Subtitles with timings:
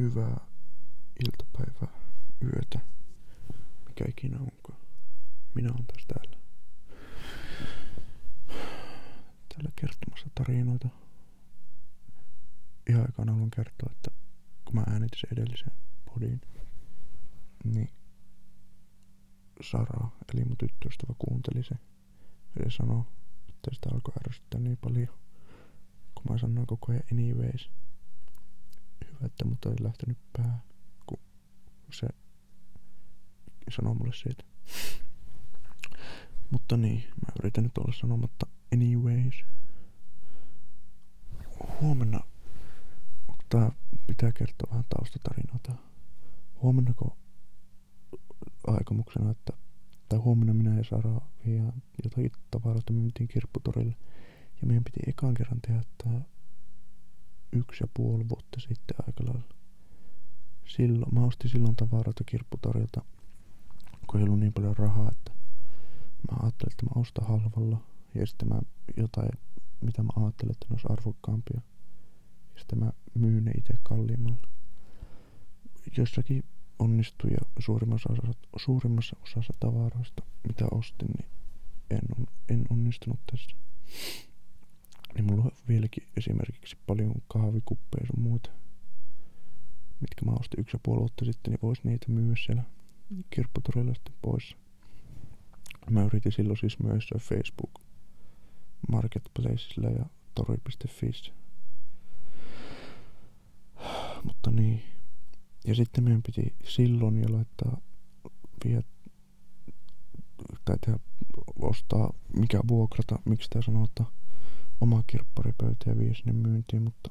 [0.00, 0.40] hyvää
[1.26, 2.00] iltapäivää,
[2.42, 2.80] yötä,
[3.88, 4.80] mikä ikinä onkaan.
[5.54, 6.36] Minä olen taas täällä.
[9.48, 10.88] Täällä kertomassa tarinoita.
[12.90, 14.10] Ihan aikaan haluan kertoa, että
[14.64, 15.72] kun mä äänitin sen edellisen
[16.04, 16.40] podin,
[17.64, 17.88] niin
[19.62, 21.78] Sara, eli mun tyttöystävä, kuunteli sen.
[22.64, 23.04] Ja sanoi,
[23.48, 25.08] että sitä alkoi ärsyttää niin paljon,
[26.14, 27.70] kun mä sanoin koko ajan anyways.
[29.24, 30.60] Että mut ei lähtenyt pää,
[31.06, 31.18] kun
[31.90, 32.06] se
[33.70, 34.44] sanoi mulle siitä.
[36.50, 39.44] Mutta niin, mä yritän nyt olla sanomatta anyways.
[41.80, 42.20] Huomenna,
[43.48, 43.72] tää
[44.06, 45.72] pitää kertoa vähän taustatarinoita.
[46.62, 47.16] Huomenna kun
[48.66, 49.52] aikomuksena, että
[50.08, 51.72] tai huomenna minä ja Sara ja
[52.04, 53.96] jotain tavaroita me mentiin kirpputorille.
[54.60, 56.20] Ja meidän piti ekan kerran tehdä tää
[57.52, 59.54] yksi ja puoli vuotta sitten aika lailla.
[60.66, 63.04] Silloin, mä ostin silloin tavaroita kirpputorilta,
[64.06, 65.32] kun ei ollut niin paljon rahaa, että
[66.30, 67.78] mä ajattelin, että mä ostan halvalla
[68.14, 68.60] ja sitten mä
[68.96, 69.30] jotain,
[69.80, 71.60] mitä mä ajattelin, että ne olisi arvokkaampia.
[72.54, 74.48] Ja sitten mä myyn ne itse kalliimmalla.
[75.96, 76.44] Jossakin
[76.78, 81.30] onnistui ja suurimmassa osassa, suurimmassa osassa tavaroista, mitä ostin, niin
[81.90, 83.56] en, on, en onnistunut tässä.
[85.14, 88.50] Niin mulla on vieläkin esimerkiksi paljon kahvikuppeja sun muuta,
[90.00, 92.62] mitkä mä ostin yksi ja puoli vuotta sitten, niin vois niitä myydä siellä
[93.30, 94.56] kirpputorilla sitten pois.
[95.90, 97.70] Mä yritin silloin siis myös Facebook
[98.92, 101.32] Marketplacella ja tori.fi.
[104.24, 104.82] Mutta niin.
[105.66, 107.80] Ja sitten meidän piti silloin jo laittaa
[108.64, 108.82] vie,
[110.64, 110.98] tai tehdä,
[111.58, 114.12] ostaa, mikä vuokrata, miksi sitä sanotaan,
[114.80, 117.10] oma kirpparipöytä ja vie sinne myyntiin, mutta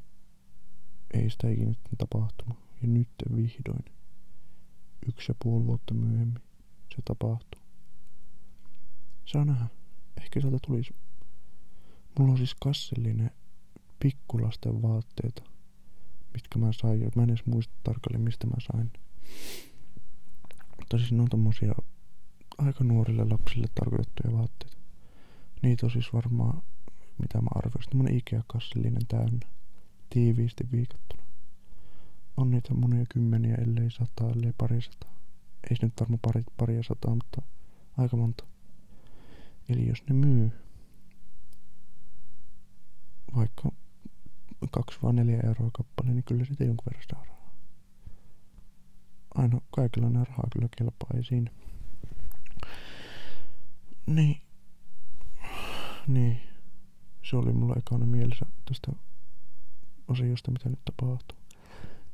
[1.13, 2.57] ei sitä ikinä tapahtunut.
[2.81, 3.85] Ja nyt vihdoin,
[5.07, 6.41] yksi ja puoli vuotta myöhemmin,
[6.95, 7.61] se tapahtuu.
[9.25, 9.67] Saa nähdä.
[10.21, 10.95] Ehkä sieltä tulisi.
[12.19, 13.31] Mulla on siis kassillinen
[13.99, 15.43] pikkulasten vaatteita,
[16.33, 17.11] mitkä mä sain.
[17.15, 18.91] Mä en edes muista tarkalleen, mistä mä sain.
[20.79, 21.75] Mutta siis ne on tommosia
[22.57, 24.77] aika nuorille lapsille tarkoitettuja vaatteita.
[25.61, 26.61] Niitä on siis varmaan,
[27.19, 29.47] mitä mä arvioisin, tämmönen Ikea-kassillinen täynnä.
[30.09, 31.23] Tiiviisti viikattuna.
[32.37, 35.15] On niitä monia kymmeniä, ellei sataa, ellei pari sataa.
[35.69, 37.41] Ei se nyt varmaan pari, paria sataa, mutta
[37.97, 38.43] aika monta.
[39.69, 40.51] Eli jos ne myy
[43.35, 43.71] vaikka
[44.71, 47.53] 2 vai 4 euroa kappale, niin kyllä siitä jonkun verran saa rahaa.
[49.35, 51.51] Aina kaikilla nämä rahaa kyllä kelpaa, ei siinä.
[54.05, 54.41] Niin.
[56.07, 56.48] Niin.
[57.29, 58.91] Se oli mulla ekana mielessä tästä
[60.07, 61.37] osiosta, mitä nyt tapahtuu.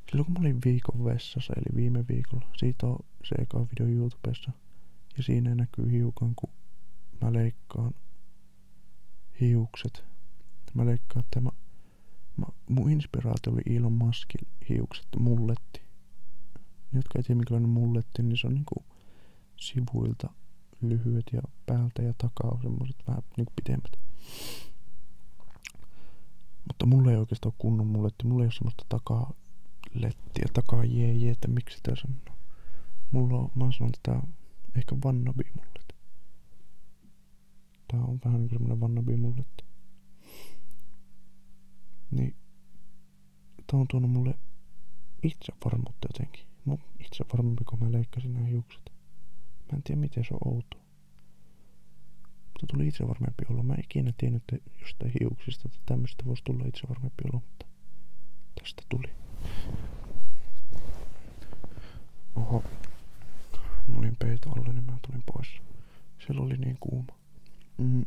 [0.10, 4.52] Silloin kun mä olin viikon vessassa, eli viime viikolla, siitä on se eka video YouTubessa.
[5.18, 6.50] Ja siinä näkyy hiukan, kun
[7.22, 7.94] mä leikkaan
[9.42, 10.04] hiukset.
[10.74, 11.50] Mä leikkaan tämä.
[12.38, 15.82] Mä, mun inspiraatio oli Elon Muskin hiukset, mulletti.
[16.92, 18.86] Ne, jotka ei tiedä minkälainen mulletti, niin se on niinku
[19.58, 20.30] sivuilta
[20.82, 23.92] lyhyet ja päältä ja takaa on semmoset vähän niinku pitemmät.
[26.68, 28.28] Mutta mulla ei oikeastaan ole kunnon mulletti.
[28.28, 29.34] Mulla ei ole semmoista takaa
[29.94, 32.40] lettiä, takaa jee, jee että miksi sitä sanoo.
[33.12, 34.22] Mulla on, mä sanon tätä
[34.76, 35.80] ehkä vannabi mulle.
[37.92, 39.46] Tää on vähän niin kuin semmonen vannabi mulle.
[42.12, 42.36] Niin.
[43.68, 44.34] Tää on tuonut mulle
[45.24, 46.46] itsevarmuutta jotenkin.
[46.66, 48.92] Mä itsevarmempi, kun mä leikkasin nämä hiukset.
[49.72, 50.85] Mä en tiedä miten se on outo.
[52.56, 53.64] Mutta tuli itsevarmempi olla.
[53.64, 57.66] Mä en ikinä tiennyt että jostain hiuksista, että tämmöistä voisi tulla itsevarmempi olla, mutta
[58.62, 59.10] tästä tuli.
[62.36, 62.64] Oho.
[63.88, 65.48] Mä olin peito alla, niin mä tulin pois.
[66.26, 67.18] Siellä oli niin kuuma.
[67.78, 68.06] Mm.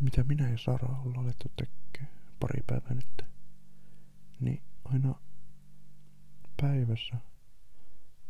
[0.00, 3.24] Mitä minä ja Sara ollaan alettu tekemään pari päivää nyt,
[4.40, 5.14] niin aina
[6.62, 7.16] päivässä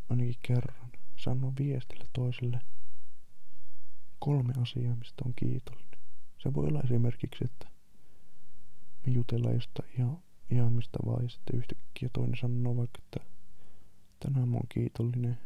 [0.08, 0.85] ainakin kerran
[1.16, 2.60] sanon viestille toiselle
[4.18, 5.98] kolme asiaa, mistä on kiitollinen.
[6.38, 7.68] Se voi olla esimerkiksi, että
[9.06, 10.18] me jutellaan jostain ihan,
[10.50, 13.30] ihan mistä vaan ja sitten yhtäkkiä toinen sanoo vaikka, että
[14.20, 15.38] tänään mä oon kiitollinen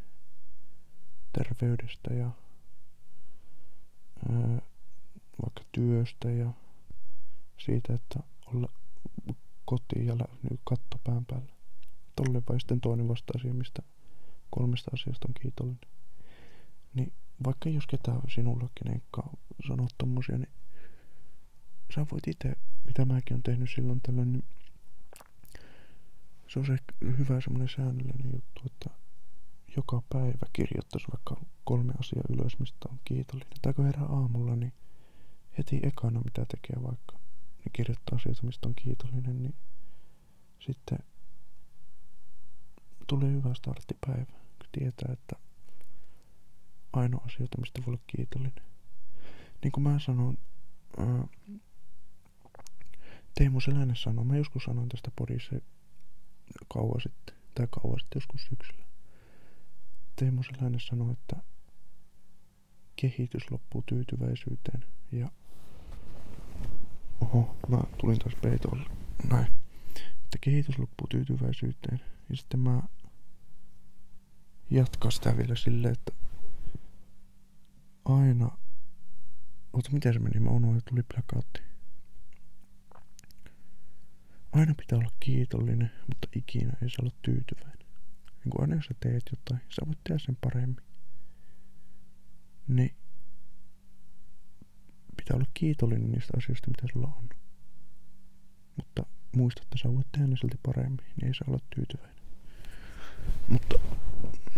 [1.32, 2.30] terveydestä ja
[4.28, 4.62] ää,
[5.42, 6.52] vaikka työstä ja
[7.58, 8.68] siitä, että olla
[9.64, 10.16] kotiin ja
[10.50, 11.52] nyt katto pään päällä.
[12.16, 13.82] Tolle vai sitten toinen vasta asia, mistä
[14.50, 15.90] kolmesta asiasta on kiitollinen.
[16.94, 17.12] Niin
[17.44, 19.22] vaikka jos ketään sinullekin enkä
[19.68, 20.52] sanoo tommosia, niin
[21.94, 22.56] sä voit itse
[22.86, 24.44] mitä mäkin on tehnyt silloin tällöin, niin
[26.48, 28.90] se on se hyvä semmoinen säännöllinen juttu, että
[29.76, 33.52] joka päivä kirjoittaisi vaikka kolme asiaa ylös, mistä on kiitollinen.
[33.62, 34.72] Tai kun herää aamulla, niin
[35.58, 37.18] heti ekana mitä tekee vaikka,
[37.58, 39.54] niin kirjoittaa asioita, mistä on kiitollinen, niin
[40.58, 40.98] sitten
[43.06, 44.39] tulee hyvä startti päivä,
[44.72, 45.36] tietää, että
[46.92, 48.64] ainoa asioita, mistä voi olla kiitollinen.
[49.62, 50.38] Niin kuin mä sanon,
[50.98, 51.26] ää,
[53.34, 55.56] Teemu Selänen sanoi, mä joskus sanoin tästä podissa
[56.68, 58.84] kauan sitten, tai kauan sitten joskus syksyllä.
[60.16, 61.36] Teemu Selänen sanoi, että
[62.96, 65.28] kehitys loppuu tyytyväisyyteen ja
[67.20, 68.90] oho, mä tulin taas peitolle.
[69.30, 69.46] Näin.
[70.24, 72.00] Että kehitys loppuu tyytyväisyyteen
[72.30, 72.82] ja sitten mä
[74.70, 76.12] jatkan sitä vielä silleen, että
[78.04, 78.50] aina
[79.72, 80.40] Ota, miten se meni?
[80.40, 81.60] Mä unohdin, tuli plakaatti.
[84.52, 87.86] Aina pitää olla kiitollinen, mutta ikinä ei saa olla tyytyväinen.
[88.44, 90.84] Niin kun aina jos sä teet jotain, sä voit tehdä sen paremmin.
[92.68, 92.94] Niin
[95.16, 97.28] pitää olla kiitollinen niistä asioista, mitä sulla on.
[98.76, 99.06] Mutta
[99.36, 102.24] muista, että sä voit tehdä ne silti paremmin, niin ei saa olla tyytyväinen.
[103.48, 103.78] Mutta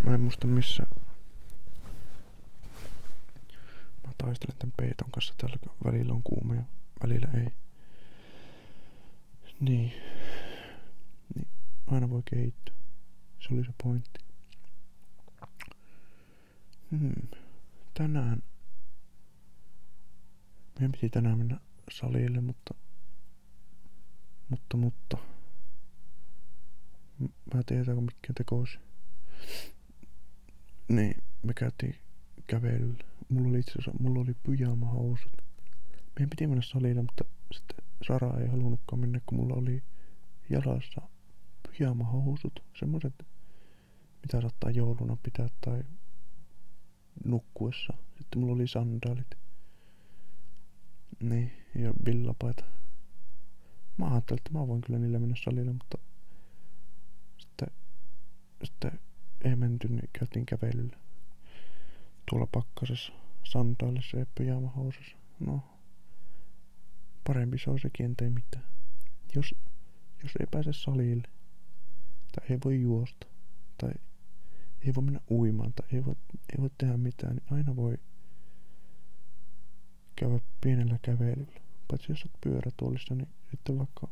[0.04, 0.86] mä en muista missä
[4.06, 6.62] mä taistelen tämän peiton kanssa täällä, välillä on kuuma ja
[7.02, 7.52] välillä ei.
[9.60, 9.92] Niin.
[11.34, 11.48] niin.
[11.86, 12.74] Aina voi kehittyä.
[13.40, 14.20] Se oli se pointti.
[16.90, 17.28] Hmm.
[17.94, 18.42] Tänään
[20.74, 21.60] meidän piti tänään mennä
[21.90, 22.74] salille, mutta
[24.48, 25.18] mutta, mutta
[27.54, 28.78] mä tiedän, kun mikä tekoisi.
[30.88, 31.96] Niin, me käytiin
[32.46, 33.04] kävelyllä.
[33.28, 35.32] Mulla oli itse asiassa, mulla oli pyjama-housut.
[36.16, 39.82] Meidän piti mennä salille, mutta sitten Sara ei halunnutkaan mennä, kun mulla oli
[40.50, 41.00] jalassa
[41.68, 42.64] pyjama-housut.
[42.78, 43.14] Semmoiset,
[44.22, 45.82] mitä saattaa jouluna pitää tai
[47.24, 47.94] nukkuessa.
[48.18, 49.34] Sitten mulla oli sandaalit.
[51.20, 52.64] Niin, ja villapaita.
[53.96, 55.98] Mä ajattelin, että mä voin kyllä niillä mennä salille, mutta
[57.38, 57.68] sitten,
[58.64, 59.00] sitten
[59.44, 60.96] ei menty, niin käytiin kävelyllä.
[62.30, 63.12] Tuolla pakkasessa,
[63.44, 65.16] sandaalissa ja pyjamahousussa.
[65.40, 65.62] No,
[67.26, 68.64] parempi se on sekin, ei mitään.
[69.34, 69.54] Jos,
[70.22, 71.28] jos ei pääse salille,
[72.32, 73.26] tai ei voi juosta,
[73.78, 73.92] tai
[74.80, 76.14] ei voi mennä uimaan, tai ei voi,
[76.52, 77.98] ei voi tehdä mitään, niin aina voi
[80.16, 81.60] käydä pienellä kävelyllä.
[81.88, 84.08] Paitsi jos olet pyörätuolissa, niin sitten vaikka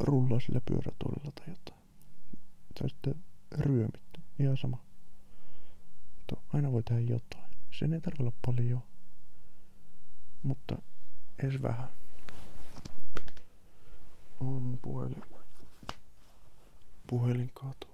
[0.00, 1.83] rullaa sillä pyörätuolilla tai jotain.
[2.74, 3.24] Tai sitten
[3.58, 4.20] ryömitty.
[4.38, 4.84] Ihan sama.
[6.16, 7.50] Mutta aina voi tehdä jotain.
[7.70, 8.82] Sen ei tarvitse olla paljon.
[10.42, 10.78] Mutta
[11.38, 11.88] edes vähän.
[14.40, 15.22] On puhelin.
[17.06, 17.86] Puhelin katu.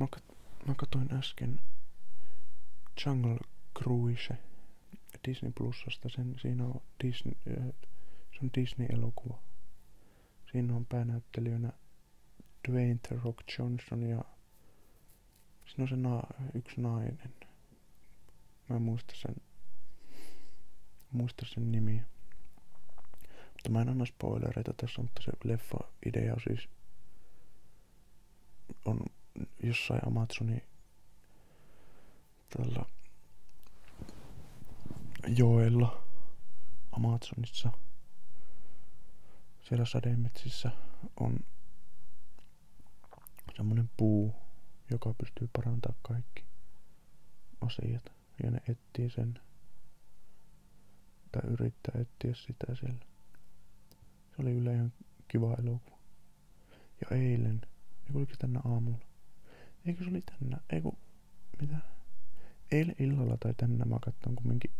[0.00, 0.34] Mä, kat-
[0.66, 1.60] mä katoin äsken
[3.06, 3.38] Jungle
[3.78, 4.38] Cruise
[5.28, 6.08] Disney Plusasta.
[6.08, 7.66] Sen, siinä on Disney, äh,
[8.32, 9.38] se on Disney-elokuva.
[10.50, 11.72] Siinä on päänäyttelijänä
[12.68, 14.24] Dwayne The Rock Johnson ja
[15.66, 17.34] siinä on se na- yksi nainen.
[18.68, 19.36] Mä en muista sen,
[21.10, 22.04] muista sen nimiä.
[23.52, 26.68] Mutta mä en anna spoilereita tässä, mutta se leffa-idea on siis
[28.84, 29.00] on
[29.62, 30.62] jossain Amazonin
[32.56, 32.84] tällä
[35.26, 36.02] joella
[36.92, 37.72] Amazonissa.
[39.60, 40.70] Siellä sademetsissä
[41.20, 41.38] on
[43.58, 44.34] semmonen puu,
[44.90, 46.44] joka pystyy parantamaan kaikki
[47.60, 48.12] asiat.
[48.42, 49.40] Ja ne etsii sen.
[51.32, 53.04] Tai yrittää etsiä sitä siellä.
[54.30, 54.92] Se oli kyllä ihan
[55.28, 55.98] kiva elokuva.
[57.00, 57.60] Ja eilen,
[58.06, 59.06] eikö oliko tänä aamulla?
[59.86, 60.90] Eikö se oli tänä, eikö,
[61.60, 61.76] mitä?
[62.70, 64.70] Eilen illalla tai tänä mä katson kumminkin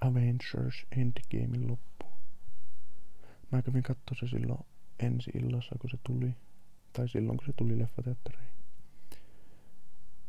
[0.00, 2.06] Avengers Endgamein loppu.
[3.52, 4.66] Mä kävin katsoa se silloin
[4.98, 6.34] ensi illassa, kun se tuli.
[6.92, 8.50] Tai silloin, kun se tuli leffateattereihin.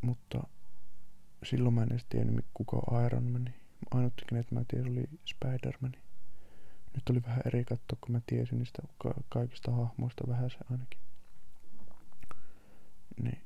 [0.01, 0.43] Mutta
[1.43, 3.53] silloin mä en edes tiennyt, kuka on Iron Man.
[3.91, 5.91] Ainut, että mä tiesin, oli Spider-Man.
[6.93, 10.99] Nyt oli vähän eri katsoa, kun mä tiesin niistä ka- kaikista hahmoista vähän se ainakin.
[13.23, 13.41] Niin.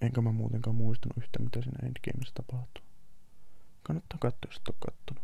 [0.00, 2.84] Enkä mä muutenkaan muistanut yhtä, mitä siinä Endgameissa tapahtuu.
[3.82, 5.22] Kannattaa katsoa, jos et ole kattonut.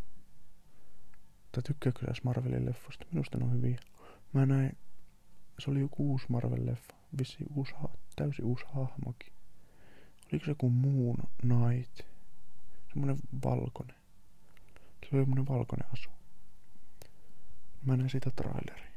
[1.52, 3.06] Tai tykkääkö sä Marvelin leffosta?
[3.12, 3.80] Minusta ne on hyviä.
[4.32, 4.78] Mä näin,
[5.58, 7.01] se oli joku uusi Marvel-leffa.
[7.18, 7.74] Vissi uusi,
[8.16, 9.32] täysin uusi hahmokin.
[10.32, 12.00] Oliko se joku Moon Knight?
[12.92, 13.96] Semmonen valkoinen.
[14.76, 16.10] Se oli semmonen valkoinen asu.
[17.84, 18.92] Mä näin siitä traileri.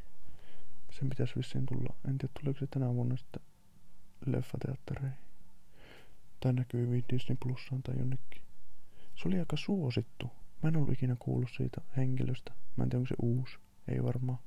[0.91, 1.95] Sen pitäisi vissiin tulla.
[2.09, 3.41] En tiedä tuleeko se tänä vuonna sitten
[4.25, 5.17] leffateattereihin.
[6.39, 8.41] Tai näkyy Disney Plussaan tai jonnekin.
[9.15, 10.31] Se oli aika suosittu.
[10.63, 12.53] Mä en ollut ikinä kuullut siitä henkilöstä.
[12.75, 13.57] Mä en tiedä onko se uusi.
[13.87, 14.39] Ei varmaan.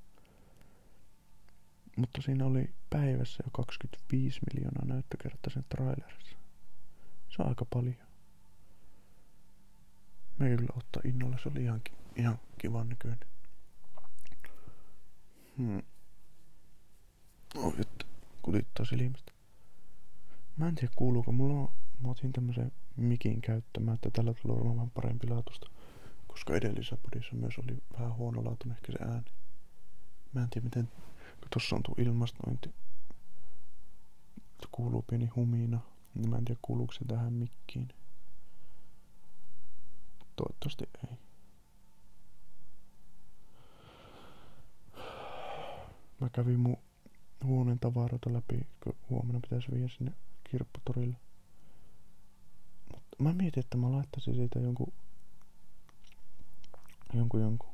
[1.99, 6.37] Mutta siinä oli päivässä jo 25 miljoonaa näyttökertaa sen trailerissa.
[7.29, 8.09] Se on aika paljon.
[10.39, 11.81] Me kyllä ottaa innolla, se oli ihan,
[12.17, 13.19] ihan kivan näköinen.
[15.57, 15.83] Hmm.
[17.55, 18.05] Oh, että
[18.43, 19.33] kutittaa silmistä.
[20.57, 24.77] Mä en tiedä kuuluuko, mulla on, mä otin tämmösen mikin käyttämään, että tällä tulee olemaan
[24.77, 25.71] vähän parempi laatusta.
[26.27, 29.31] Koska edellisessä podissa myös oli vähän huonolaatuinen ehkä se ääni.
[30.33, 30.89] Mä en tiedä miten,
[31.49, 32.75] tossa on tuo ilmastointi,
[34.73, 35.81] kuuluu pieni humina,
[36.15, 37.89] niin mä en tiedä kuuluuko se tähän mikkiin.
[40.37, 41.19] Toivottavasti ei.
[46.21, 46.77] Mä kävin mun
[47.45, 50.13] huoneen tavaroita läpi, kun huomenna pitäisi viedä sinne
[50.51, 51.17] kirpputorille.
[52.95, 54.93] Mutta mä mietin, että mä laittaisin siitä jonkun,
[57.15, 57.71] jonkun, jonkun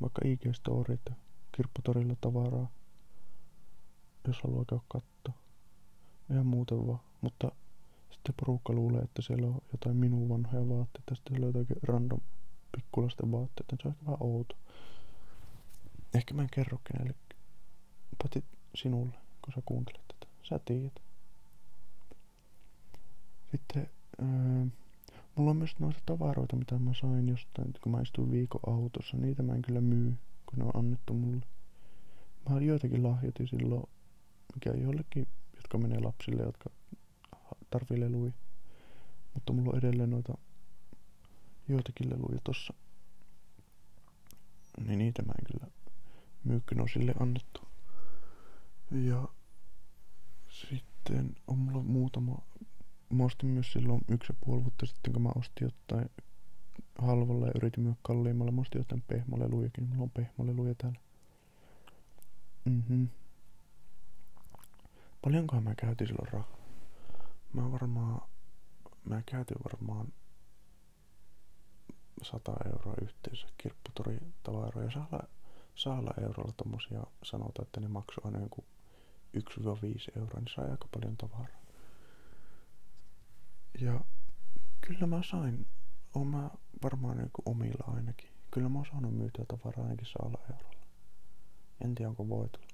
[0.00, 1.12] vaikka IG-story, että
[1.56, 2.70] kirpputorilla tavaraa,
[4.26, 5.42] jos haluaa käydä katsoa.
[6.30, 7.52] Ihan muuten vaan, mutta
[8.10, 12.20] sitten porukka luulee, että siellä on jotain minun vanhoja vaatteita, sitten jotakin random
[12.76, 14.56] pikkulasten vaatteita, se on ehkä vähän outo.
[16.14, 17.40] Ehkä mä en kerro kenellekään.
[18.22, 20.32] Paitsi sinulle, kun sä kuuntelet tätä.
[20.42, 20.92] Sä tiedät.
[23.50, 23.90] Sitten
[24.22, 24.66] öö,
[25.34, 29.16] mulla on myös noita tavaroita, mitä mä sain jostain, kun mä istuin viikon autossa.
[29.16, 30.16] Niitä mä en kyllä myy,
[30.46, 31.46] kun ne on annettu mulle.
[32.50, 33.88] Mä joitakin lahjoitin silloin,
[34.54, 36.70] mikä jollekin, jotka menee lapsille, jotka
[37.70, 38.32] tarvii leluja.
[39.34, 40.34] Mutta mulla on edelleen noita
[41.68, 42.74] joitakin leluja tossa.
[44.86, 45.72] Niin niitä mä en kyllä
[46.44, 47.60] myy, kun on sille annettu.
[48.90, 49.28] Ja
[50.48, 52.38] sitten on mulla muutama,
[53.10, 56.10] mä ostin myös silloin yksi ja puoli vuotta sitten, kun mä ostin jotain
[56.98, 58.52] halvalla ja yritin myydä kalliimmalla.
[58.52, 61.00] Mä ostin jotain pehmolelujakin, mulla on pehmoleluja täällä.
[62.64, 63.04] Mhm.
[65.24, 66.56] Paljonkohan mä käytin silloin rahaa?
[67.52, 68.28] Mä varmaan,
[69.04, 70.12] mä käytin varmaan
[72.22, 74.90] 100 euroa yhteensä kirpputori tavaroja.
[74.90, 75.28] Saalla,
[75.74, 78.64] saalla eurolla tommosia sanotaan, että ne maksoi aina joku
[79.36, 81.64] 1-5 euroa, niin sai aika paljon tavaraa.
[83.80, 84.00] Ja
[84.80, 85.66] kyllä mä sain,
[86.14, 86.50] oon mä
[86.82, 88.30] varmaan niin omilla ainakin.
[88.50, 90.86] Kyllä mä oon saanut myytyä tavaraa ainakin saalla eurolla.
[91.84, 92.66] En tiedä onko voitolla.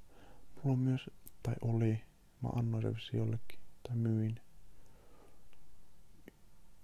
[0.57, 1.11] Mulla on myös,
[1.43, 2.10] tai oli,
[2.43, 4.41] mä annoin se jollekin, tai myin.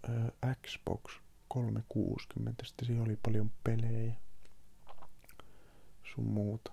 [0.09, 4.15] Öö, Xbox 360, sitten siellä oli paljon pelejä
[6.15, 6.73] sun muuta.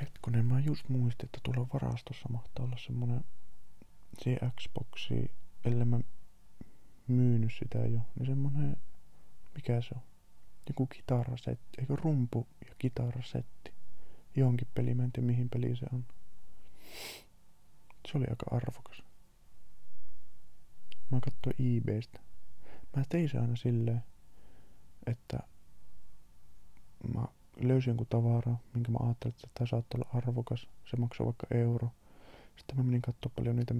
[0.00, 3.24] Hetkonen, mä just muistin, että tuolla varastossa mahtaa olla semmonen
[4.18, 5.30] se Xboxi,
[5.64, 6.00] ellei mä
[7.06, 8.76] myynyt sitä jo, niin semmonen,
[9.54, 10.02] mikä se on?
[10.68, 13.72] Joku kitarasetti, eikö rumpu ja kitarasetti.
[14.36, 16.04] Johonkin peliin, mä en tiedä mihin peli se on.
[18.12, 19.02] Se oli aika arvokas.
[21.10, 22.20] Mä katsoin eBaystä.
[22.96, 24.02] Mä tein se aina silleen,
[25.06, 25.38] että
[27.14, 27.24] mä
[27.60, 30.68] löysin jonkun tavaraa, minkä mä ajattelin, että tämä saattaa olla arvokas.
[30.90, 31.90] Se maksaa vaikka euro.
[32.56, 33.74] Sitten mä menin katsoa paljon niitä,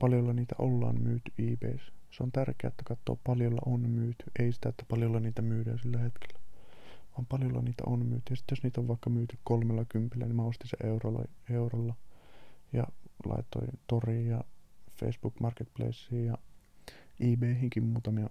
[0.00, 1.92] paljolla niitä ollaan myyty eBayssä.
[2.10, 4.24] Se on tärkeää, että katsoo paljolla on myyty.
[4.38, 6.40] Ei sitä, että paljolla niitä myydään sillä hetkellä.
[7.16, 8.32] Vaan paljolla niitä on myyty.
[8.32, 11.94] Ja sitten jos niitä on vaikka myyty kolmella kympillä, niin mä ostin se eurolla, eurolla.
[12.72, 12.86] Ja
[13.24, 14.44] laitoin toriin ja
[15.00, 16.38] Facebook Marketplaceen ja
[17.20, 18.30] eBayhinkin muutamia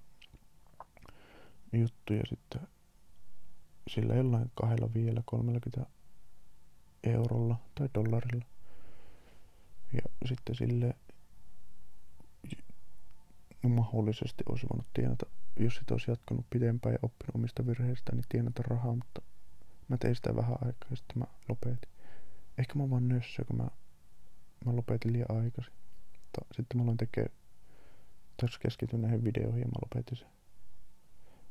[1.73, 2.61] juttuja sitten
[3.87, 5.85] sillä jollain kahdella vielä 30
[7.03, 8.45] eurolla tai dollarilla.
[9.93, 10.95] Ja sitten sille
[13.67, 15.25] mahdollisesti olisi voinut tienata,
[15.59, 19.21] jos sitä olisi jatkanut pidempään ja oppinut omista virheistä, niin tienata rahaa, mutta
[19.87, 21.89] mä tein sitä vähän aikaa ja sitten mä lopetin.
[22.57, 23.67] Ehkä mä vaan nössö, kun mä,
[24.65, 25.73] mä lopetin liian aikaisin.
[26.51, 27.33] Sitten mä aloin tekemään,
[28.41, 30.27] tässä keskityn näihin videoihin ja mä lopetin sen.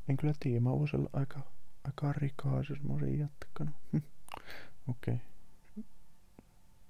[0.08, 1.40] En kyllä tiedä, mä voisin olla aika
[1.84, 3.74] aika rikas, jos mä olisin jatkanut.
[4.90, 5.14] Okei.
[5.14, 5.18] Okay.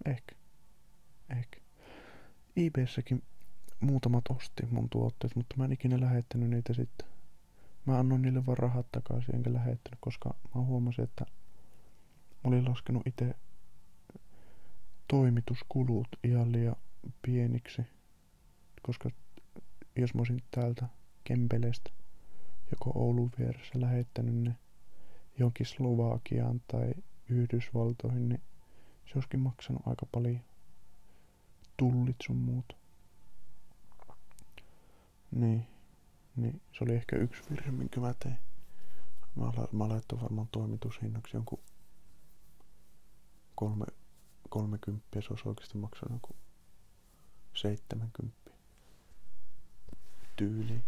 [0.06, 0.36] Ehkä.
[1.30, 1.60] Ehkä.
[2.56, 3.22] eBayssäkin
[3.80, 7.08] muutamat osti mun tuotteet, mutta mä en ikinä lähettänyt niitä sitten.
[7.86, 11.26] Mä annoin niille vaan rahat takaisin enkä lähettänyt, koska mä huomasin, että
[12.34, 13.34] mä olin laskenut itse
[15.08, 16.76] toimituskulut ihan liian
[17.22, 17.82] pieniksi,
[18.82, 19.10] koska
[19.96, 20.88] jos mä olisin täältä
[21.24, 21.90] Kempelestä
[22.70, 24.56] joko Oulun vieressä lähettänyt ne
[25.38, 26.94] jonkin Slovakiaan tai
[27.28, 28.42] Yhdysvaltoihin, niin
[29.06, 30.40] se olisikin maksanut aika paljon
[31.76, 32.76] tullit sun muut.
[35.30, 35.66] Niin,
[36.36, 38.38] niin se oli ehkä yksi virhe, minkä mä tein.
[39.34, 39.88] Mä, mä
[40.22, 41.60] varmaan toimitushinnaksi jonkun
[43.54, 43.84] kolme,
[44.48, 46.36] kolmekymppiä, se olisi oikeasti maksanut joku
[47.54, 48.54] seitsemänkymppiä
[50.36, 50.84] tyyliin.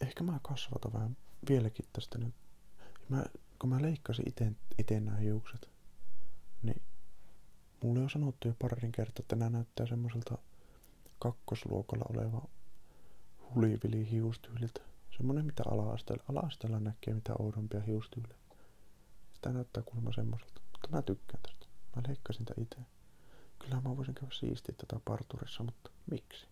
[0.00, 1.16] Ehkä mä kasvatan vähän
[1.48, 2.34] vieläkin tästä nyt.
[3.08, 3.24] Mä,
[3.58, 5.68] kun mä leikkasin ite, ite nämä hiukset,
[6.62, 6.82] niin
[7.82, 10.38] mulle on sanottu jo parin kertaa, että nämä näyttää semmoiselta
[11.18, 12.48] kakkosluokalla oleva
[13.54, 14.80] hulivili hiustyyliltä.
[15.16, 18.45] Semmonen mitä ala-asteella, ala-asteella näkee mitä oudompia hiustyylejä.
[19.46, 20.60] Sitä näyttää kuulemma semmoiselta.
[20.72, 21.66] Mutta mä tykkään tästä.
[21.96, 22.76] Mä leikkasin tätä itse.
[23.58, 26.46] Kyllä mä voisin käydä siistiä tätä parturissa, mutta miksi?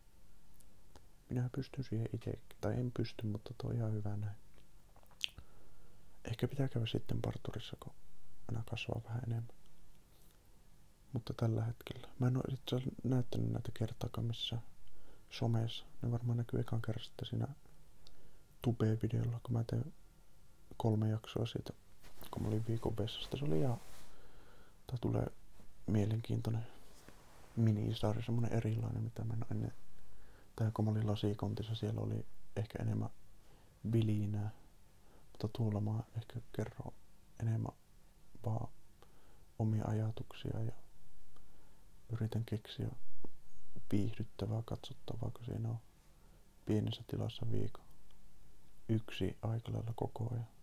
[1.31, 4.37] Minä pystyn siihen itse, tai en pysty, mutta tuo on ihan hyvä näin.
[6.25, 7.93] Ehkä pitää käydä sitten parturissa, kun
[8.51, 9.57] minä kasvaa vähän enemmän.
[11.13, 12.09] Mutta tällä hetkellä.
[12.19, 14.59] Mä en ole itse näyttänyt näitä kertaakaan missä
[15.31, 15.85] somessa.
[16.03, 17.49] Ne varmaan näkyy ekan kerran sitten siinä
[18.63, 19.95] Tube-videolla, kun mä tein
[20.77, 21.73] kolme jaksoa siitä,
[22.35, 23.37] kun mä olin viikon vessasta.
[23.37, 23.81] Se oli ihan,
[24.87, 25.27] tää tulee
[25.87, 26.67] mielenkiintoinen
[27.57, 29.73] minisarja, semmonen erilainen, mitä mä en ennen.
[30.57, 32.27] Tai kun mä olin lasikontissa, siellä oli
[32.57, 33.11] ehkä enemmän
[33.93, 34.51] vilinää.
[35.33, 36.93] Mutta tuolla mä ehkä kerron
[37.41, 37.73] enemmän
[38.47, 38.69] vaan
[39.59, 40.73] omia ajatuksia ja
[42.13, 42.89] yritän keksiä
[43.93, 45.79] viihdyttävää, katsottavaa, kun siinä on
[46.67, 47.85] pienessä tilassa viikon.
[48.89, 50.54] Yksi aika lailla koko ajan.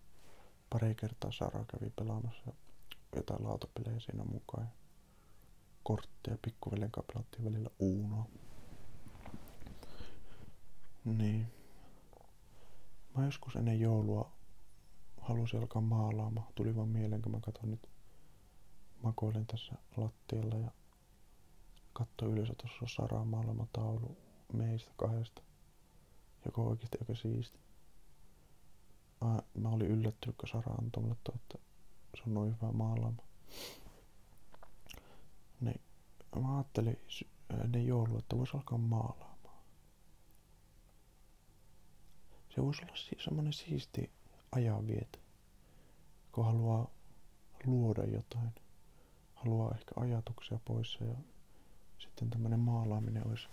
[0.72, 2.52] Pari kertaa Sara kävi pelaamassa
[3.16, 4.68] jotain lautapelejä siinä mukaan.
[5.82, 8.26] Kortteja pikkuvelen kanssa välillä Uunoa.
[11.04, 11.46] Niin.
[13.16, 14.32] Mä joskus ennen joulua
[15.20, 16.46] halusin alkaa maalaamaan.
[16.54, 17.88] Tuli vaan mieleen, kun mä katson nyt
[19.02, 20.70] makoilen tässä lattialla ja
[21.92, 24.16] katsoin ylös, tuossa on Saran maalama taulu
[24.52, 25.42] meistä kahdesta,
[26.44, 27.58] joka on oikeasti aika siisti.
[29.22, 31.58] Mä, mä olin yllättynyt, kun Sara antoi mulle toi, että
[32.16, 33.22] se on noin hyvä maalaama.
[35.60, 35.80] Niin
[36.40, 36.98] mä ajattelin
[37.64, 39.58] ennen joulua, että vois alkaa maalaamaan.
[42.54, 44.10] Se voisi olla semmoinen siisti
[44.52, 45.18] ajanvieto,
[46.32, 46.90] kun haluaa
[47.64, 48.52] luoda jotain.
[49.34, 51.14] Haluaa ehkä ajatuksia pois ja
[51.98, 53.48] sitten tämmöinen maalaaminen olisi,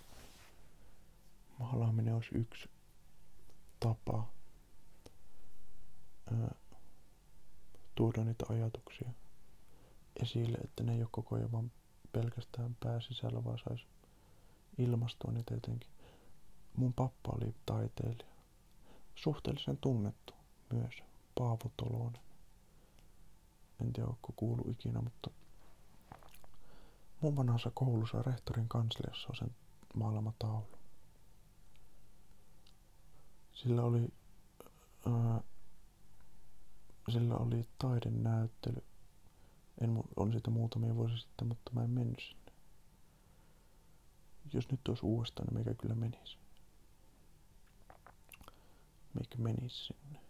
[1.58, 2.68] maalaaminen olisi yksi
[3.80, 4.28] tapa
[6.32, 6.54] ää,
[7.94, 9.10] tuoda niitä ajatuksia
[10.22, 11.72] esille, että ne ei ole koko ajan vaan
[12.12, 13.86] pelkästään pääsisällä, vaan saisi
[14.78, 15.90] ilmastoa niitä jotenkin.
[16.76, 18.30] Mun pappa oli taiteilija.
[19.14, 20.34] Suhteellisen tunnettu
[20.72, 21.02] myös,
[21.34, 22.22] Paavo Tolonen.
[23.80, 25.30] En tiedä, onko kuulu ikinä, mutta
[27.20, 29.56] mun vanhassa koulussa rehtorin kansliassa on sen
[29.94, 30.78] maalama taulu.
[33.52, 34.08] Sillä oli,
[35.06, 35.42] ää,
[37.10, 38.82] sillä oli taidenäyttely.
[39.80, 42.52] En, on siitä muutamia vuosia sitten, mutta mä en mennyt sinne.
[44.52, 46.38] Jos nyt olisi uudestaan, niin mikä kyllä menisi.
[49.14, 50.20] Mikä menisi sinne.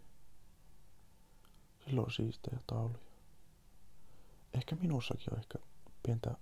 [1.85, 2.99] Silloin siistejä tauluja.
[4.53, 5.59] Ehkä minussakin on ehkä
[6.03, 6.35] pientä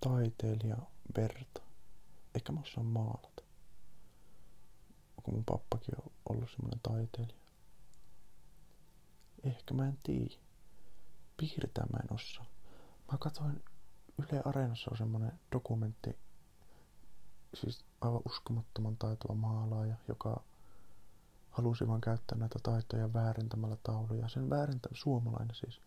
[0.00, 0.76] taiteilija
[1.16, 1.62] verta.
[2.34, 3.42] Ehkä mä osaan maalata.
[5.22, 7.43] Kun mun pappakin on ollut semmonen taiteilija.
[9.44, 10.34] Ehkä mä en tiedä.
[11.36, 12.46] Piirtää mä en osaa.
[13.12, 13.62] Mä katsoin
[14.18, 16.18] Yle Areenassa on semmonen dokumentti,
[17.54, 20.42] siis aivan uskomattoman taitava maalaaja, joka
[21.50, 24.28] halusi vaan käyttää näitä taitoja väärentämällä tauluja.
[24.28, 25.80] Sen väärentä, suomalainen siis,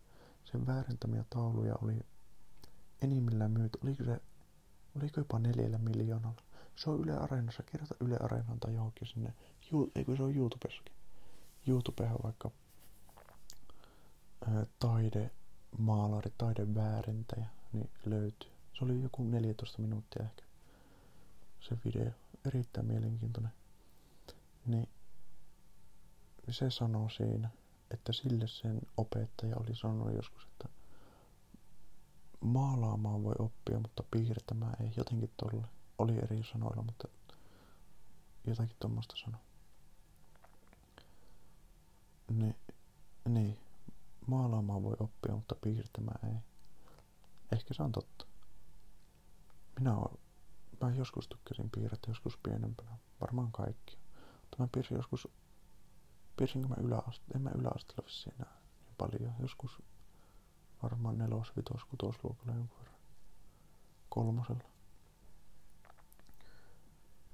[0.44, 2.00] sen väärentämiä tauluja oli
[3.02, 4.20] enimmillään myyty, oliko se,
[4.96, 6.42] oliko jopa neljällä miljoonalla.
[6.76, 9.34] Se on Yle Areenassa, kirjoita Yle Areenan tai johonkin sinne,
[9.72, 10.94] Ju, eikö se on YouTubessakin.
[11.66, 12.50] YouTubehan vaikka
[14.78, 15.30] taide,
[15.78, 18.50] maalari, taideväärentäjä, niin löytyy.
[18.78, 20.42] Se oli joku 14 minuuttia ehkä
[21.60, 22.10] se video.
[22.46, 23.52] Erittäin mielenkiintoinen.
[24.66, 24.88] Niin
[26.50, 27.48] se sanoo siinä,
[27.90, 30.68] että sille sen opettaja oli sanonut joskus, että
[32.40, 34.92] maalaamaan voi oppia, mutta piirtämään ei.
[34.96, 35.66] Jotenkin tolle.
[35.98, 37.08] Oli eri sanoilla, mutta
[38.46, 39.38] jotakin tuommoista sano.
[42.30, 42.56] Niin,
[43.28, 43.58] niin,
[44.28, 46.40] maalaamaan voi oppia, mutta piirtämään ei.
[47.52, 48.26] Ehkä se on totta.
[49.78, 50.18] Minä olen,
[50.80, 52.98] mä joskus tykkäsin piirrettä, joskus pienempänä.
[53.20, 53.98] Varmaan kaikki.
[54.40, 55.28] Mutta mä piirsin joskus
[56.38, 59.34] Piirsinkö mä yläaste, en mä yläasteella enää niin paljon.
[59.38, 59.82] Joskus
[60.82, 63.00] varmaan nelos, vitos, kutosluokalla jonkun verran.
[64.08, 64.64] Kolmosella.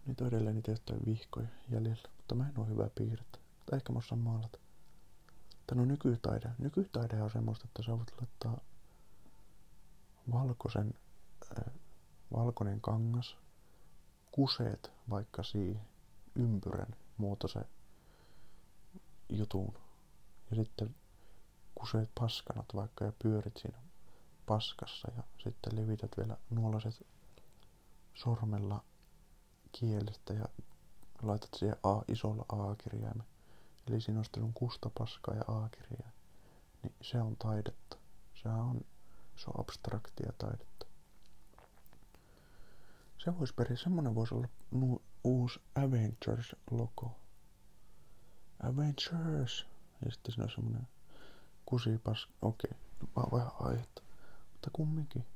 [0.06, 0.72] Niitä on edelleen niitä
[1.06, 3.40] vihkoja jäljellä, mutta mä en oo hyvä piirtää.
[3.66, 4.58] Tai ehkä mä osaan maalata.
[5.66, 6.50] Tai no nykytaide.
[6.58, 8.60] Nykytaide on semmoista, että sä voit laittaa
[10.32, 10.94] valkoisen,
[11.58, 11.72] äh,
[12.32, 13.36] valkoinen kangas,
[14.32, 15.86] kuseet vaikka siihen,
[16.34, 17.64] ympyrän muotoisen
[19.28, 19.74] jutun.
[20.50, 20.94] Ja sitten
[21.74, 23.78] kuseet paskanat vaikka ja pyörit siinä
[24.46, 27.06] paskassa ja sitten levität vielä nuolaset
[28.14, 28.84] sormella
[29.72, 30.44] kielestä ja
[31.22, 33.26] laitat siihen A, isolla A-kirjaimen.
[33.88, 36.12] Eli siinä on kusta, paskaa ja A-kirjain.
[36.82, 37.96] Niin se on taidetta.
[38.34, 38.80] Se on,
[39.36, 40.86] se on abstraktia taidetta.
[43.18, 47.10] Se voisi peri, semmonen voisi olla nu, uusi Avengers-logo.
[48.62, 49.66] Avengers!
[50.04, 50.88] Ja sitten siinä on semmonen
[51.66, 52.70] kusipas, okei,
[53.16, 53.38] okay.
[53.38, 54.02] vähän aihetta.
[54.52, 55.26] Mutta kumminkin.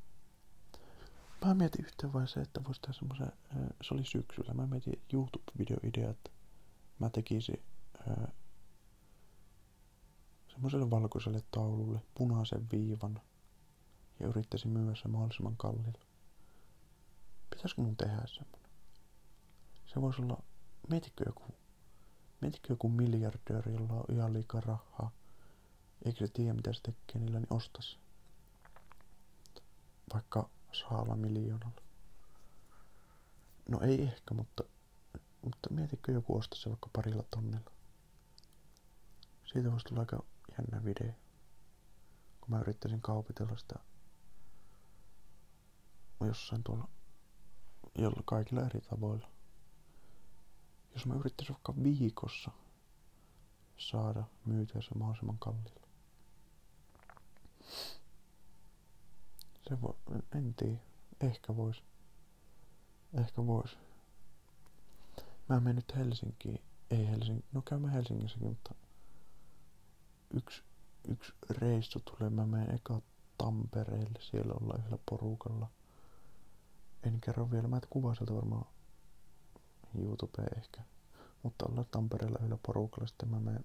[1.44, 3.32] Mä mietin yhteen vaiheeseen, että voisi tehdä semmoisen,
[3.82, 6.30] se oli syksyllä, mä mietin YouTube-videoidea, että
[6.98, 7.62] mä tekisin
[10.48, 13.20] semmoiselle valkoiselle taululle punaisen viivan
[14.20, 16.06] ja yrittäisin myydä se mahdollisimman kallilla.
[17.50, 18.70] Pitäisikö mun tehdä semmonen?
[19.86, 20.42] Se voisi olla,
[20.90, 21.44] mietitkö joku,
[22.40, 25.10] mietitkö joku miljardööri, jolla on ihan liikaa rahaa,
[26.04, 27.98] eikä se tiedä mitä se tekee niillä, niin ostas.
[30.14, 31.82] Vaikka saalla miljoonalla.
[33.68, 34.64] No ei ehkä, mutta,
[35.42, 37.77] mutta mietitkö joku ostaa se vaikka parilla tonnilla.
[39.52, 40.24] Siitä voisi tulla aika
[40.58, 41.12] jännä video.
[42.40, 43.74] Kun mä yrittäisin kaupitella sitä
[46.20, 46.88] jossain tuolla
[47.98, 49.30] jolla kaikilla eri tavoilla.
[50.94, 52.50] Jos mä yrittäisin vaikka viikossa
[53.76, 55.88] saada myytyä se mahdollisimman kalliilla.
[59.68, 59.94] Se voi,
[60.34, 60.78] en tiedä.
[61.20, 61.82] Ehkä vois.
[63.14, 63.78] Ehkä vois.
[65.48, 66.62] Mä menen nyt Helsinkiin.
[66.90, 67.46] Ei Helsinki.
[67.52, 68.74] No käymään Helsingissäkin, mutta
[70.34, 70.62] yksi,
[71.08, 72.30] yksi reissu tulee.
[72.30, 73.00] Mä menen eka
[73.38, 74.18] Tampereelle.
[74.20, 75.70] Siellä ollaan yhdellä porukalla.
[77.02, 77.68] En kerro vielä.
[77.68, 78.66] Mä et kuvaa sieltä varmaan
[79.94, 80.82] YouTubeen ehkä.
[81.42, 83.06] Mutta ollaan Tampereella yhdellä porukalla.
[83.06, 83.64] Sitten mä menen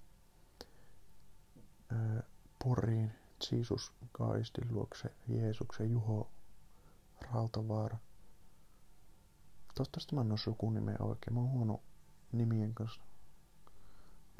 [1.89, 2.23] ää,
[2.63, 3.12] Poriin
[3.52, 6.32] Jesus Kaistin luokse Jeesuksen Juho
[7.32, 7.97] Rautavaara.
[9.76, 11.34] Toivottavasti mä en ole sukunimeä oikein.
[11.34, 11.82] Mä oon huono
[12.32, 13.02] nimien kanssa.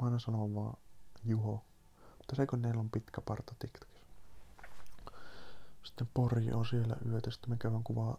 [0.00, 0.76] Mä aina sanon vaan
[1.24, 1.64] Juho.
[2.24, 4.14] Mutta se kun neillä on pitkä parta TikTokissa.
[5.82, 7.30] Sitten Pori on siellä yötä.
[7.30, 8.18] Sitten me käydään kuvaa.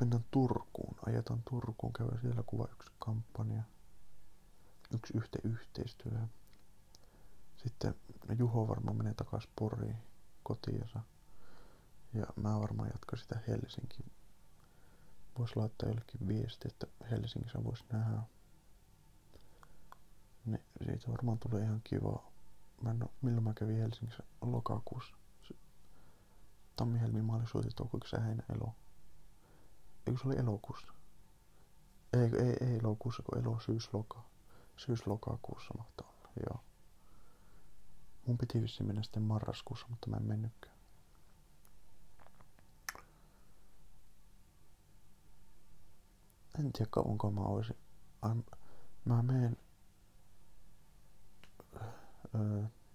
[0.00, 0.96] Mennään Turkuun.
[1.06, 1.92] Ajetaan Turkuun.
[1.92, 3.62] Käydään siellä kuva yksi kampanja.
[4.94, 6.18] Yksi yhte yhteistyö.
[7.56, 7.94] Sitten
[8.38, 9.96] Juho varmaan menee takaisin Poriin
[10.42, 11.00] kotiinsa.
[12.14, 14.12] Ja mä varmaan jatkan sitä Helsinkiin.
[15.38, 18.22] Vois laittaa jollekin viesti, että Helsingissä vois nähdä.
[20.46, 22.33] Ne, siitä varmaan tulee ihan kiva.
[22.82, 25.16] Mä en milloin mä kävin Helsingissä lokakuussa.
[26.76, 28.74] Tammi, helmi, maalisuuti, toukokuussa, heinä, elo.
[30.06, 30.92] Eikö se oli elokuussa?
[32.12, 34.24] Ei, ei, ei elokuussa, kun elo syys, loka.
[34.76, 36.64] Syys, lokakuussa mahtaa olla, joo.
[38.26, 40.74] Mun piti vissiin mennä sitten marraskuussa, mutta mä en mennytkään.
[46.58, 47.76] En tiedä kauanko mä olisin.
[49.04, 49.56] Mä menen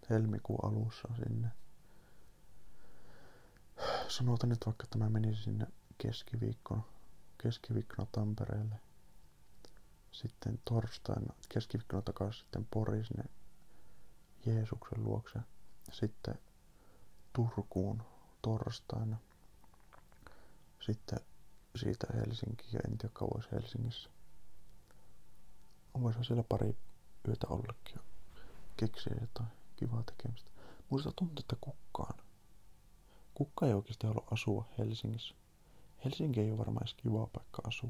[0.10, 1.52] helmikuun alussa sinne.
[4.08, 6.82] Sanotaan nyt vaikka, että mä menisin sinne keskiviikkona,
[7.44, 8.76] keskiviikkona Tampereelle.
[10.12, 13.24] Sitten torstaina, keskiviikkona takaisin sitten Pori sinne
[14.46, 15.39] Jeesuksen luokse
[15.92, 16.39] sitten
[17.34, 18.04] Turkuun
[18.42, 19.18] torstaina.
[20.80, 21.20] Sitten
[21.76, 24.10] siitä Helsinkiin ja en tiedä kauan Helsingissä.
[26.02, 26.78] Voisi siellä pari
[27.28, 28.00] yötä ollakin
[28.80, 30.52] keksiä jotain kivaa tekemistä.
[30.89, 32.20] Muista tuntuu, että kukkaan.
[33.34, 35.36] Kukka ei oikeasti halua asua Helsingissä.
[36.06, 37.89] Helsinki ei ole varmaan edes kiva paikka asua.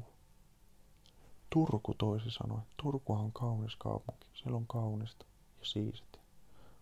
[1.50, 2.62] Turku toisi sanoen.
[2.82, 4.26] Turkuhan on kaunis kaupunki.
[4.34, 5.26] Siellä on kaunista
[5.60, 6.22] ja siistiä.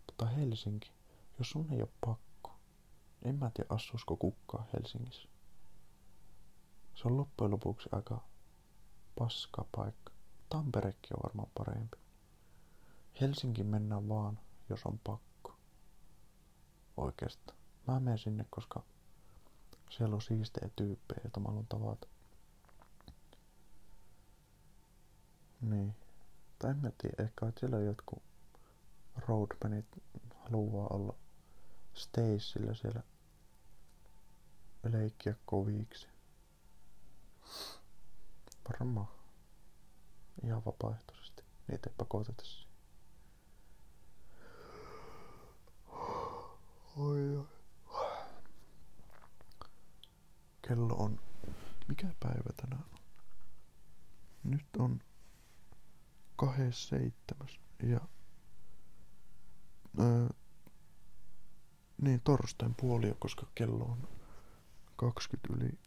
[0.07, 0.91] Mutta Helsinki,
[1.39, 2.57] jos sun ei ole pakko,
[3.23, 5.29] en mä tiedä asuusko kukkaa Helsingissä.
[6.95, 8.21] Se on loppujen lopuksi aika
[9.19, 10.13] paska paikka.
[10.49, 12.08] Tamperekin on varmaan parempi.
[13.21, 15.57] Helsinki mennään vaan, jos on pakko.
[16.97, 17.59] Oikeastaan.
[17.87, 18.83] Mä menen sinne, koska
[19.91, 22.07] siellä on siistejä tyyppejä, joita mä haluan tavata.
[25.61, 25.95] Niin.
[26.59, 28.23] Tai en mä tiedä, ehkä että siellä jotkut
[29.17, 29.87] roadmanit
[30.35, 31.15] haluaa olla
[31.95, 33.03] Stacella siellä
[34.93, 36.09] leikkiä koviksi.
[38.69, 39.09] Varmaan.
[40.45, 41.43] Ihan vapaaehtoisesti.
[41.69, 42.68] Niitä ei pakoteta siihen.
[46.99, 47.47] Oi, oi.
[50.69, 51.21] Kello on...
[51.89, 52.99] Mikä päivä tänään on?
[54.45, 55.01] Nyt on
[56.37, 57.49] 27.
[57.83, 58.01] Ja...
[60.01, 60.29] Öö,
[62.03, 64.09] niin, torstain puolia, koska kello on
[64.97, 65.79] 20 yli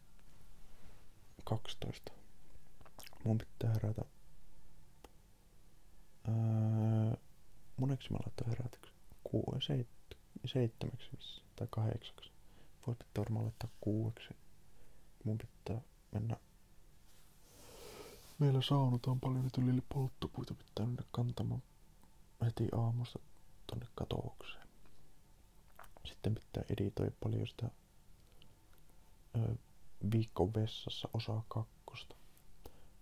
[1.44, 2.12] 12.
[3.26, 4.02] Mun pitää herätä.
[6.28, 7.16] Öö,
[7.78, 8.94] moneksi mä laittaa herätäksi?
[9.24, 10.01] Kuue, seit,
[10.48, 11.10] seitsemäksi
[11.56, 12.32] tai kahdeksaksi.
[12.88, 14.30] Voi pitää varmaan laittaa kuueksi.
[15.24, 16.38] Mun pitää mennä
[18.42, 21.64] Meillä saunotaan paljon nyt yli polttopuita pitää mennä kantamaan
[22.46, 23.20] heti aamusta
[23.68, 24.68] tonne katoukseen.
[26.06, 27.72] Sitten pitää editoida paljon sitä
[29.36, 29.56] ö,
[30.12, 32.16] viikon vessassa osaa kakkosta.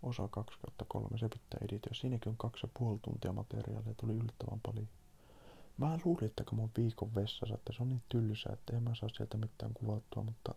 [0.04, 1.96] Osa 2 kautta 3, se pitää editoida.
[1.96, 4.88] Siinäkin on kaksi ja puoli tuntia materiaalia, tuli yllättävän paljon.
[5.80, 8.96] Mä luulin, että kun oon viikon vessassa, että se on niin tylsää, että en mä
[8.96, 10.56] saa sieltä mitään kuvattua, mutta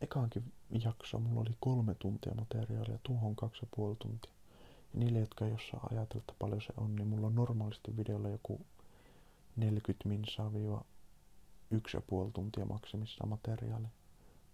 [0.00, 0.52] ekaankin
[0.84, 4.32] jakso mulla oli kolme tuntia materiaalia, tuohon kaksi ja puoli tuntia.
[4.94, 8.28] Ja niille, jotka ei osaa ajatella, että paljon se on, niin mulla on normaalisti videolla
[8.28, 8.60] joku
[9.56, 10.84] 40 minsaa viiva
[11.70, 13.90] yksi ja puoli tuntia maksimissaan materiaalia.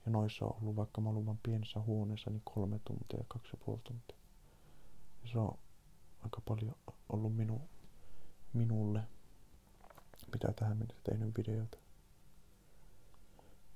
[0.06, 3.64] Ja noissa on ollut, vaikka mä olen pienessä huoneessa, niin kolme tuntia ja kaksi ja
[3.64, 4.16] puoli tuntia.
[5.22, 5.58] Ja se on
[6.22, 6.74] aika paljon
[7.08, 7.60] ollut minu,
[8.52, 9.02] minulle,
[10.34, 11.78] mitä tähän mennessä tehnyt videoita.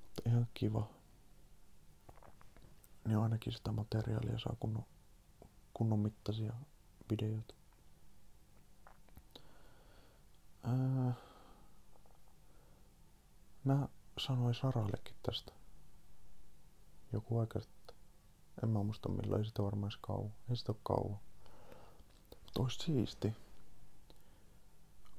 [0.03, 0.87] Mutta ihan kiva.
[3.07, 4.85] Niin ainakin sitä materiaalia saa kunnon,
[5.73, 6.53] kunnon mittaisia
[7.11, 7.53] videoita.
[10.63, 11.13] Ää,
[13.63, 15.51] mä sanoin Sarallekin tästä
[17.13, 17.95] joku aika sitten.
[18.63, 20.31] En mä muista milloin, ei sitä varmaan edes kauan.
[20.49, 21.19] Ei sitä ole kauan.
[22.43, 23.33] Mutta olisi siisti.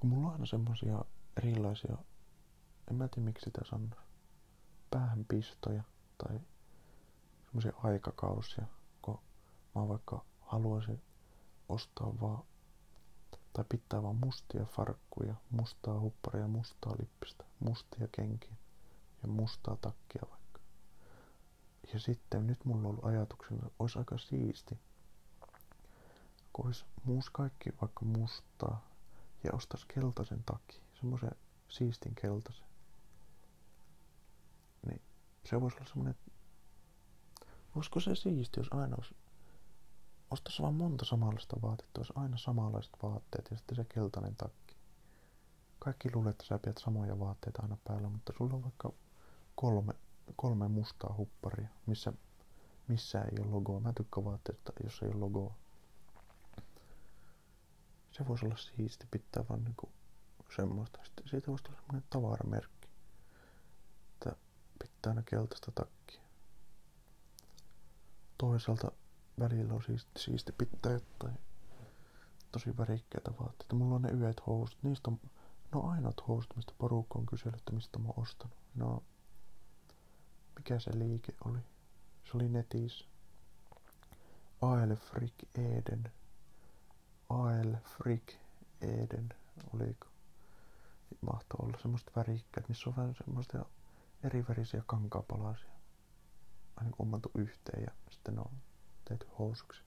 [0.01, 1.05] Kun mulla on aina semmosia
[1.43, 1.97] erilaisia,
[2.91, 4.01] en mä tiedä miksi sitä sanoo,
[4.91, 5.83] päähänpistoja
[6.19, 6.41] tai
[7.45, 8.65] semmoisia aikakausia,
[9.03, 9.19] kun
[9.75, 11.03] mä vaikka haluaisin
[11.69, 12.43] ostaa vaan
[13.53, 18.57] tai pitää vaan mustia farkkuja, mustaa hupparia, mustaa lippistä, mustia kenkiä
[19.23, 20.61] ja mustaa takkia vaikka.
[21.93, 24.79] Ja sitten nyt mulla on ollut ajatuksena, että olisi aika siisti,
[26.53, 28.91] kun olisi muus kaikki vaikka mustaa
[29.45, 31.31] ja ostaisi keltaisen takia, semmoisen
[31.69, 32.67] siistin keltaisen.
[34.87, 35.03] Niin
[35.45, 36.15] se voisi olla semmoinen,
[37.75, 39.15] olisiko se siisti, jos aina olisi,
[40.31, 44.77] ostaisi vaan monta samanlaista vaatetta, olisi aina samanlaiset vaatteet ja sitten se keltainen takki.
[45.79, 48.93] Kaikki luulee, että sä pidät samoja vaatteita aina päällä, mutta sulla on vaikka
[49.55, 49.95] kolme
[50.37, 52.13] kolme mustaa hupparia, missä,
[52.89, 53.81] missä ei ole logoa.
[53.81, 55.55] Mä tykkään vaatteesta, jos ei ole logoa.
[58.13, 59.93] Se voisi olla siisti pitää vaan niinku
[60.57, 60.99] semmoista.
[61.05, 62.89] Sitten siitä voisi olla semmoinen tavaramerkki.
[64.15, 64.37] Että
[64.79, 66.23] pitää aina keltaista takkia.
[68.39, 68.93] Toisaalta
[69.39, 71.39] välillä on siisti, siisti pitää jotain
[72.53, 73.75] tosi värikkäitä vaatteita.
[73.75, 74.79] Mulla on ne yöt housut.
[74.83, 75.21] Niistä on,
[75.73, 78.57] no ainoat housut, mistä porukka on kysellyt, että mistä mä oon ostanut.
[78.75, 79.03] No
[80.57, 81.59] mikä se liike oli?
[82.25, 83.05] Se oli netissä.
[84.63, 86.13] AL Frick Eden.
[87.29, 88.35] AL Frick
[88.81, 89.29] Eden,
[89.75, 90.10] oliko?
[91.21, 93.65] Mahtoi olla semmoista värikkäät, missä on vähän semmoista
[94.25, 95.71] eri värisiä kankaapalasia.
[96.77, 98.53] Aina kummantu yhteen ja sitten ne on
[99.05, 99.83] tehty housuksi.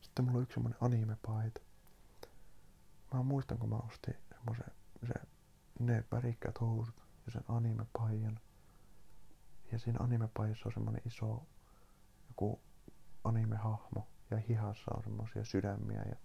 [0.00, 1.60] Sitten mulla on yksi semmonen anime-paita.
[3.14, 4.66] Mä muistan, kun mä ostin semmoisen,
[5.06, 5.14] se,
[5.78, 8.40] ne värikkäät housut ja sen anime-paijan.
[9.72, 11.46] Ja siinä animepajassa on semmonen iso
[12.28, 12.60] joku
[13.24, 16.16] animehahmo ja hihassa on semmosia sydämiä ja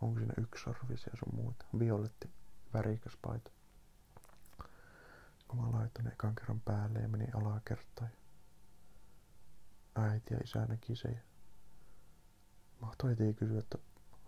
[0.00, 1.64] onko siinä yksisorvisia sun muuta.
[1.78, 2.30] Violetti
[2.74, 3.50] värikäs paita.
[5.48, 8.10] Kun mä laitoin ekan kerran päälle ja menin alakertaan.
[9.94, 11.22] Äiti ja isä näki sen.
[12.80, 13.78] Mahtoi heti kysyä, että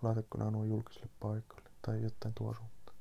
[0.03, 2.96] laitatko nämä nuo julkiselle paikalle tai jotain tuo suuntaan.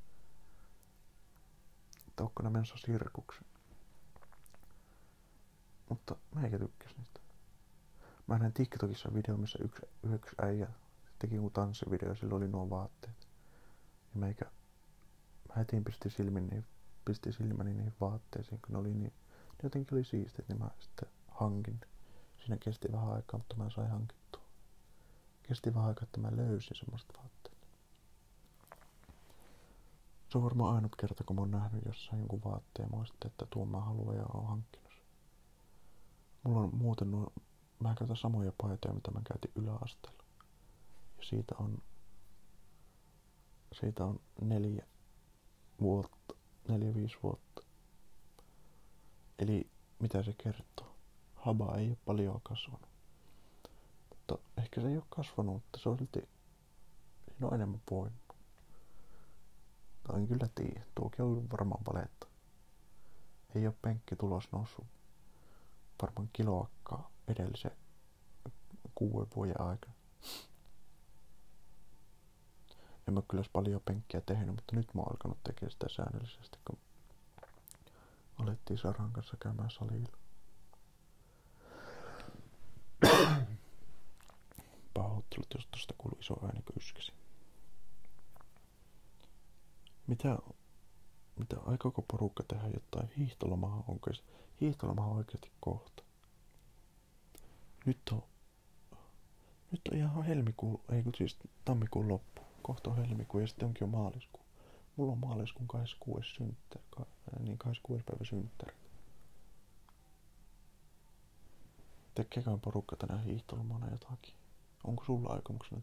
[2.08, 3.44] Että onko nämä menossa sirkuksi.
[5.88, 7.20] Mutta meikä tykkäs niistä.
[8.26, 9.82] Mä näin TikTokissa video, missä yksi,
[10.14, 10.68] yksi äijä
[11.18, 13.28] teki joku tanssivideo ja sillä oli nuo vaatteet.
[14.14, 14.47] Ja meikä,
[15.48, 16.66] mä heti pisti, silmin, niin,
[17.04, 19.12] pisti silmäni niihin vaatteisiin, kun ne oli niin,
[19.48, 21.80] ne jotenkin oli siistit, niin mä sitten hankin.
[22.38, 24.42] Siinä kesti vähän aikaa, mutta mä sain hankittua.
[25.42, 27.58] Kesti vähän aikaa, että mä löysin semmoista vaatteet.
[30.28, 33.68] Se on varmaan ainut kerta, kun mä oon nähnyt jossain jonkun vaatteen muista, että tuon
[33.68, 34.92] mä haluan ja oon hankkinut.
[36.42, 37.32] Mulla on muuten nuo,
[37.80, 40.24] mä käytän samoja paitoja, mitä mä käytin yläasteella.
[41.18, 41.82] Ja siitä on,
[43.72, 44.86] siitä on neljä
[45.80, 46.34] vuotta,
[46.68, 47.62] neljä viisi vuotta.
[49.38, 50.94] Eli mitä se kertoo?
[51.34, 52.88] Haba ei ole paljon kasvanut.
[54.10, 56.28] Mutta ehkä se ei ole kasvanut, mutta se on silti,
[57.28, 58.18] siinä on enemmän voinut.
[60.06, 62.26] Tai en kyllä tiedä, tuokin on varmaan valetta.
[63.54, 64.86] Ei ole penkki tulos noussut
[66.02, 67.72] varmaan kiloakkaa edellisen
[68.94, 69.94] kuuden vuoden aikana.
[73.08, 76.78] En mä kyllä paljon penkkiä tehnyt, mutta nyt mä oon alkanut tekemään sitä säännöllisesti, kun
[78.38, 80.12] alettiin Saran kanssa käymään salilla.
[84.94, 87.12] Pahoittelut, jos tosta kuului iso ääni, kun yskäsi.
[90.06, 90.38] Mitä,
[91.36, 94.10] mitä aikooko porukka tehdä jotain hiihtolomaa onko
[94.60, 96.02] hiihtolomaa oikeasti kohta?
[97.86, 98.22] Nyt on,
[99.72, 102.47] nyt on ihan helmikuun, ei kun siis tammikuun loppu.
[102.68, 104.42] Kohta on helmikuu ja sitten onkin jo maaliskuu.
[104.96, 106.28] Mulla on maaliskuun 26.
[106.34, 106.84] synttäri,
[107.38, 108.04] niin 26.
[108.04, 108.74] päivä synttäri.
[112.14, 114.34] Tekeekään porukka tänään hiihtolomana jotakin?
[114.84, 115.80] Onko sulla aikomuksena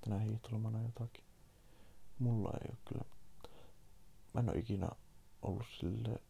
[0.00, 1.24] tänään hiihtolomana jotakin?
[2.18, 3.04] Mulla ei ole kyllä.
[4.34, 4.88] Mä en ole ikinä
[5.42, 6.20] ollut sille...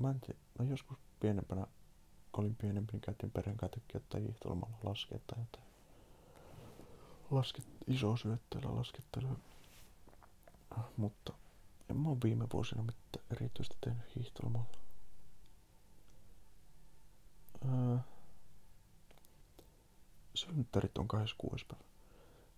[0.00, 0.40] Mä en tiedä.
[0.58, 1.66] No joskus pienempänä,
[2.32, 5.65] kun olin pienempi, niin käytiin perheen kanssa tai hiihtolomalla laskea tai jotain.
[7.30, 9.28] Lasket, iso syötteellä laskettelu.
[10.96, 11.32] Mutta
[11.90, 14.78] en mä ole viime vuosina mitään erityisesti tehnyt hiihtolomalla.
[17.64, 17.98] Öö,
[20.34, 21.66] synttärit on 26.
[21.66, 21.84] päivä.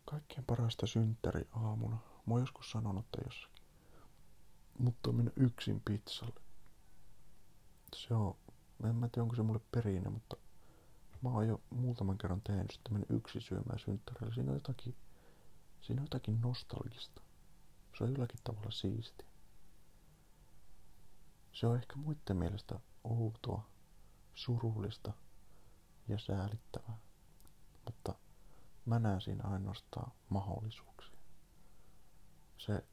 [0.05, 1.97] Kaikkein parasta synttäri aamuna.
[2.27, 3.63] Mä oon joskus sanonut, että jossakin.
[4.79, 6.41] Mutta minä yksin pizzalle.
[7.97, 8.37] Se on,
[8.85, 10.37] en mä tiedä onko se mulle perinne, mutta
[11.23, 14.35] mä oon jo muutaman kerran tehnyt mennä yksin syömään synttärillä.
[14.35, 14.97] Siinä on jotakin,
[15.81, 17.23] siinä on jotakin nostalgista.
[17.99, 19.25] Se on jollakin tavalla siisti.
[21.53, 23.67] Se on ehkä muiden mielestä outoa,
[24.35, 25.13] surullista
[26.09, 26.99] ja säälittävää.
[27.85, 28.15] Mutta
[28.85, 31.19] mä näen siinä ainoastaan mahdollisuuksia.
[32.59, 32.85] Se...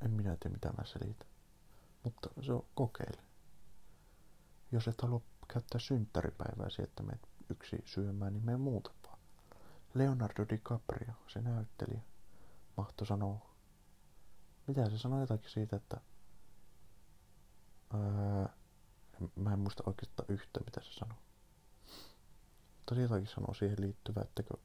[0.00, 1.28] En minä tiedä mitä mä selitän.
[2.04, 3.25] Mutta se on kokeile.
[4.76, 9.18] Jos et halua käyttää synttäripäivää siihen, että menet yksi syömään, niin mene muuta vaan.
[9.94, 12.00] Leonardo DiCaprio, se näyttelijä,
[12.76, 13.54] mahto sanoa.
[14.66, 16.00] Mitä se sanoi jotakin siitä, että...
[17.94, 18.48] Öö,
[19.36, 21.18] mä en muista oikeastaan yhtä, mitä se sanoi.
[22.76, 24.60] Mutta jotakin sanoo siihen liittyvää, että kun,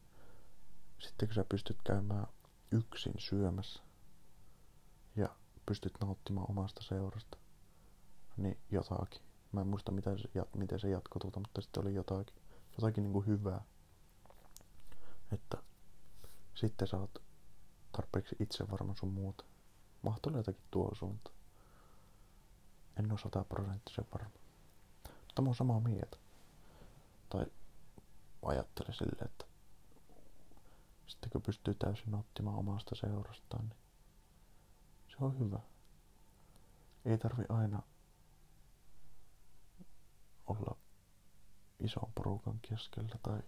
[1.00, 2.28] sitten kun sä pystyt käymään
[2.72, 3.84] yksin syömässä
[5.16, 7.38] ja pystyt nauttimaan omasta seurasta,
[8.38, 9.31] niin jotakin.
[9.52, 12.36] Mä en muista miten se, miten se jatkoi tuota, mutta sitten oli jotakin,
[12.72, 13.62] jotakin niin kuin hyvää.
[15.32, 15.58] Että
[16.56, 17.22] sitten sä oot
[17.92, 19.44] tarpeeksi itsevarma sun muuta.
[20.02, 21.32] Mahtuu jotakin tuo suunta.
[23.00, 24.30] En ole sataprosenttisen varma.
[25.08, 26.18] Mutta mä oon samaa mieltä.
[27.30, 27.46] Tai
[28.46, 29.46] ajattelen silleen, että
[31.08, 33.78] sitten kun pystyy täysin nauttimaan omasta seurastaan, niin
[35.08, 35.60] se on hyvä.
[37.06, 37.82] Ei tarvi aina
[40.52, 40.78] olla
[41.80, 43.40] ison porukan keskellä tai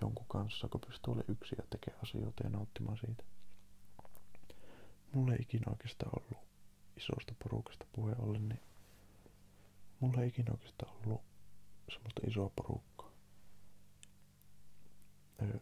[0.00, 3.24] jonkun kanssa, kun pystyy olemaan yksin ja tekemään asioita ja nauttimaan siitä.
[5.12, 6.44] Mulla ei ikinä oikeastaan ollut
[6.96, 8.60] isosta porukasta puheen ollen, niin
[10.00, 11.20] mulla ei ikinä oikeastaan ollut
[11.92, 13.10] semmoista isoa porukkaa.
[15.42, 15.58] Öö,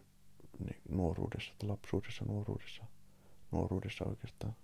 [0.58, 2.84] niin nuoruudessa tai lapsuudessa, nuoruudessa,
[3.50, 4.56] nuoruudessa oikeastaan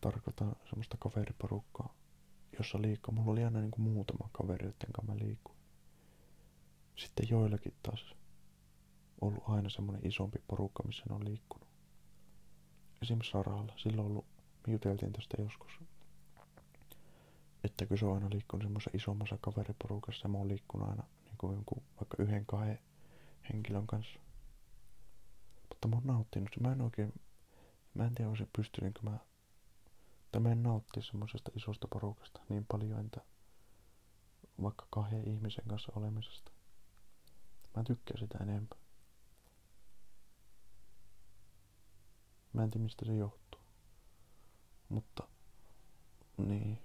[0.00, 1.94] tarkoitan semmoista kaveriporukkaa,
[2.58, 3.14] jossa liikkuu.
[3.14, 5.58] Mulla oli aina niin kuin muutama kaveri, joiden kanssa mä liikuin.
[6.96, 8.14] Sitten joillakin taas
[9.20, 11.68] ollut aina semmoinen isompi porukka, missä ne on liikkunut.
[13.02, 13.72] Esimerkiksi Saralla.
[13.76, 14.24] Silloin ollut,
[14.66, 15.72] me juteltiin tästä joskus,
[17.64, 21.34] että kun se on aina liikkunut semmoisessa isommassa kaveriporukassa ja mä oon liikkunut aina niin
[21.38, 22.78] kuin jonkun, vaikka yhden kahden
[23.52, 24.20] henkilön kanssa.
[25.68, 26.50] Mutta mä oon nauttinut.
[26.60, 27.12] Mä en oikein,
[27.94, 29.18] mä en tiedä, olisi pystynytkö mä
[30.30, 33.20] mutta mä en semmoisesta isosta porukasta niin paljon, entä
[34.62, 36.50] vaikka kahden ihmisen kanssa olemisesta.
[37.76, 38.68] Mä tykkään sitä enemmän.
[42.52, 43.60] Mä en tiedä mistä se johtuu.
[44.88, 45.28] Mutta
[46.36, 46.78] niin.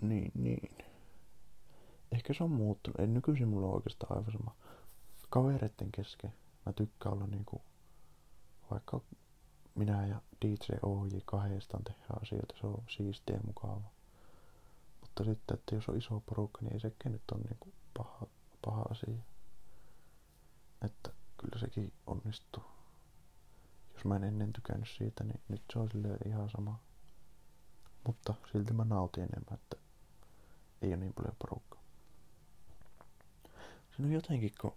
[0.00, 0.78] Niin, niin.
[2.12, 3.00] Ehkä se on muuttunut.
[3.00, 4.56] Ei nykyisin mulla on oikeastaan aivan sama.
[5.30, 6.34] Kavereiden kesken
[6.66, 7.62] mä tykkään olla niinku,
[8.70, 9.00] vaikka
[9.74, 13.90] minä ja DJ OJ kahdestaan tehdään asioita, se on siistiä ja.
[15.00, 18.26] Mutta sitten, että jos on iso porukka, niin ei sekin nyt ole niinku paha,
[18.64, 19.22] paha asia.
[20.84, 22.62] Että kyllä sekin onnistuu.
[23.94, 25.90] Jos mä en ennen tykännyt siitä, niin nyt se on
[26.26, 26.78] ihan sama.
[28.06, 29.76] Mutta silti mä nautin enemmän, että
[30.82, 31.80] ei ole niin paljon porukkaa.
[33.96, 34.76] Siinä on jotenkin, kun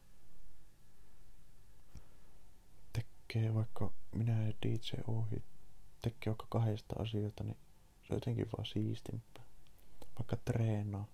[3.37, 5.43] tekee vaikka minä ja DJ ohi,
[6.01, 7.57] tekee vaikka kahdesta asioita, niin
[8.03, 9.43] se on jotenkin vaan siistimpää.
[10.19, 11.07] Vaikka treenaa,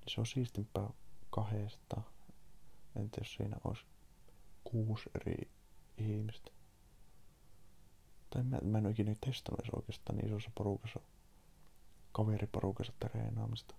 [0.00, 0.90] niin se on siistimpää
[1.30, 2.02] kahdesta.
[2.96, 3.86] Entä jos siinä olisi
[4.64, 5.50] kuusi eri
[5.98, 6.50] ihmistä.
[8.30, 11.00] Tai mä, mä en ole ikinä testannut oikeastaan niin isossa porukassa,
[12.12, 13.74] kaveriporukassa treenaamista.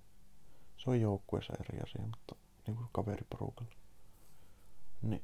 [0.77, 2.35] Se on joukkueessa eri asia, mutta
[2.67, 3.75] niin kuin kaveriporukalla.
[5.01, 5.23] Niin,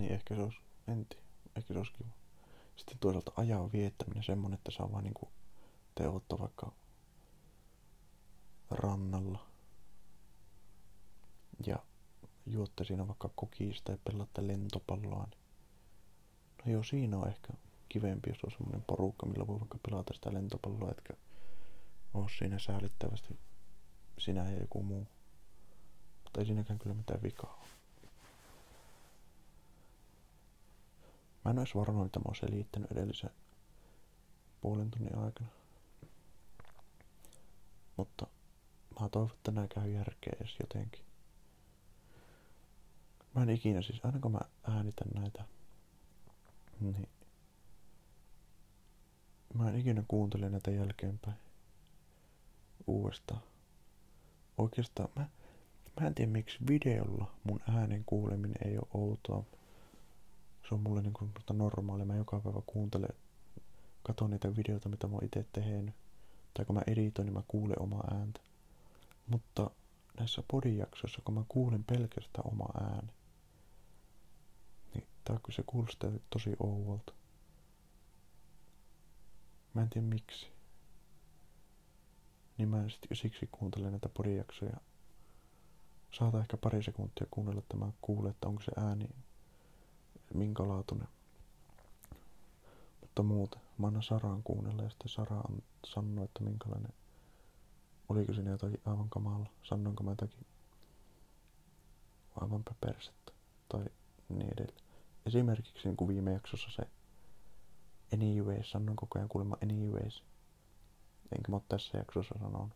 [0.00, 1.24] niin ehkä se olisi, en tiedä,
[1.56, 2.10] ehkä se olisi kiva.
[2.76, 5.28] Sitten toisaalta ajan viettäminen semmonen, että saa vaan niinku
[5.94, 6.72] teottaa vaikka
[8.70, 9.46] rannalla.
[11.66, 11.76] Ja
[12.46, 15.26] juotte siinä vaikka kokista ja pelaatte lentopalloa.
[15.26, 15.38] Niin
[16.66, 17.52] no joo, siinä on ehkä
[17.88, 21.14] kivempi, jos on semmoinen porukka, millä voi vaikka pelata sitä lentopalloa, etkä
[22.14, 23.38] ole siinä säälittävästi
[24.18, 25.06] sinä ja joku muu.
[26.24, 27.59] Mutta ei siinäkään kyllä mitään vikaa
[31.50, 33.30] Mä en olisi varannut, mitä mä oon selittänyt edellisen
[34.60, 35.50] puolen tunnin aikana.
[37.96, 38.26] Mutta
[39.00, 41.04] mä toivon, että nää käy järkeä edes jotenkin.
[43.34, 45.44] Mä en ikinä siis, aina kun mä äänitän näitä,
[46.80, 47.08] niin
[49.54, 51.36] mä en ikinä kuuntele näitä jälkeenpäin
[52.86, 53.42] uudestaan.
[54.58, 55.28] Oikeastaan mä,
[56.00, 59.59] mä en tiedä miksi videolla mun äänen kuuleminen ei ole outoa.
[60.70, 62.04] Se on mulle niin kuin normaali.
[62.04, 63.16] Mä joka päivä kuuntelen,
[64.02, 65.94] katon niitä videoita, mitä mä oon itse tehnyt.
[66.54, 68.40] Tai kun mä editoin, niin mä kuulen omaa ääntä.
[69.26, 69.70] Mutta
[70.18, 73.12] näissä podijaksoissa, kun mä kuulen pelkästään oma ääni,
[74.94, 77.12] niin tää kyllä se kuulostaa tosi ouvolta.
[79.74, 80.46] Mä en tiedä miksi.
[82.58, 84.76] Niin mä sit siksi kuuntelen näitä podijaksoja.
[86.18, 89.08] Saata ehkä pari sekuntia kuunnella, että mä kuulen, että onko se ääni
[90.34, 91.08] minkälaatuinen.
[93.00, 95.42] Mutta muuten, mä annan Saraan kuunnella ja sitten Sara
[95.86, 96.92] sanoo, että minkälainen,
[98.08, 100.46] oliko siinä jotakin aivan kamala, sanonko mä jotakin
[102.40, 103.32] aivan persettä
[103.68, 103.84] tai
[104.28, 104.84] niin edelleen.
[105.26, 106.82] Esimerkiksi niin kuin viime jaksossa se
[108.14, 110.24] anyways, sanon koko ajan kuulemma anyways.
[111.36, 112.70] Enkä mä ole tässä jaksossa sanonut.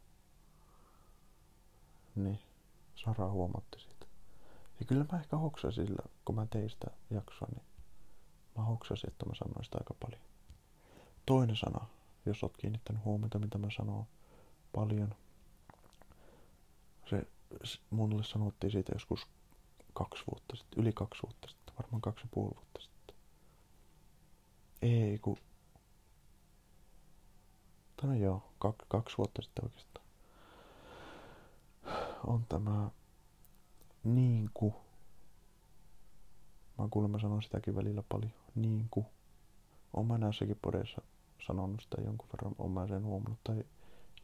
[2.15, 2.39] Niin,
[2.95, 3.94] Sara huomatti siitä.
[4.81, 7.65] Ja kyllä mä ehkä hoksasin sillä, kun mä tein sitä jaksoa, niin
[8.57, 10.21] mä hoksasin, että mä sanoin sitä aika paljon.
[11.27, 11.87] Toinen sana,
[12.27, 14.07] jos oot kiinnittänyt huomiota, mitä mä sanon
[14.73, 15.15] paljon.
[17.11, 17.27] Se,
[17.91, 19.27] mulle sanottiin siitä joskus
[19.93, 23.17] kaksi vuotta sitten, yli kaksi vuotta sitten, varmaan kaksi ja puoli vuotta sitten.
[24.83, 25.37] Ei, kun...
[27.97, 30.07] Tai no joo, kaksi, kaksi vuotta sitten oikeastaan.
[32.27, 32.91] On tämä
[34.05, 34.75] niin kuin.
[36.79, 38.33] Mä kuulemma sanon sitäkin välillä paljon.
[38.55, 39.07] Niin kuin.
[39.93, 41.03] Oon mä näissäkin podeissa
[41.47, 42.55] sanonut sitä jonkun verran.
[42.59, 43.39] Oon mä sen huomannut.
[43.45, 43.65] Tai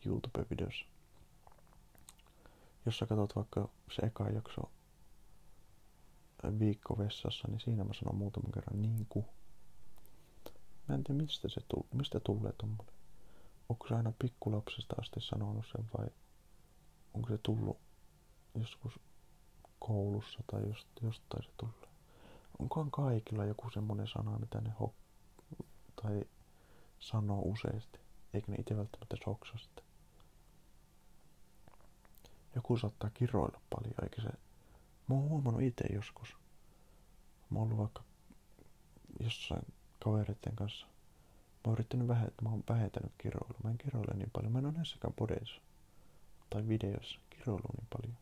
[0.07, 0.87] YouTube-videossa.
[2.87, 4.70] Jos sä katsot vaikka se eka jakso
[6.59, 9.24] viikko vessassa, niin siinä mä sanon muutaman kerran niin kuin.
[10.89, 12.95] Mä en tiedä mistä se tull, mistä tulee tommonen.
[13.68, 16.07] Onko se aina pikkulapsesta asti sanonut sen vai
[17.14, 17.78] onko se tullut
[18.55, 19.01] joskus
[19.81, 20.62] koulussa tai
[21.03, 21.91] jostain se tulee.
[22.59, 24.95] Onkohan kaikilla joku semmonen sana, mitä ne hok...
[26.03, 26.24] tai
[26.99, 27.99] sanoo useasti,
[28.35, 29.83] eikä ne itse välttämättä soksa sitä.
[32.55, 34.28] Joku saattaa kiroilla paljon, eikä se...
[35.09, 36.37] Mä oon huomannut itse joskus.
[37.51, 38.03] Mä oon ollut vaikka
[39.20, 39.62] jossain
[40.05, 40.87] kavereiden kanssa.
[40.87, 43.61] Mä oon yrittänyt vähentää, mä oon vähentänyt kiroilua.
[43.64, 44.53] Mä en kiroile niin paljon.
[44.53, 45.61] Mä en ole näissäkään podeissa
[46.51, 48.16] tai videoissa kiroilu niin paljon.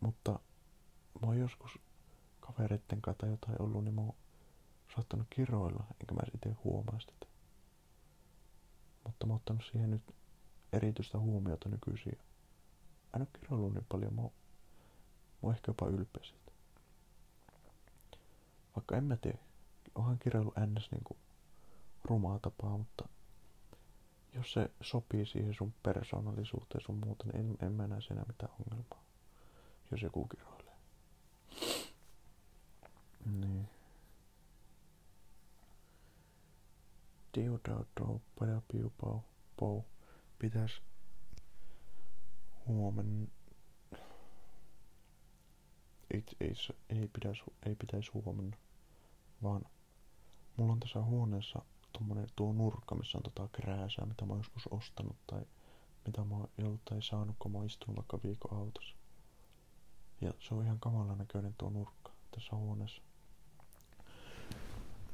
[0.00, 0.30] Mutta
[1.20, 1.78] mä oon joskus
[2.40, 4.14] kavereitten kanssa tai jotain ollut, niin mä oon
[4.94, 7.26] saattanut kiroilla, enkä mä itse huomaa sitä.
[9.04, 10.14] Mutta mä oon ottanut siihen nyt
[10.72, 12.18] erityistä huomiota nykyisin.
[13.14, 14.32] En oo kiroillut niin paljon, mä oon,
[15.32, 16.52] mä oon ehkä jopa ylpeä siitä.
[18.76, 19.38] Vaikka en mä tiedä,
[19.94, 21.16] onhan kiroilu ns niinku
[22.04, 23.08] rumaa tapaa, mutta
[24.34, 28.52] jos se sopii siihen sun persoonallisuuteen sun muuta, niin en, en mä näe siinä mitään
[28.52, 29.09] ongelmaa
[29.90, 30.76] jos joku kiroilee.
[33.26, 33.68] Niin.
[37.34, 39.20] Diu dau dau pada piu pau
[39.56, 39.82] pau.
[40.38, 40.82] Pitäis
[42.66, 43.26] huomenna
[46.10, 46.54] ei, ei,
[46.88, 48.56] ei, pitäis, ei pitäis huomenna,
[49.42, 49.64] vaan
[50.56, 51.62] mulla on tässä huoneessa
[51.92, 55.44] tommonen tuo nurkka, missä on tota krääsää, mitä mä oon joskus ostanut tai
[56.06, 58.96] mitä mä oon joltain saanut, kun mä oon istunut vaikka viikon autossa.
[60.20, 63.02] Ja se on ihan kamalan näköinen tuo nurkka tässä huoneessa.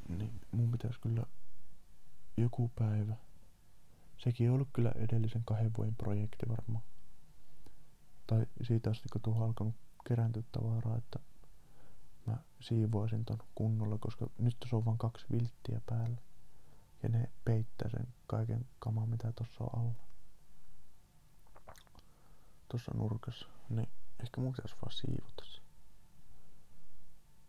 [0.08, 1.22] Niin mun pitäisi kyllä
[2.36, 3.16] joku päivä.
[4.18, 6.84] Sekin on ollut kyllä edellisen kahden vuoden projekti varmaan.
[8.26, 9.74] Tai siitä asti, kun tuo on alkanut
[10.08, 11.18] kerääntyä tavaraa, että
[12.26, 16.16] mä siivoisin ton kunnolla, koska nyt se on vain kaksi vilttiä päällä.
[17.02, 19.94] Ja ne peittää sen kaiken kaman, mitä tuossa on alla.
[22.68, 23.46] Tuossa nurkassa.
[23.68, 23.88] Niin
[24.22, 25.60] ehkä mun pitäisi vaan siivota se.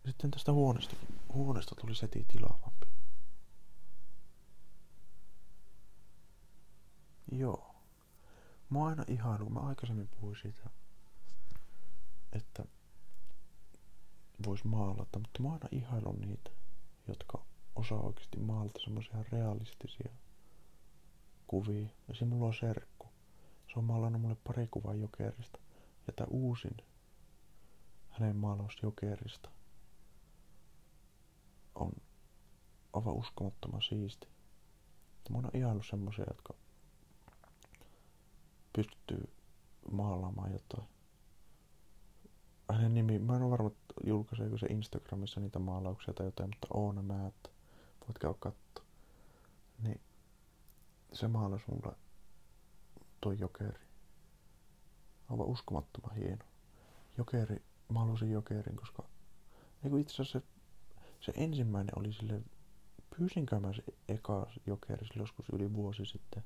[0.05, 0.95] Sitten tästä huoneesta,
[1.33, 2.87] huoneesta tuli seti tilaavampi.
[7.31, 7.75] Joo.
[8.69, 10.69] Mä oon aina ihailu, mä aikaisemmin puhuin siitä,
[12.33, 12.65] että
[14.45, 16.49] vois maalata, mutta mä oon aina ihailun niitä,
[17.07, 17.45] jotka
[17.75, 20.11] osaa oikeasti maalata semmoisia realistisia
[21.47, 21.87] kuvia.
[22.07, 23.07] Ja siinä mulla on serkku.
[23.73, 25.59] Se on maalannut mulle pari kuvaa jokerista.
[26.15, 26.77] Tää uusin
[28.09, 29.49] hänen maalaus jokerista
[31.75, 31.91] on
[32.93, 34.27] aivan uskomattoman siisti.
[35.29, 36.53] Mä oon ihaillut semmosia, jotka
[38.75, 39.29] pystyy
[39.91, 40.87] maalaamaan jotain.
[42.71, 43.71] Hänen nimi, mä en ole varma,
[44.05, 47.51] julkaiseeko se Instagramissa niitä maalauksia tai jotain, mutta Oona Määt,
[48.07, 48.85] voit käydä katsoa.
[49.83, 50.01] Niin
[51.13, 51.95] se maalasi mulle
[53.21, 53.86] toi jokeri.
[55.29, 56.45] Aivan uskomattoman hieno.
[57.17, 59.03] Jokeri, mä halusin jokerin, koska
[59.83, 60.45] Eiku itse asiassa se,
[61.19, 62.41] se ensimmäinen oli sille,
[63.17, 66.43] pyysinkö mä se eka jokeri joskus yli vuosi sitten.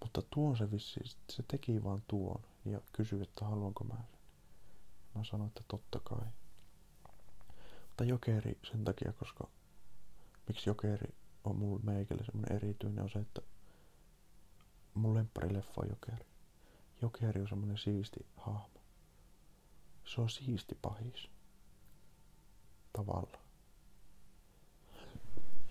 [0.00, 1.00] Mutta tuon se vissi,
[1.30, 4.18] se teki vaan tuon ja kysyi, että haluanko mä sen.
[5.14, 6.26] Mä sanoin, että totta kai.
[7.86, 9.48] Mutta jokeri sen takia, koska
[10.48, 13.40] miksi jokeri on mulle meikälle semmonen erityinen on se, että
[14.94, 15.14] mun
[15.50, 16.33] leffa on jokeri.
[17.04, 18.80] Jokeri on semmonen siisti hahmo.
[20.04, 21.30] Se on siisti pahis.
[22.92, 23.38] Tavalla.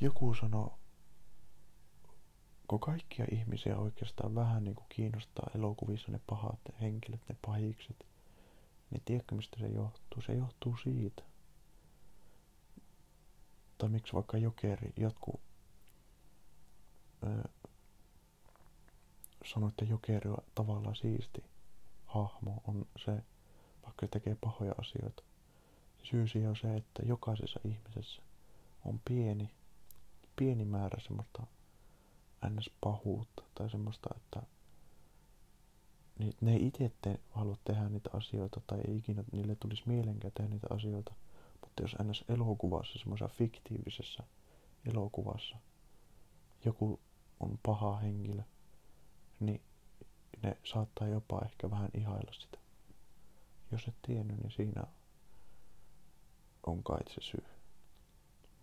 [0.02, 0.80] Joku sanoo,
[2.68, 8.06] kun kaikkia ihmisiä oikeastaan vähän niin kuin kiinnostaa elokuvissa ne pahat henkilöt, ne pahikset,
[8.92, 10.22] niin tiedätkö mistä se johtuu?
[10.22, 11.24] Se johtuu siitä.
[13.78, 15.42] Tai miksi vaikka jokeri, jotkut
[17.24, 17.44] öö,
[19.46, 21.44] sanoi, että jokeri on tavallaan siisti
[22.06, 23.24] hahmo, on se,
[23.84, 25.24] vaikka tekee pahoja asioita.
[26.04, 28.22] Syy siihen on se, että jokaisessa ihmisessä
[28.86, 29.50] on pieni,
[30.36, 31.44] pieni määrä semmoista
[32.50, 32.70] ns.
[32.82, 34.42] pahuutta tai semmoista, että
[36.42, 40.50] ne ei itse te, halua tehdä niitä asioita tai ei ikinä niille tulisi mielenkään tehdä
[40.50, 41.14] niitä asioita.
[41.62, 42.24] Mutta jos ns.
[42.30, 44.24] elokuvassa, semmoisessa fiktiivisessä
[44.86, 45.58] elokuvassa,
[46.66, 47.00] joku
[47.40, 48.44] on paha henkilö,
[49.46, 49.62] niin
[50.44, 52.58] ne saattaa jopa ehkä vähän ihailla sitä.
[53.72, 54.84] Jos et tiennyt, niin siinä
[56.66, 57.44] on kai se syy.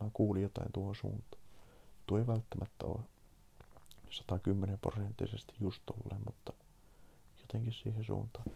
[0.01, 1.43] Mä kuulin jotain tuohon suuntaan.
[2.07, 3.01] Tuo ei välttämättä ole
[4.11, 6.53] 110 prosenttisesti just tolleen, mutta
[7.41, 8.47] jotenkin siihen suuntaan.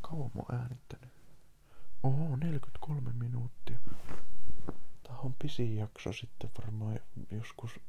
[0.00, 1.10] Kauan mä oon äänittänyt?
[2.02, 3.78] Oho, 43 minuuttia.
[5.02, 7.00] Tää on pisin jakso sitten varmaan
[7.30, 7.80] joskus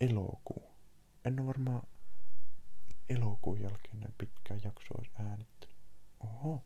[0.00, 0.71] elokuu.
[1.24, 1.82] En ole varmaan
[3.08, 5.76] elokuun jälkeen näin pitkään jaksoa olisi äänittänyt.
[6.20, 6.64] Oho.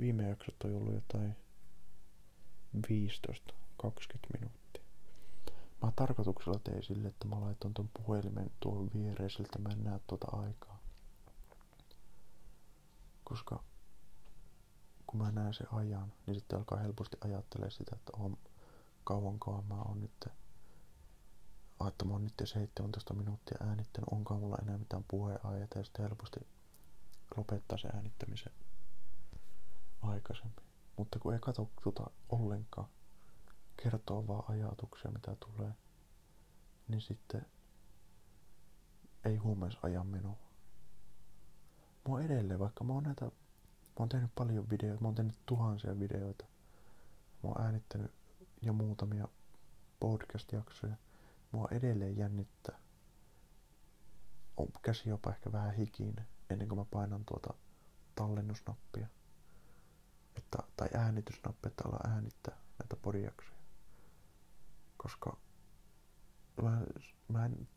[0.00, 1.36] Viime jaksot on ollut jotain
[2.76, 2.80] 15-20
[4.32, 4.82] minuuttia.
[5.82, 10.26] Mä tarkoituksella tein sille, että mä laitoin ton puhelimen tuon viereiseltä, mä en näe tuota
[10.32, 10.80] aikaa.
[13.24, 13.64] Koska
[15.06, 18.38] kun mä näen sen ajan, niin sitten alkaa helposti ajattelee sitä, että on
[19.04, 20.28] kauankaan mä oon nyt
[21.88, 26.40] että mä oon nyt 17 minuuttia äänittänyt, onkaan mulla enää mitään puheenaiheita ja sitten helposti
[27.36, 28.52] lopettaa se äänittämisen
[30.02, 30.64] aikaisemmin.
[30.96, 32.88] Mutta kun ei katso tuota ollenkaan,
[33.82, 35.72] kertoo vaan ajatuksia mitä tulee,
[36.88, 37.46] niin sitten
[39.24, 40.36] ei huumeis ajan minua.
[42.08, 43.30] Mua edelleen, vaikka mä oon näitä, mä
[43.98, 46.44] oon tehnyt paljon videoita, mä oon tehnyt tuhansia videoita.
[47.42, 48.12] Mä oon äänittänyt
[48.62, 49.28] jo muutamia
[50.00, 50.96] podcast-jaksoja.
[51.52, 52.78] Mua edelleen jännittää.
[54.56, 57.54] On käsi jopa ehkä vähän hikinen ennen kuin mä painan tuota
[58.14, 59.06] tallennusnappia.
[60.36, 63.60] että, tai äänitysnappi, että ala äänittää näitä podijaksoja.
[64.96, 65.36] Koska
[66.62, 66.82] mä,
[67.28, 67.68] mä en,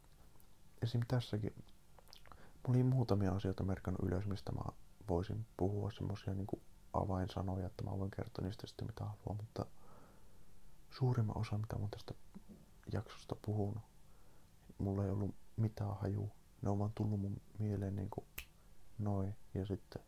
[0.82, 1.02] esim.
[1.08, 1.54] tässäkin,
[2.68, 4.62] mulla oli muutamia asioita merkannut ylös, mistä mä
[5.10, 6.62] voisin puhua semmosia niinku
[6.94, 9.66] avainsanoja, että mä voin kertoa niistä sitten mitä haluan, mutta
[10.92, 12.14] suurimman osa, mitä mä tästä
[12.92, 13.84] jaksosta puhunut,
[14.78, 16.28] mulla ei ollut mitään hajua.
[16.62, 18.26] Ne on vaan tullut mun mieleen niinku
[19.00, 20.02] noin ja sitten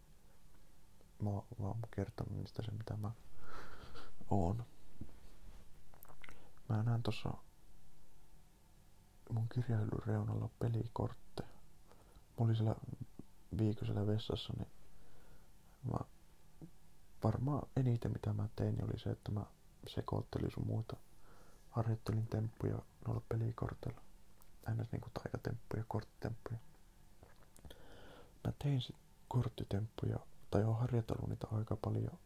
[1.19, 3.11] mä oon vaan kertonut niistä se mitä mä
[4.29, 4.65] oon.
[6.69, 7.33] Mä näen tossa
[9.29, 11.49] mun kirjailun reunalla pelikortteja.
[12.39, 12.75] Mä olin siellä
[13.57, 14.67] viikosella vessassa, niin
[15.91, 15.97] mä
[17.23, 19.45] varmaan eniten mitä mä tein oli se, että mä
[19.87, 20.95] sekoittelin sun muita.
[21.75, 24.01] Harjoittelin temppuja noilla pelikorteilla.
[24.65, 26.57] Aina niinku taikatemppuja, korttitemppuja.
[28.43, 28.95] Mä tein sit
[29.27, 30.19] korttitemppuja,
[30.51, 32.17] tai oon harjoitellut niitä aika paljon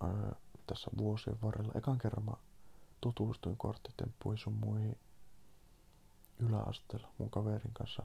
[0.00, 0.34] ää,
[0.66, 1.72] tässä vuosien varrella.
[1.74, 2.32] Ekan kerran mä
[3.00, 4.98] tutustuin korttitemppuihin sun muihin
[6.38, 8.02] yläasteella mun kaverin kanssa.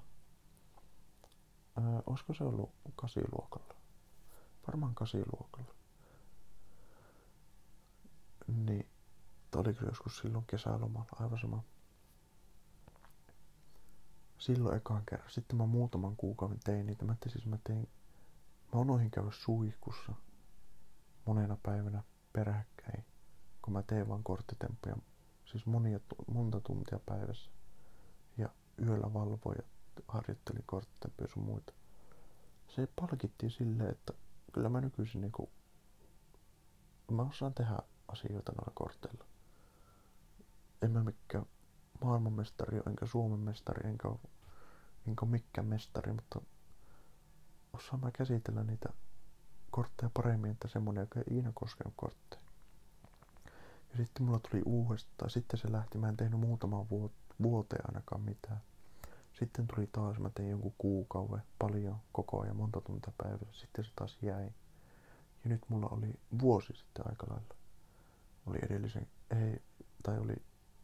[1.81, 3.75] Ää, olisiko se ollut kasiluokalla?
[4.67, 5.75] Varmaan kasiluokalla.
[8.47, 8.89] Niin,
[9.51, 11.63] tai oliko joskus silloin kesälomalla, aivan sama.
[14.37, 15.29] Silloin ekan kerran.
[15.31, 17.05] Sitten mä muutaman kuukauden tein niitä.
[17.05, 17.89] Mä, siis mä tein,
[18.73, 20.13] mä unohdin käydä suihkussa
[21.25, 23.05] monena päivänä peräkkäin,
[23.61, 24.97] kun mä tein vaan korttitemppuja,
[25.45, 27.49] siis monia, monta tuntia päivässä.
[28.37, 28.49] Ja
[28.81, 29.63] yöllä valvoin ja
[30.07, 31.73] harjoittelin korttitemppuja sun muita.
[32.67, 34.13] Se palkittiin silleen, että
[34.53, 35.49] kyllä mä nykyisin niinku,
[37.11, 39.25] mä osaan tehdä asioita noilla korteilla.
[40.81, 41.45] En mä mikään
[42.03, 44.09] maailmanmestari enkä Suomen mestari, enkä,
[45.07, 46.41] enkä mikään mestari, mutta
[47.73, 48.89] osaan mä käsitellä niitä
[49.71, 52.41] kortteja paremmin, että semmonen, joka ei ikinä koskenut kortteja.
[53.89, 56.89] Ja sitten mulla tuli uudestaan, sitten se lähti, mä en tehnyt muutaman
[57.41, 58.61] vuoteen ainakaan mitään.
[59.39, 63.61] Sitten tuli taas, mä tein jonkun kuukauden, paljon, koko ajan, monta tuntia päivässä.
[63.61, 64.45] Sitten se taas jäi.
[65.43, 67.55] Ja nyt mulla oli vuosi sitten aika lailla.
[68.45, 69.61] Oli edellisen, ei,
[70.03, 70.35] tai oli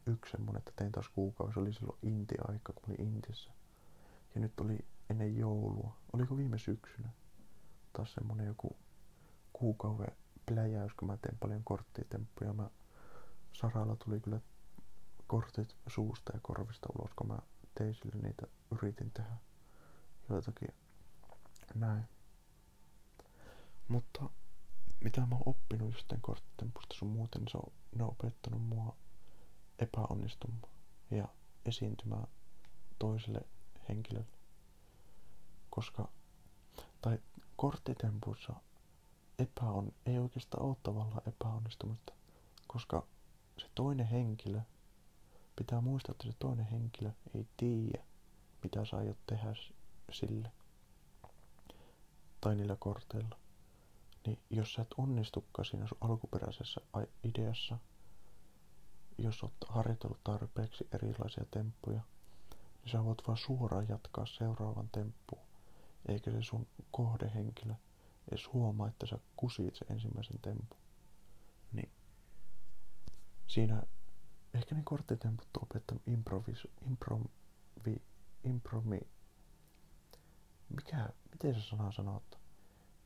[0.05, 1.59] yksi semmonen, että tein taas kuukausi.
[1.59, 3.51] Oli silloin Inti-aika, kun olin Intissä.
[4.35, 5.97] Ja nyt oli ennen joulua.
[6.13, 7.09] Oliko viime syksynä?
[7.93, 8.77] Taas semmonen joku
[9.53, 12.53] kuukauden pläjäys, kun mä teen paljon korttitemppuja.
[12.53, 12.69] Mä
[13.53, 14.39] Saralla tuli kyllä
[15.27, 17.39] kortit suusta ja korvista ulos, kun mä
[17.75, 19.37] tein sille niitä, yritin tehdä
[20.29, 20.69] joitakin
[21.75, 22.03] näin.
[23.87, 24.29] Mutta
[25.03, 28.95] mitä mä oon oppinut jostain korttitempusta sun muuten, niin se on, ne on opettanut mua
[29.81, 30.71] epäonnistumaan
[31.11, 31.27] ja
[31.65, 32.27] esiintymään
[32.99, 33.41] toiselle
[33.89, 34.37] henkilölle.
[35.69, 36.09] Koska,
[37.01, 37.19] tai
[37.55, 38.53] korttitempuissa
[39.39, 42.13] epäon, ei oikeastaan ole tavallaan epäonnistumista,
[42.67, 43.07] koska
[43.57, 44.61] se toinen henkilö,
[45.55, 48.03] pitää muistaa, että se toinen henkilö ei tiedä,
[48.63, 49.53] mitä sä aiot tehdä
[50.11, 50.51] sille
[52.41, 53.37] tai niillä korteilla.
[54.25, 56.81] Niin jos sä et onnistukaan siinä sun alkuperäisessä
[57.23, 57.77] ideassa,
[59.23, 62.01] jos oot harjoitellut tarpeeksi erilaisia temppuja,
[62.83, 65.41] niin sä voit vaan suoraan jatkaa seuraavan temppuun.
[66.07, 67.73] Eikä se sun kohdehenkilö
[68.31, 70.77] edes huomaa, että sä kusit sen ensimmäisen tempun.
[71.73, 71.91] Niin
[73.47, 73.83] siinä
[74.53, 78.01] ehkä ne korttitemput opettanut improvis, improvi,
[78.43, 78.99] improvi,
[80.69, 82.23] mikä, miten se sana sanoo,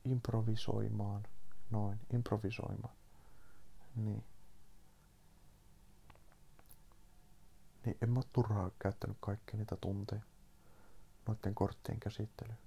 [0.04, 1.22] improvisoimaan,
[1.70, 2.96] noin, improvisoimaan,
[3.96, 4.24] niin.
[7.86, 10.22] Niin en mä turhaa käyttänyt kaikkia niitä tunteja
[11.26, 12.58] noiden korttien käsittelyyn.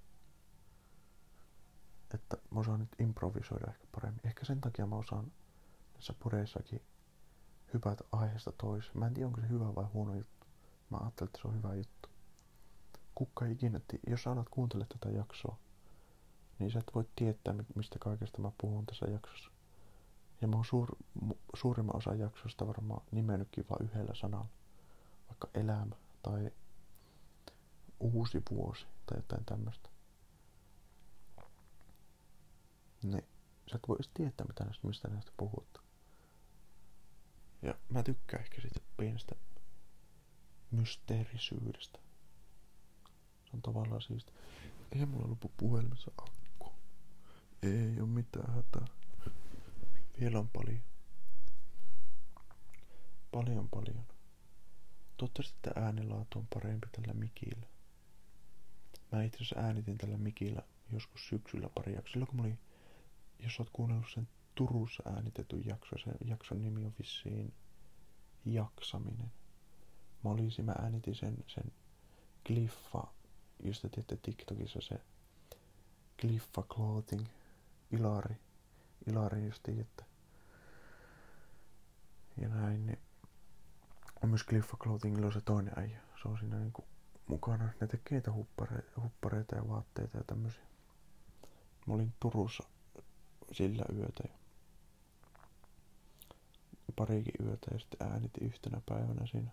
[2.14, 4.28] Että mä osaan nyt improvisoida ehkä paremmin.
[4.28, 5.32] Ehkä sen takia mä osaan
[5.94, 6.82] näissä pureissakin
[7.74, 9.00] hypätä aiheesta toiseen.
[9.00, 10.48] Mä en tiedä, onko se hyvä vai huono juttu.
[10.90, 12.10] Mä ajattelin, että se on hyvä juttu.
[13.16, 15.58] Kukka ikinä, jos sä alat kuuntele tätä jaksoa,
[16.60, 19.52] niin sä et voi tietää, mistä kaikesta mä puhun tässä jaksossa.
[20.42, 20.96] Ja mä oon suur,
[21.56, 24.59] suurimman osan jaksosta varmaan nimennytkin vain yhdellä sanalla.
[25.30, 26.52] Vaikka elämä tai
[28.00, 29.90] uusi vuosi tai jotain tämmöistä.
[33.04, 33.24] Niin
[33.72, 35.82] sä et voi edes tietää, mitä näistä, mistä näistä puhut.
[37.62, 39.36] Ja mä tykkään ehkä siitä pienestä
[40.72, 42.00] mysteerisyydestä.
[43.46, 44.34] Se on tavallaan siisti.
[44.92, 46.72] Ei mulla lopu puhelimessa akku.
[47.64, 48.88] Ei oo mitään hätää.
[50.20, 50.82] Vielä on paljon.
[53.32, 54.06] Paljon paljon.
[55.20, 57.68] Toivottavasti että äänilaatu on parempi tällä mikillä.
[59.12, 60.62] Mä itse asiassa äänitin tällä mikillä
[60.92, 62.26] joskus syksyllä pari jaksoa.
[62.26, 62.60] Kun mä olin
[63.40, 67.54] jos oot kuunnellut sen Turussa äänitetyn jakso, sen jakson nimi on vissiin
[68.46, 69.32] Jaksaminen.
[70.24, 71.72] Mä olisin, mä äänitin sen, sen
[72.48, 73.04] Cliffa,
[73.64, 75.02] just te tiedätte TikTokissa se
[76.22, 77.26] Cliffa Clothing,
[77.92, 78.36] Ilari,
[79.08, 80.04] Ilari just tiedätte.
[82.42, 83.00] Ja näin, niin
[84.24, 86.00] on myös Cliffa Clothingilla se toinen äijä.
[86.22, 86.84] Se on siinä niinku
[87.28, 87.70] mukana.
[87.82, 90.64] Ne tekee niitä huppareita, huppareita ja vaatteita ja tämmösiä.
[91.88, 92.64] Mä olin Turussa
[93.52, 94.34] sillä yötä ja
[96.96, 99.52] parikin yötä ja sitten äänitin yhtenä päivänä siinä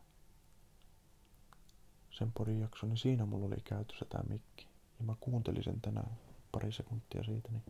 [2.11, 4.69] sen podin jakson, niin siinä mulla oli käytössä tää mikki.
[4.99, 6.19] Ja mä kuuntelin sen tänään
[6.53, 7.63] pari sekuntia siitä, niin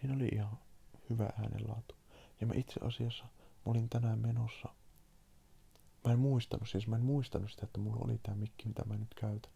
[0.00, 0.58] siinä oli ihan
[1.10, 1.94] hyvä äänenlaatu.
[2.40, 3.30] Ja mä itse asiassa, mä
[3.64, 4.68] olin tänään menossa
[6.04, 8.96] Mä en muistanut, siis mä en muistanut sitä, että mulla oli tää mikki, mitä mä
[8.96, 9.52] nyt käytän.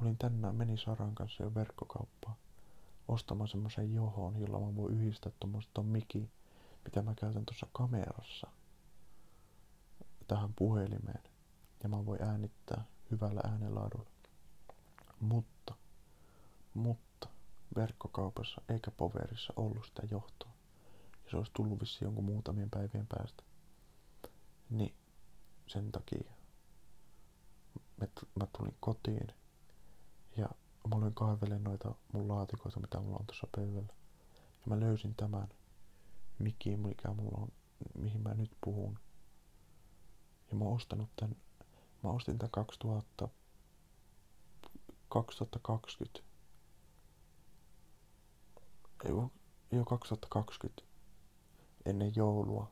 [0.00, 2.36] Mä olin tänään, meni Saran kanssa jo verkkokauppaan
[3.08, 5.32] ostamaan semmoisen johon, jolla mä voin yhdistää
[5.74, 6.30] ton miki,
[6.84, 8.46] mitä mä käytän tuossa kamerassa
[10.28, 11.22] tähän puhelimeen.
[11.82, 14.10] Ja mä voin äänittää hyvällä äänenlaadulla.
[15.20, 15.74] Mutta,
[16.74, 17.28] mutta
[17.76, 20.52] verkkokaupassa eikä poverissa ollut sitä johtoa.
[21.24, 23.42] Ja se olisi tullut vissi jonkun muutamien päivien päästä.
[24.70, 24.94] Niin
[25.66, 26.32] sen takia
[28.40, 29.28] mä tulin kotiin
[30.36, 30.48] ja
[30.88, 33.94] mä olin kaivelen noita mun laatikoita, mitä mulla on tuossa pöydällä.
[34.34, 35.48] Ja mä löysin tämän
[36.38, 37.48] mikin, mikä mulla on,
[37.94, 38.98] mihin mä nyt puhun.
[40.50, 41.36] Ja mä oon ostanut tän,
[42.02, 43.28] mä ostin tän 2000,
[45.08, 46.20] 2020.
[49.04, 49.12] Ei,
[49.72, 50.82] jo 2020
[51.84, 52.70] ennen joulua,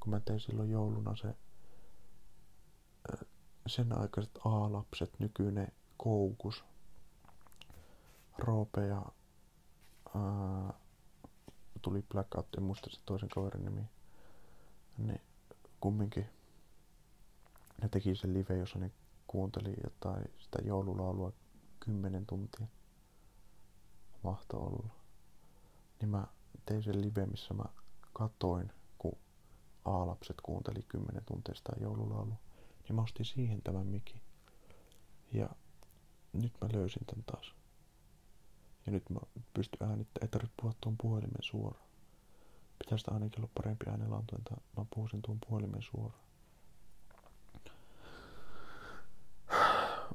[0.00, 1.34] kun mä tein silloin jouluna se
[3.66, 6.64] sen aikaiset A-lapset, nykyinen Koukus,
[8.38, 9.02] Roope ja
[10.14, 10.74] ää,
[11.82, 13.82] tuli Blackout, en muista se toisen kaverin nimi,
[14.98, 15.20] niin
[15.80, 16.26] kumminkin
[17.82, 18.90] ne teki sen live, jossa ne
[19.26, 21.32] kuunteli jotain sitä joululaulua
[21.80, 22.66] kymmenen tuntia.
[24.22, 24.88] Mahto olla.
[26.00, 26.26] Niin mä
[26.66, 27.64] tein sen live, missä mä
[28.12, 29.18] katoin, kun
[29.84, 32.36] A-lapset kuunteli kymmenen tuntia sitä joululaulua.
[32.92, 34.20] Niin mä ostin siihen tämän mikin.
[35.32, 35.48] Ja
[36.32, 37.54] nyt mä löysin tän taas.
[38.86, 39.20] Ja nyt mä
[39.54, 41.88] pystyn äänittämään, ei tarvitse puhua tuon puhelimen suoraan.
[42.78, 46.24] Pitäisi ainakin olla parempi äänenlaatu, että mä puhuisin tuon puhelimen suoraan.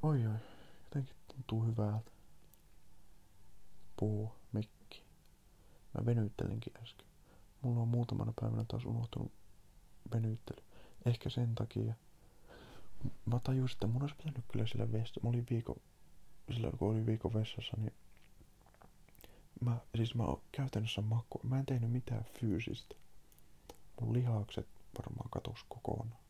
[0.02, 0.36] Oi oi,
[0.84, 2.12] jotenkin tuntuu hyvältä.
[4.00, 5.04] Puhua, mikki.
[5.94, 7.08] Mä venyttelinkin äsken.
[7.62, 9.32] Mulla on muutamana päivänä taas unohtunut
[10.14, 10.64] venyttely.
[11.06, 11.94] Ehkä sen takia,
[13.26, 15.76] mä tajusin, että mun olisi pitänyt kyllä sillä vessa, mä olin viikon,
[16.54, 17.94] sillä kun olin viikon vessassa, niin
[19.62, 22.96] mä, siis mä oon käytännössä makku, mä en tehnyt mitään fyysistä.
[24.02, 24.68] Mun lihakset
[24.98, 26.22] varmaan katos kokonaan.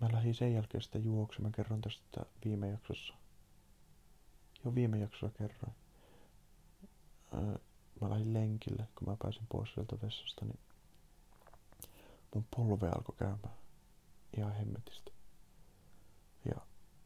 [0.00, 3.14] Mä lähdin sen jälkeen sitä juoksemaan, mä kerron tästä viime jaksossa.
[4.64, 5.74] Jo viime jaksossa kerroin.
[7.34, 7.58] Öö,
[8.00, 10.58] mä lähdin lenkille, kun mä pääsin pois sieltä vessasta, niin
[12.34, 13.61] mun polve alkoi käymään
[14.36, 15.10] ihan hemmetistä.
[16.44, 16.60] Ja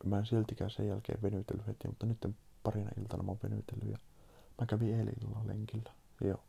[0.04, 2.26] mä en siltikään sen jälkeen venytellyt heti, mutta nyt
[2.62, 3.98] parina iltana mä oon venytellyt ja
[4.60, 5.92] mä kävin eilen illalla lenkillä.
[6.20, 6.44] Joo.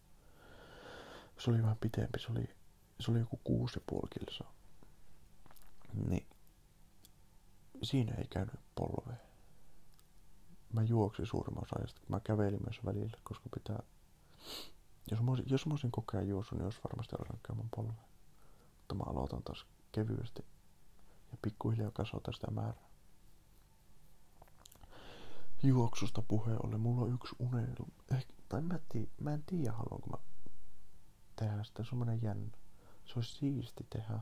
[1.38, 2.50] Se oli vähän pitempi, se oli,
[3.00, 4.48] se oli joku kuusi puoli.
[6.10, 6.28] Niin.
[7.84, 9.22] Siinä ei käynyt polveen.
[10.74, 12.02] Mä juoksin suurimman osa ajasta.
[12.10, 13.80] Mä kävelin myös välillä, koska pitää...
[15.12, 18.08] Jos mä olisin, jos mä olisin koko ajan juossut, niin olisi varmasti alkanut käymään polveen.
[18.80, 20.46] Mutta mä aloitan taas kevyesti
[21.32, 22.88] ja pikkuhiljaa kasvata sitä määrää.
[25.64, 27.88] Juoksusta puheen ollen, mulla on yksi unelma.
[28.12, 30.18] Eh, tai mä, tii, mä en tiedä, haluanko mä
[31.36, 31.76] tehdä sitä.
[31.76, 32.58] Se on semmonen jännä.
[33.06, 34.20] Se olisi siisti tehdä.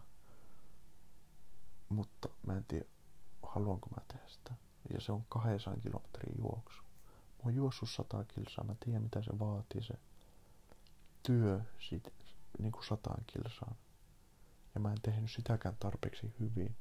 [1.89, 2.85] Mutta mä en tiedä,
[3.43, 4.53] haluanko mä tehdä sitä.
[4.93, 6.83] Ja se on 200 kilometrin juoksu.
[7.37, 8.65] Mä oon juossut 100 kilsaa.
[8.65, 9.93] Mä tiedän, mitä se vaatii se
[11.23, 12.11] työ siitä,
[12.59, 13.75] niin kuin 100 kilsaan.
[14.75, 16.75] Ja mä en tehnyt sitäkään tarpeeksi hyvin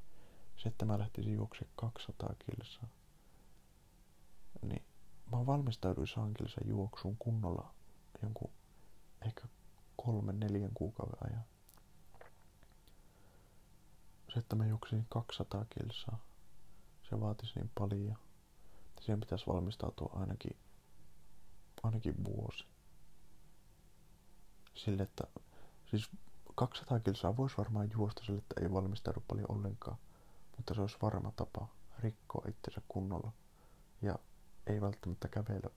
[0.57, 2.89] se, että mä lähtisin juoksemaan 200 kilsaa,
[4.63, 4.85] niin
[5.33, 7.75] mä valmistauduin saankilisen juoksuun kunnolla
[8.23, 8.51] jonkun
[9.23, 9.49] ehkä
[9.97, 11.45] kolmen, neljän kuukauden ajan.
[14.33, 16.25] Se, että mä juoksin 200 kilsaa,
[17.11, 18.17] se vaatisi niin paljon,
[18.89, 20.57] että siihen pitäisi valmistautua ainakin,
[21.83, 22.65] ainakin vuosi.
[24.75, 25.25] Sille, että
[25.87, 26.11] siis
[26.55, 29.99] 200 kilsaa voisi varmaan juosta sille, että ei valmistaudu paljon ollenkaan
[30.57, 33.33] mutta se olisi varma tapa rikkoa itsensä kunnolla
[34.03, 34.19] ja
[34.67, 35.71] ei välttämättä kävellä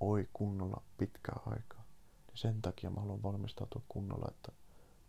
[0.00, 1.84] oi kunnolla pitkää aikaa.
[2.34, 4.52] sen takia mä haluan valmistautua kunnolla, että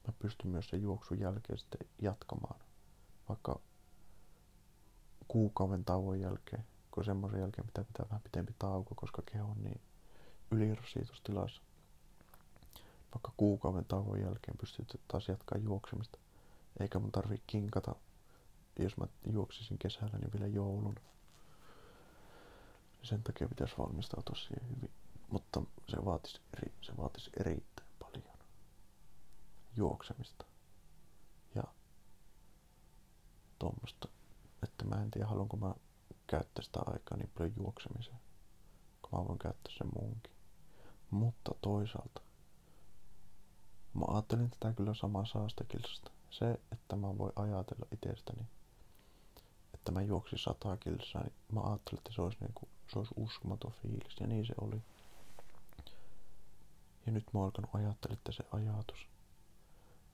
[0.08, 2.60] mä pystyn myös sen juoksun jälkeen sitten jatkamaan.
[3.30, 3.60] Vaikka
[5.28, 9.82] kuukauden tauon jälkeen, kun semmoisen jälkeen pitää pitää vähän pitempi tauko, koska keho on niin
[10.52, 11.62] ylirasitustilassa.
[13.16, 16.20] Vaikka kuukauden tauon jälkeen pystyt taas jatkaa juoksemista.
[16.80, 17.96] Eikä mun tarvi kinkata,
[18.84, 20.96] jos mä juoksisin kesällä, niin vielä joulun.
[23.04, 24.92] Sen takia pitäisi valmistautua siihen hyvin.
[25.32, 28.38] Mutta se vaatisi, eri, se vaatisi erittäin paljon
[29.76, 30.46] juoksemista.
[31.56, 31.64] Ja
[33.60, 34.08] tuommoista,
[34.64, 35.76] että mä en tiedä haluanko mä
[36.28, 38.20] käyttää sitä aikaa niin paljon juoksemiseen,
[39.02, 40.32] kun mä voin käyttää sen muunkin.
[41.12, 42.22] Mutta toisaalta,
[43.94, 46.12] mä ajattelin tätä kyllä samaa saastakilsasta.
[46.30, 48.46] Se, että mä voin ajatella itsestäni,
[49.86, 53.14] että mä juoksin sata kilsaa, niin mä ajattelin, että se olisi, niin kuin, se olisi
[53.18, 54.16] uskomaton fiilis.
[54.20, 54.82] Ja niin se oli.
[57.06, 59.08] Ja nyt mä oon alkanut ajattella, että se ajatus,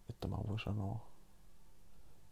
[0.09, 1.07] että mä voin sanoa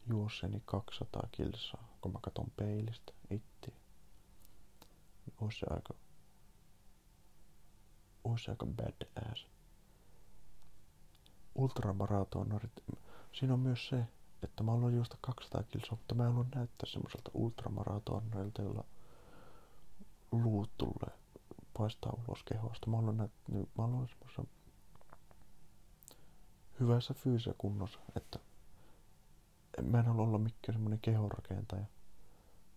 [0.08, 3.72] juosseni 200 kilsaa, kun mä katon peilistä itse.
[5.26, 5.94] Niin olisi se aika,
[8.24, 9.48] olisi se aika bad ass.
[11.56, 12.84] Ultramaratonarit,
[13.34, 14.06] siinä on myös se,
[14.44, 18.84] että mä haluan juosta 200 kilsaa, mutta mä haluan näyttää semmoiselta ultramaratonarilta, jolla
[20.32, 21.20] luut tulee
[21.78, 22.90] paistaa ulos kehosta.
[22.90, 24.48] Mä haluan, näyttää, mä haluan semmoisen
[26.80, 28.40] hyvässä fyysisessä kunnossa, että
[29.82, 31.86] mä en halua olla mikään semmoinen kehorakentaja,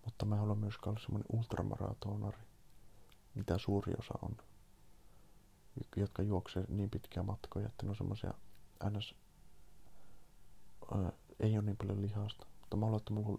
[0.05, 2.43] mutta mä haluan myös olla semmoinen ultramaratonari,
[3.35, 4.37] mitä suuri osa on,
[5.97, 8.35] jotka juoksee niin pitkiä matkoja, että ne on semmoisia
[8.91, 9.15] ns.
[11.41, 13.39] Ei ole niin paljon lihasta, mutta mä haluan, että mulla,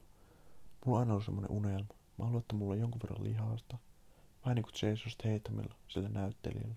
[0.86, 1.94] mulla on aina ollut semmoinen unelma.
[2.18, 3.78] Mä haluan, että mulla on jonkun verran lihasta,
[4.46, 6.76] vähän niin kuin Jason Stathamilla, sillä näyttelijällä.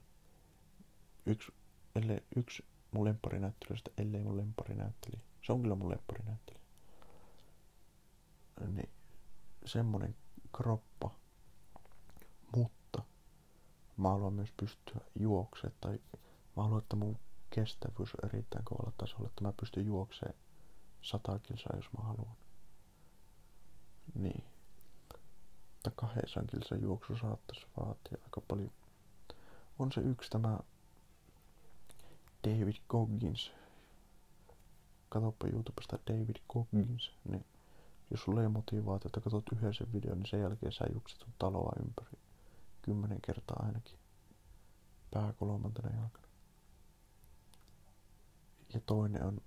[1.26, 1.52] Yksi,
[1.94, 5.20] ellei, yksi mun lempparinäyttelystä, ellei mun lempparinäyttelijä.
[5.42, 6.64] Se on kyllä mun lempparinäyttelijä.
[8.66, 8.90] Niin
[9.64, 10.16] semmonen
[10.56, 11.10] kroppa.
[12.56, 13.02] Mutta
[13.96, 16.00] mä haluan myös pystyä juoksemaan tai
[16.56, 17.18] mä haluan, että mun
[17.50, 20.38] kestävyys on erittäin kovalla tasolla, että mä pystyn juoksemaan
[21.06, 22.36] sata kilsaa, jos mä haluan.
[24.14, 24.44] Niin.
[25.74, 28.70] Mutta 200 kilsan juoksu saattaisi vaatia aika paljon.
[29.78, 30.58] On se yksi tämä
[32.44, 33.52] David Goggins.
[35.08, 37.44] Katoppa YouTubesta David Goggins, niin
[38.10, 41.72] jos sulla ei motivaatiota, katsot yhden sen videon, niin sen jälkeen sä juokset sun taloa
[41.86, 42.18] ympäri.
[42.82, 43.98] Kymmenen kertaa ainakin.
[45.10, 46.26] Pää kolmantena jalkana.
[48.74, 49.40] Ja toinen on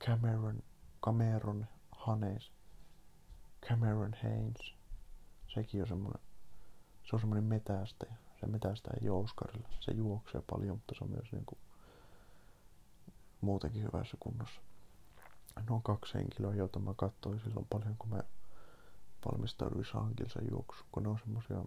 [0.00, 0.62] Cameron,
[1.04, 2.52] Cameron Hanes.
[3.68, 4.74] Cameron Haynes.
[5.54, 6.20] Sekin on semmonen,
[7.04, 8.14] se on semmonen metästäjä.
[8.40, 9.68] Se metästää jouskarilla.
[9.80, 11.58] Se juoksee paljon, mutta se on myös niinku
[13.40, 14.60] muutenkin hyvässä kunnossa.
[15.68, 18.22] No kaksi henkilöä, joita mä katsoin silloin paljon, kun mä
[19.24, 21.64] valmistauduin Sankilsa juoksu, kun ne on semmosia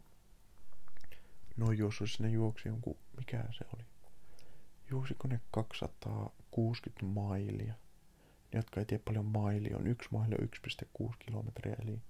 [1.58, 3.84] No juossu sinne juoksi jonkun, mikä se oli?
[4.90, 7.74] Juoksiko ne 260 mailia?
[8.56, 9.88] Jotka ei tiedä paljon maili on.
[9.88, 10.50] Yksi maili on
[11.10, 12.02] 1,6 kilometriä, eli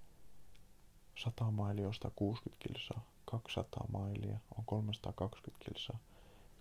[1.18, 3.06] 100 mailia on 160 kilsaa.
[3.26, 6.00] 200 mailia on 320 kilsaa.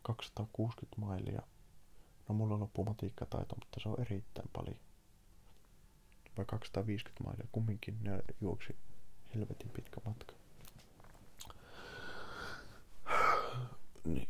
[0.03, 1.43] 260 mailia
[2.29, 4.77] No mulla on loppu matiikkataito, mutta se on erittäin paljon.
[6.37, 8.77] Vai 250 mailia, kumminkin ne juoksi
[9.35, 10.35] helvetin pitkä matka.
[14.05, 14.29] Ni,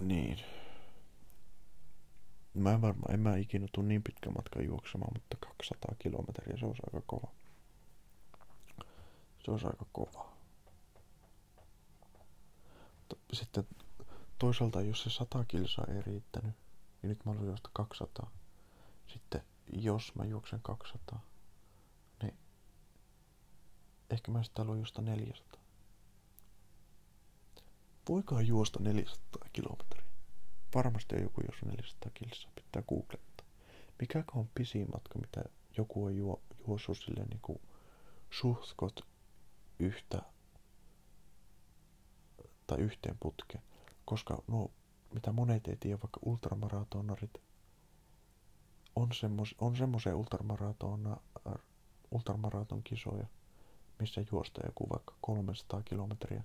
[0.00, 0.38] niin.
[2.54, 6.66] Mä en varmaan, en mä ikinä tuu niin pitkä matka juoksemaan, mutta 200 kilometriä, se
[6.66, 7.30] olisi aika kova.
[9.44, 10.32] Se olisi aika kova.
[13.32, 13.66] Sitten
[14.38, 16.54] toisaalta, jos se 100 kilsaa ei riittänyt,
[17.02, 18.30] ja nyt mä haluan juosta 200.
[19.06, 19.42] Sitten
[19.72, 21.20] jos mä juoksen 200,
[22.22, 22.38] niin
[24.10, 25.60] ehkä mä sitten haluan juosta 400.
[28.08, 29.97] Voikaan juosta 400 kilometriä?
[30.74, 33.46] Varmasti on joku jos 400 kilsaa, pitää googlettaa.
[34.00, 35.44] Mikä on pisin matka, mitä
[35.76, 37.60] joku on juo, juossut silleen niinku
[38.30, 39.00] suhtkot
[39.78, 40.22] yhtä
[42.66, 43.62] tai yhteen putkeen.
[44.04, 44.70] Koska no
[45.14, 47.42] mitä monet ei tiedä, vaikka ultramaratonarit,
[48.96, 50.12] on, semmos, on semmoisia
[52.10, 53.26] ultramaraton kisoja,
[53.98, 56.44] missä juostaan joku vaikka 300 kilometriä,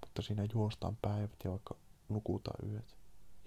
[0.00, 1.74] mutta siinä juostaan päivät ja vaikka
[2.08, 2.99] nukutaan yöt.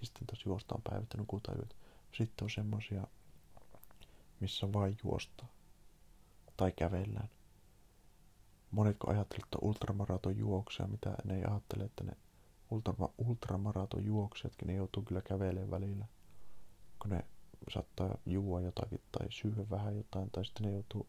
[0.04, 1.76] Sitten taas juostaan päivät ja nukutaan yöt.
[2.12, 3.06] Sitten on semmoisia,
[4.40, 5.50] missä vain juostaan.
[6.56, 7.28] Tai kävellään.
[8.70, 12.16] Monet kun ajattelee, että ultramaraton juoksia, mitä ne ei ajattele, että ne
[12.70, 16.04] ultra, ultramaraton juoksijatkin, ne joutuu kyllä kävelemään välillä.
[16.98, 17.24] Kun ne
[17.70, 21.06] saattaa juua jotakin tai syödä vähän jotain, tai sitten ne joutuu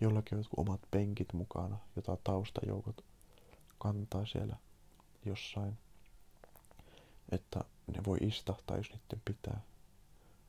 [0.00, 3.04] jollakin jotkut omat penkit mukana, jota taustajoukot
[3.78, 4.56] kantaa siellä
[5.24, 5.78] jossain.
[7.32, 9.60] Että ne voi istahtaa, jos niiden pitää.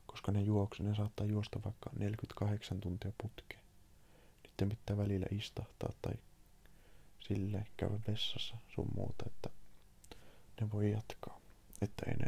[0.06, 3.62] Koska ne juoksu, ne saattaa juosta vaikka 48 tuntia putkeen.
[4.44, 6.14] Niiden pitää välillä istahtaa tai
[7.20, 9.50] sille käydä vessassa sun muuta, että
[10.60, 11.40] ne voi jatkaa.
[11.82, 12.26] Että ei ne,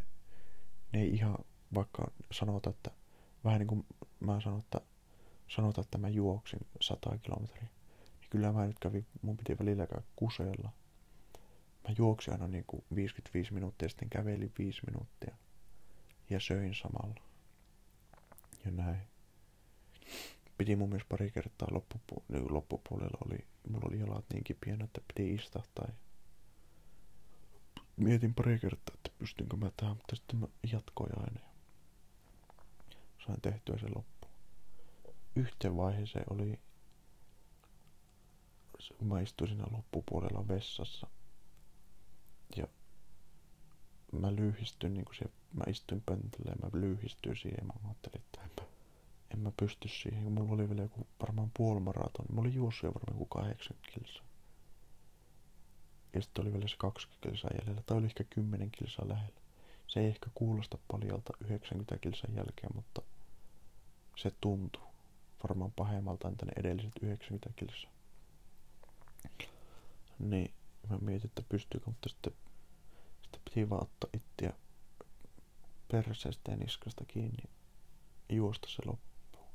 [0.93, 1.39] ne ei ihan
[1.75, 2.91] vaikka sanota, että
[3.45, 3.87] vähän niin kuin
[4.21, 4.81] mä sanon, että
[5.49, 7.63] sanotaan, että mä juoksin 100 kilometriä.
[7.63, 10.71] Niin kyllä mä nyt kävin, mun piti välillä käydä kuseella.
[11.89, 15.37] Mä juoksin aina niin kuin 55 minuuttia, sitten kävelin 5 minuuttia.
[16.31, 17.23] Ja söin samalla.
[18.65, 19.01] Ja näin.
[20.59, 25.01] Piti mun mielestä pari kertaa loppupu- niin loppupuolella oli, mulla oli jalat niin kipienä, että
[25.09, 25.85] piti istahtaa.
[25.89, 25.95] Ja
[27.97, 31.41] mietin pari kertaa, että pystynkö mä tähän, mutta sitten mä jatkoin aina.
[33.27, 34.33] Sain tehtyä sen loppuun.
[35.37, 36.59] Yhteen vaiheeseen oli,
[39.01, 41.07] mä istuin siinä loppupuolella vessassa.
[44.13, 48.41] Mä lyhistyin niin kuin se, mä istuin pöntölle ja mä lyhistyin siihen mä ajattelin, että
[48.43, 48.63] enpä,
[49.35, 50.33] en mä pysty siihen.
[50.33, 52.27] Mulla oli vielä joku varmaan puolimaraton.
[52.33, 54.25] Mä olin juossut jo varmaan joku 80 kilsaa.
[56.15, 57.83] Ja sitten oli vielä se 20 kilsaa jäljellä.
[57.87, 59.41] Tai oli ehkä 10 kilsaa lähellä.
[59.87, 63.03] Se ei ehkä kuulosta paljolta 90 kilsan jälkeen, mutta
[64.17, 64.91] se tuntuu
[65.43, 67.91] varmaan pahemmalta tänne edelliset 90 kilsaa.
[70.19, 70.55] Niin
[70.91, 72.33] mä mietin, että pystyykö, mutta sitten,
[73.71, 74.53] vaan ottaa itseä
[75.91, 77.45] perseestä ja niskasta kiinni
[78.29, 79.49] ja juosta se loppuun.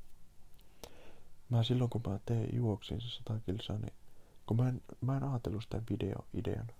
[1.49, 3.93] Mä silloin kun mä tein juoksin se 100 kilsaa, niin
[4.45, 6.73] kun mä en, mä en ajatellut sitä video ideana.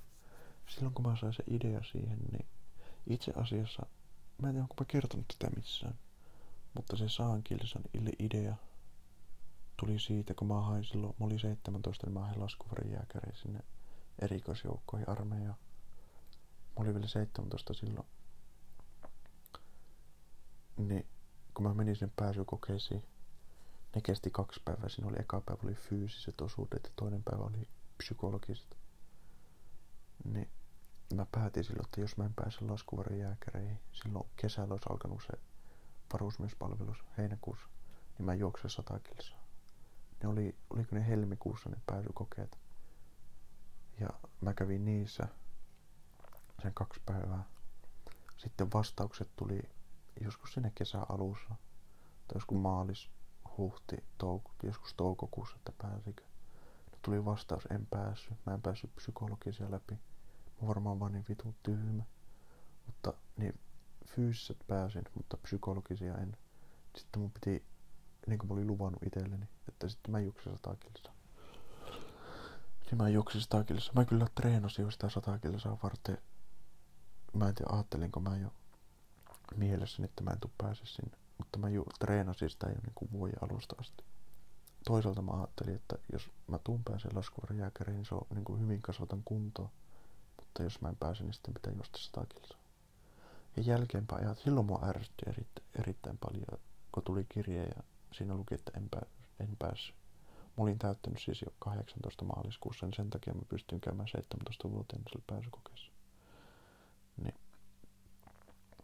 [0.67, 2.45] Silloin kun mä sain se idea siihen, niin
[3.07, 3.85] itse asiassa,
[4.41, 5.95] mä en tiedä onko mä kertonut tätä missään,
[6.73, 7.83] mutta se saan kilsan
[8.19, 8.55] idea
[9.77, 13.59] tuli siitä, kun mä hain silloin, mä olin 17, niin mä hain laskuvarijääkäriin sinne
[14.19, 15.57] erikoisjoukkoihin armeijaan.
[16.77, 18.07] Mä olin vielä 17 silloin.
[20.77, 21.05] Niin
[21.53, 23.03] kun mä menin sinne pääsykokeisiin,
[23.95, 24.89] ne kesti kaksi päivää.
[24.89, 27.67] Siinä oli eka päivä oli fyysiset osuudet ja toinen päivä oli
[27.97, 28.77] psykologiset.
[30.23, 30.49] Niin
[31.13, 35.39] mä päätin silloin, että jos mä en pääse laskuvarijääkäreihin, silloin kesällä olisi alkanut se
[36.13, 37.67] varusmiespalvelus heinäkuussa,
[38.17, 39.45] niin mä juoksen 100 kilsaa.
[40.23, 42.59] Ne oli, oliko ne helmikuussa ne pääsykokeet.
[43.99, 44.09] Ja
[44.41, 45.27] mä kävin niissä
[46.65, 47.43] sen kaksi päivää.
[48.37, 49.61] Sitten vastaukset tuli
[50.21, 51.49] joskus sinne kesän alussa.
[52.27, 53.09] Tai joskus maalis,
[53.57, 56.23] huhti, touko, joskus toukokuussa, että pääsikö.
[56.91, 58.37] No tuli vastaus, en päässyt.
[58.45, 59.93] Mä en päässyt psykologisia läpi.
[60.61, 62.03] Mä varmaan vaan niin vitun tyhmä.
[62.85, 63.59] Mutta niin
[64.07, 66.37] fyysiset pääsin, mutta psykologisia en.
[66.97, 67.65] Sitten mun piti,
[68.27, 71.13] niin kuin mä olin luvannut itselleni, että sitten mä juoksin 100 kilsaa.
[72.85, 73.93] Niin mä juoksin 100 kilsaa.
[73.95, 76.17] Mä kyllä treenasin jo sitä 100 kilsaa varten.
[77.35, 78.53] Mä en tiedä, ajattelinko mä jo
[79.55, 81.17] mielessäni, että mä en tuu pääse sinne.
[81.37, 84.03] Mutta mä ju- treenasin sitä jo niin kuin vuoden alusta asti.
[84.85, 88.81] Toisaalta mä ajattelin, että jos mä tuun pääsen laskuvarjääkäriin, niin se on niin kuin hyvin
[88.81, 89.69] kasvatan kuntoa.
[90.37, 92.59] Mutta jos mä en pääse, niin sitten pitää juosta 100 kilsaa.
[93.57, 96.59] Ja jälkeenpäin ajat, silloin mua ärsytti erittäin, erittäin paljon,
[96.91, 99.05] kun tuli kirje ja siinä luki, että en, pää,
[99.39, 99.95] en päässyt.
[100.57, 105.03] Mä olin täyttänyt siis jo 18 maaliskuussa, niin sen takia mä pystyin käymään 17 vuoteen
[105.09, 105.94] sillä pääsykokeessa.
[107.17, 107.39] Niin.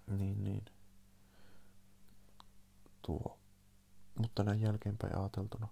[0.08, 0.66] Niin, niin.
[3.02, 3.38] Tuo.
[4.20, 5.68] Mutta näin jälkeenpäin ajateltuna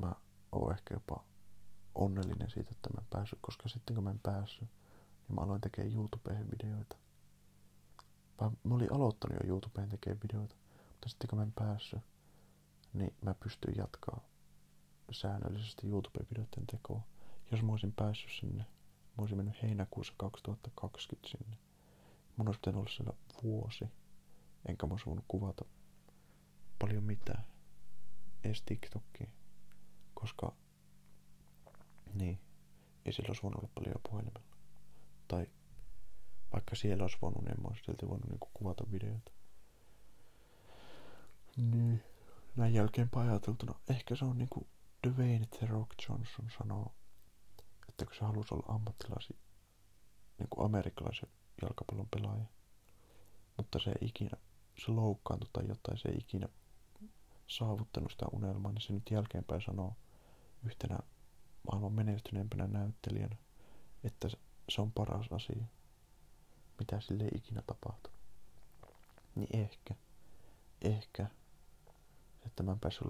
[0.00, 0.14] mä
[0.52, 1.24] oon ehkä jopa
[1.94, 4.68] onnellinen siitä, että mä en päässyt, koska sitten kun mä en päässyt,
[5.28, 6.96] niin mä aloin tekemään YouTubeen videoita.
[8.40, 10.54] Mä, mä olin aloittanut jo YouTubeen tekemään videoita,
[10.90, 12.00] mutta sitten kun mä en päässyt,
[12.92, 14.20] niin mä pystyin jatkaa
[15.12, 17.02] säännöllisesti YouTube-videoiden tekoa.
[17.50, 18.66] Jos mä olisin päässyt sinne,
[19.20, 21.56] mä olisin mennyt heinäkuussa 2020 sinne.
[22.36, 23.12] Mun olisi pitänyt olla siellä
[23.42, 23.84] vuosi,
[24.68, 25.64] enkä mä olisi voinut kuvata
[26.78, 27.44] paljon mitään,
[28.44, 29.32] edes TikTokiin,
[30.14, 30.52] koska
[32.14, 32.40] niin,
[33.04, 34.56] ei sillä olisi voinut olla paljon puhelimella.
[35.28, 35.46] Tai
[36.52, 39.32] vaikka siellä olisi voinut, niin en mä olisi silti voinut niinku kuvata videoita.
[41.56, 42.02] Niin,
[42.56, 44.66] näin jälkeenpäin ajateltuna, ehkä se on niinku
[45.08, 46.94] Dwayne The Rock Johnson sanoo,
[48.00, 49.36] että kun se halusi olla ammattilaisi,
[50.38, 51.28] niinku amerikkalaisen
[51.62, 52.44] jalkapallon pelaaja,
[53.56, 54.36] mutta se ei ikinä,
[54.84, 56.48] se loukkaantui tai jotain, se ei ikinä
[57.46, 59.96] saavuttanut sitä unelmaa, niin se nyt jälkeenpäin sanoo
[60.62, 60.98] yhtenä
[61.70, 63.36] maailman menestyneempänä näyttelijänä,
[64.04, 64.28] että
[64.68, 65.64] se on paras asia,
[66.78, 68.20] mitä sille ei ikinä tapahtunut.
[69.34, 69.94] Niin ehkä,
[70.82, 71.26] ehkä,
[72.46, 73.06] että mä en päässyt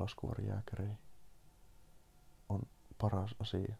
[2.49, 2.62] on
[2.99, 3.76] paras asia,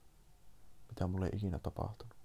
[0.91, 2.17] mitä mulle ei ikinä tapahtunut.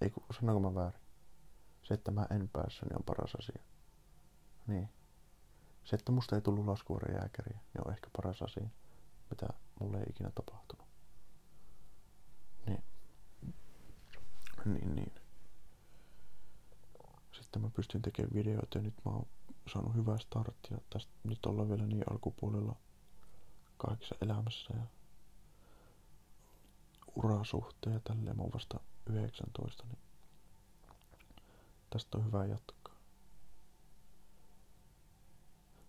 [0.00, 1.00] Ei kun, sanonko mä väärin?
[1.82, 3.62] Se, että mä en päässyt, niin on paras asia.
[4.66, 4.88] Niin.
[5.84, 8.68] Se, että musta ei tullut laskuvarijääkäriä, niin on ehkä paras asia,
[9.30, 9.48] mitä
[9.80, 10.86] mulle ei ikinä tapahtunut.
[12.66, 12.84] Niin.
[14.64, 15.12] Niin, niin.
[17.32, 19.26] Sitten mä pystyn tekemään videoita ja nyt mä oon
[19.72, 20.78] saanut hyvää starttia.
[20.90, 22.76] Tästä nyt ollaan vielä niin alkupuolella
[23.76, 24.82] kaikessa elämässä ja
[27.16, 28.36] urasuhteen ja tälleen.
[28.36, 29.98] Mä oon vasta 19, niin
[31.90, 32.94] tästä on hyvä jatkaa.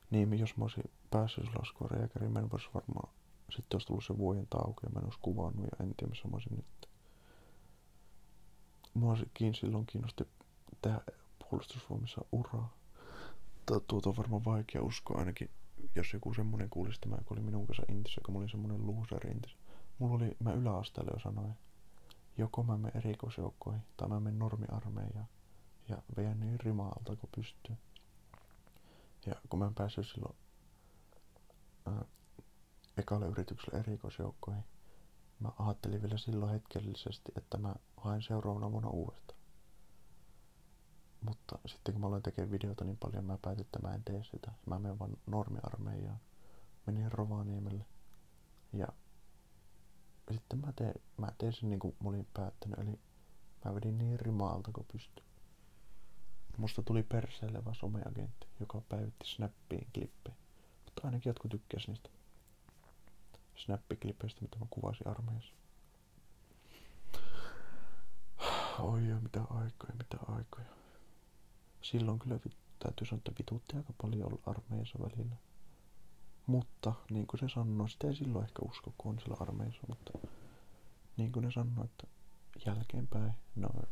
[0.09, 3.13] Niin, jos mä olisin päässyt laskua reikäriin, mä en vois varmaan,
[3.49, 6.27] sitten olisi tullut se vuoden tauko ja mä en olisi kuvannut ja en tiedä, missä
[6.27, 6.89] mä olisin nyt.
[8.93, 9.17] Mua
[9.59, 10.27] silloin kiinnosti
[10.81, 11.01] tehdä
[11.39, 12.77] puolustusvoimissa uraa.
[13.87, 15.49] Tuota on varmaan vaikea uskoa ainakin,
[15.95, 19.27] jos joku semmonen kuulisi tämä, kun oli minun kanssa intissä, kun mä olin semmonen loser
[19.27, 19.57] intissä.
[19.99, 21.53] Mulla oli, mä yläasteella jo sanoin,
[22.37, 25.27] joko mä menen erikoisjoukkoihin tai mä menen normiarmeijaan
[25.89, 27.75] ja veän niin rimaalta kun pystyy.
[29.25, 30.35] Ja kun mä en päässyt silloin
[31.85, 32.05] ää,
[32.97, 34.63] ekalle yritykselle erikoisjoukkoihin,
[35.39, 39.36] mä ajattelin vielä silloin hetkellisesti, että mä haen seuraavana vuonna uudestaan.
[41.21, 44.23] Mutta sitten kun mä aloin tekemään videota niin paljon, mä päätin, että mä en tee
[44.23, 44.51] sitä.
[44.65, 46.19] Mä menen vaan normiarmeijaan.
[46.85, 47.85] Menin Rovaniemelle.
[48.73, 48.87] Ja
[50.31, 52.79] sitten mä teen, mä teen sen niin kuin mä olin päättänyt.
[52.79, 52.99] Eli
[53.65, 55.25] mä vedin niin rimaalta kuin pystyn.
[56.57, 60.35] Musta tuli perseilevä someagentti, joka päivitti Snappiin klippejä.
[60.85, 62.09] Mutta ainakin jotkut tykkäs niistä
[63.55, 65.53] snappiklipeistä, mitä mä kuvasin armeijassa.
[68.79, 70.67] Oi ja mitä aikoja, mitä aikoja.
[71.91, 72.39] Silloin kyllä
[72.79, 75.35] täytyy sanoa, että vituutti aika paljon olla armeijassa välillä.
[76.47, 80.11] Mutta niin kuin se sanoi, sitä ei silloin ehkä usko, kun on siellä armeijassa, mutta
[81.17, 82.07] niin kuin ne sanoi, että
[82.65, 83.83] jälkeenpäin ne on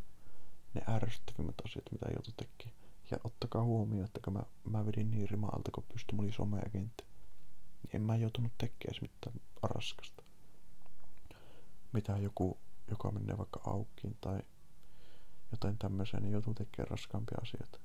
[0.74, 2.78] ne ärsyttävimmät asiat, mitä joutui tekemään.
[3.12, 7.04] Ja ottakaa huomioon, että kun mä, mä vedin niin rimaalta, kun pystyi, oli someagentti,
[7.84, 10.24] niin en mä joutunut tekemään mitään raskasta.
[11.94, 14.40] Mitä joku, joka menee vaikka aukkiin tai
[15.52, 17.85] jotain tämmöiseen, niin joutuu tekemään raskaampia asioita.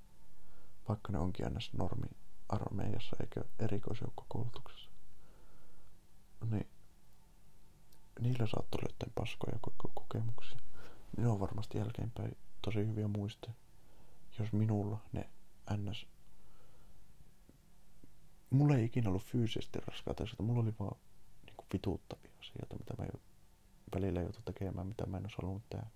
[0.91, 2.07] Vaikka ne onkin aina normi
[2.49, 4.91] armeijassa eikä erikoisjoukkokoulutuksessa.
[6.51, 6.69] Niin
[8.21, 9.59] niillä saattaa olla jotain paskoja
[9.95, 10.59] kokemuksia.
[11.17, 13.55] Ne on varmasti jälkeenpäin tosi hyviä muistoja.
[14.39, 15.31] Jos minulla ne
[15.77, 16.07] ns...
[18.51, 20.97] Mulla ei ikinä ollut fyysisesti raskaita asioita, mulla oli vaan
[21.47, 23.07] niin vituuttavia asioita, mitä mä
[23.95, 25.87] välillä joutui tekemään, mitä mä en olisi halunnut tehdä.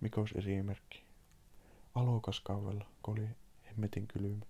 [0.00, 1.01] Mikä olisi esimerkki?
[1.94, 3.28] Alokaskaudella, kun oli
[3.66, 4.44] hemmetin kylmä,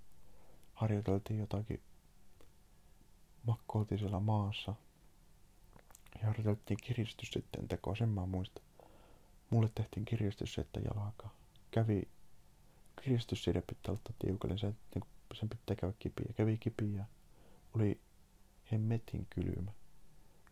[0.74, 1.82] harjoiteltiin jotakin,
[3.46, 4.74] makkoiltiin maassa
[6.20, 6.78] ja harjoiteltiin
[7.22, 8.64] sitten tekoa, sen mä muistan.
[9.50, 11.34] Mulle tehtiin kiristyssettä jalkaa.
[11.70, 12.02] Kävi
[13.02, 15.04] kiristysside pitää ottaa tiukalle, sen, niin
[15.34, 16.32] sen pitää käydä kipiä.
[16.36, 17.04] Kävi kipiä.
[17.74, 18.00] Oli
[18.72, 19.72] hemmetin kylmä.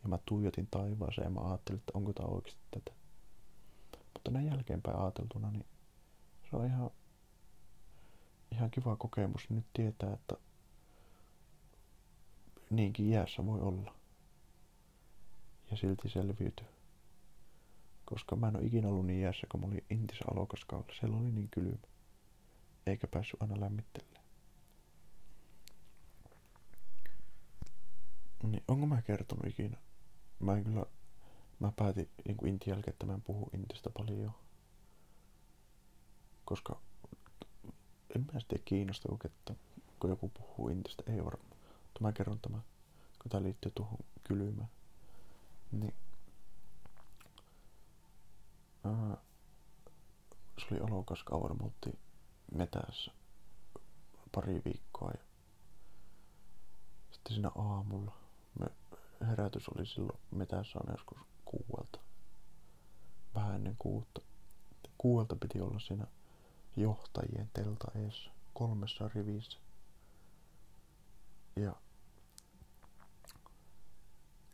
[0.02, 2.92] Ja mä tuijotin taivaaseen ja mä ajattelin, että onko tämä oikeasti tätä.
[4.14, 5.66] Mutta näin jälkeenpäin ajateltuna, niin
[6.50, 6.90] se on ihan,
[8.52, 10.34] ihan kiva kokemus nyt tietää, että
[12.70, 13.94] niinkin jäässä voi olla.
[15.70, 16.66] Ja silti selviytyy.
[18.04, 20.94] Koska mä en ole ikinä ollut niin jäässä, kun mä olin Intissä alokaskaudella.
[21.00, 21.88] Siellä oli niin kylmä.
[22.86, 24.24] Eikä päässyt aina lämmittelemään.
[28.42, 29.76] Niin, onko mä kertonut ikinä?
[30.40, 30.86] Mä en kyllä
[31.60, 34.32] mä päätin niin Intin jälkeen, että mä en puhu Intistä paljon.
[36.50, 36.80] Koska
[38.16, 39.54] en mä sitten kiinnosta, kun, että,
[40.00, 41.56] kun joku puhuu Intistä, ei varmaan.
[41.82, 42.58] Mutta mä kerron tämä,
[43.22, 44.70] kun tämä liittyy tuohon kylmään.
[45.72, 45.94] Niin.
[48.84, 49.16] Ää,
[50.58, 51.92] se oli alokas kauan, me
[52.54, 53.12] metässä
[54.34, 55.24] pari viikkoa ja
[57.10, 58.12] sitten siinä aamulla
[58.60, 58.66] me
[59.26, 61.98] herätys oli silloin metässä on joskus kuuelta.
[63.34, 64.20] Vähän ennen kuutta.
[64.98, 66.06] Kuuelta piti olla siinä
[66.76, 67.90] johtajien telta
[68.54, 69.58] kolmessa rivissä.
[71.56, 71.76] Ja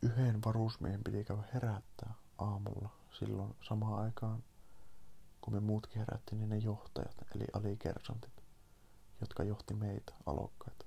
[0.01, 2.89] yhden varusmiehen piti käydä herättää aamulla
[3.19, 4.43] silloin samaan aikaan,
[5.41, 8.43] kun me muutkin herättiin, niin ne johtajat, eli alikersantit,
[9.21, 10.85] jotka johti meitä alokkaita.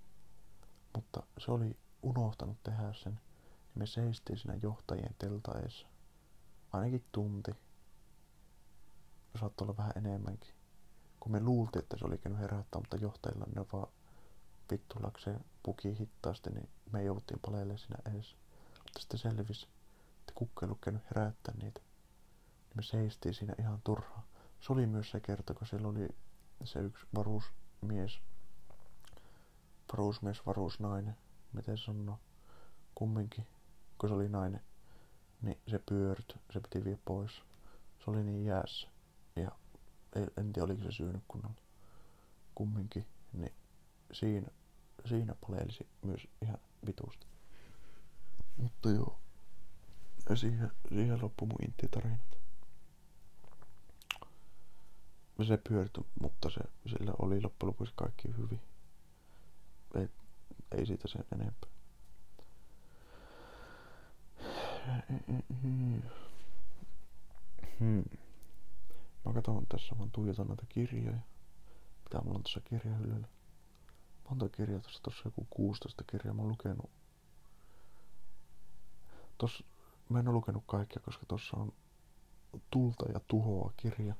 [0.94, 5.86] Mutta se oli unohtanut tehdä sen, niin me seistiin siinä johtajien teltaessa
[6.72, 7.50] ainakin tunti.
[9.40, 10.54] Saattoi olla vähän enemmänkin.
[11.20, 13.88] Kun me luultiin, että se oli käynyt herättää, mutta johtajilla ne vaan
[14.70, 18.36] vittullakseen puki hittaasti, niin me jouduttiin paleille siinä edes.
[18.78, 19.68] Mutta sitten selvisi,
[20.20, 21.80] että kukka ei ollut käynyt herättää niitä.
[21.80, 24.26] Niin me seistiin siinä ihan turhaa.
[24.60, 26.08] Se oli myös se kerta, kun siellä oli
[26.64, 28.20] se yksi varusmies,
[29.92, 31.16] varusmies, varusnainen,
[31.52, 32.18] miten sanoo,
[32.94, 33.46] kumminkin,
[33.98, 34.60] kun se oli nainen,
[35.42, 37.42] niin se pyörtyi, se piti vie pois.
[38.04, 38.88] Se oli niin jäässä.
[40.14, 41.62] En tiedä, oliko se syönyt kunnolla.
[42.54, 43.52] Kumminkin, niin
[44.12, 44.48] siinä,
[45.08, 47.26] siinä paleelisi myös ihan vitusti.
[48.56, 49.18] Mutta joo,
[50.34, 52.40] siihen, siihen loppui mun intti-tarinat.
[55.46, 58.60] Se pyörityi, mutta se, sillä oli loppujen lopuksi kaikki hyvin.
[59.94, 60.08] Ei,
[60.72, 61.70] ei siitä sen enempää.
[67.78, 68.02] Hmm.
[69.24, 71.18] Mä katson tässä, mä tuijotan näitä kirjoja.
[72.04, 73.28] Mitä mulla on tuossa kirjahyllyllä?
[74.28, 76.90] Monta kirjaa tuossa, tuossa joku 16 kirjaa mä oon lukenut.
[79.38, 79.64] Tossa,
[80.08, 81.72] mä en oo lukenut kaikkia, koska tuossa on
[82.70, 84.14] Tulta ja tuhoa kirja.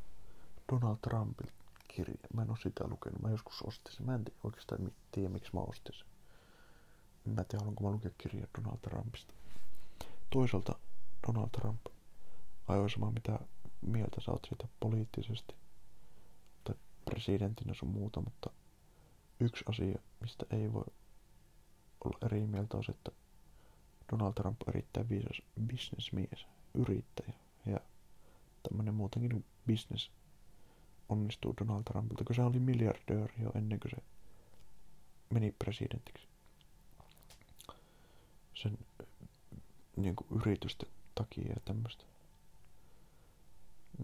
[0.73, 1.53] Donald Trumpin
[1.89, 2.29] kirja.
[2.35, 3.23] Mä en oo sitä lukenut.
[3.23, 4.07] Mä joskus ostin sen.
[4.07, 6.07] Mä en oikeastaan tiedä, miksi mä ostin sen.
[7.25, 9.35] Mä en tiedä, haluanko mä lukea kirjaa Donald Trumpista.
[10.31, 10.79] Toisaalta
[11.27, 11.87] Donald Trump
[12.69, 13.39] ajoi samaa mitä
[13.83, 15.55] mieltä sä oot siitä poliittisesti
[16.65, 16.75] tai
[17.05, 18.51] presidentinä sun muuta, mutta
[19.41, 20.85] yksi asia, mistä ei voi
[22.05, 23.11] olla eri mieltä on se, että
[24.13, 27.33] Donald Trump on erittäin viisas bisnesmies, yrittäjä
[27.67, 27.81] ja
[28.63, 30.11] tämmönen muutenkin business
[31.09, 34.03] onnistuu Donald Trumpilta, kun se oli miljardööri jo ennen kuin se
[35.31, 36.27] meni presidentiksi.
[38.55, 38.79] Sen
[39.97, 42.10] niin kuin yritysten takia ja tämmöistä.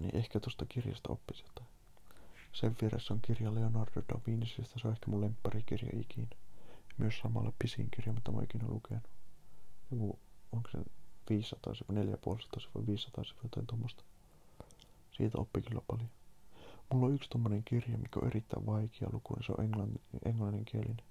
[0.01, 1.69] Niin ehkä tuosta kirjasta oppisi jotain.
[2.53, 6.27] Sen vieressä on kirja Leonardo da Vinciista, se on ehkä mun lempparikirja ikinä.
[6.99, 9.11] Myös samalla pisin kirja, mitä mä oon ikinä lukenut.
[9.91, 10.19] Joku,
[10.53, 10.79] onko se
[11.31, 14.05] 500 sivu, 450 sivu, 500 sivu, jotain tuommoista.
[15.17, 16.09] Siitä oppi kyllä paljon.
[16.93, 21.03] Mulla on yksi tommonen kirja, mikä on erittäin vaikea luku, se on englannin, englanninkielinen.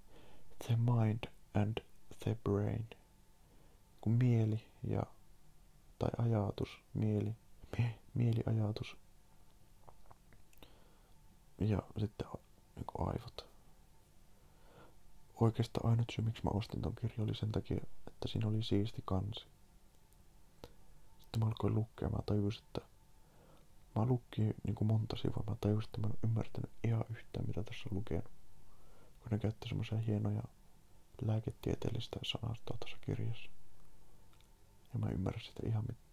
[0.65, 1.77] The Mind and
[2.23, 2.87] the Brain.
[4.01, 5.03] Kun mieli ja,
[5.99, 7.35] tai ajatus, mieli, mie,
[8.15, 8.97] mieliajatus
[11.59, 12.27] ja sitten
[12.75, 13.45] niin aivot.
[15.39, 17.77] Oikeastaan ainut syy, miksi mä ostin ton kirjan, oli sen takia,
[18.07, 19.45] että siinä oli siisti kansi.
[21.19, 22.81] Sitten mä alkoin lukea, mä tajusin, että
[23.95, 27.63] Mä lukkin niin kuin monta sivua, mä tajusin, että mä en ymmärtänyt ihan yhtään, mitä
[27.63, 28.31] tässä lukenut.
[29.19, 30.43] Kun ne käytti semmoisia hienoja
[31.21, 33.49] lääketieteellistä sanastoa tuossa kirjassa.
[34.93, 36.04] Ja mä ymmärrän sitä ihan mitään.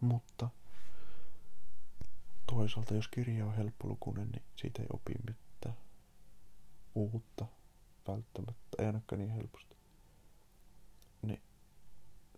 [0.00, 0.48] Mutta
[2.46, 5.76] toisaalta, jos kirja on helppolukuinen, niin siitä ei opi mitään
[6.94, 7.46] uutta
[8.08, 8.76] välttämättä.
[8.78, 9.76] Ei ainakaan niin helposti.
[11.22, 11.42] Niin,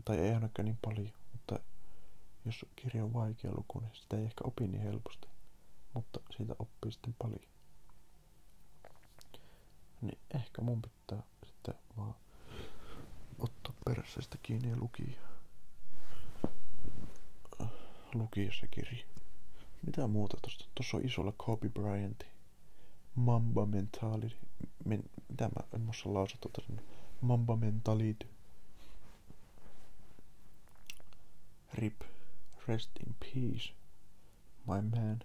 [0.04, 1.12] tai ei ainakaan niin paljon
[2.44, 5.28] jos kirja on vaikea luku, niin sitä ei ehkä opi niin helposti,
[5.94, 7.52] mutta siitä oppii sitten paljon.
[10.00, 12.14] Niin ehkä mun pitää sitten vaan
[13.38, 15.31] ottaa perässä sitä kiinni ja lukia.
[18.14, 19.04] Lukia se kirja.
[19.86, 20.64] Mitä muuta tosta?
[20.74, 22.24] Tossa on isolla Kobe Bryant.
[23.14, 24.36] Mamba Mentality.
[24.84, 26.62] Men, mitä mä en muassa lausa tuota
[27.20, 28.26] Mamba Mentality.
[31.74, 32.02] Rip
[32.68, 33.72] Rest in peace,
[34.66, 35.20] my man.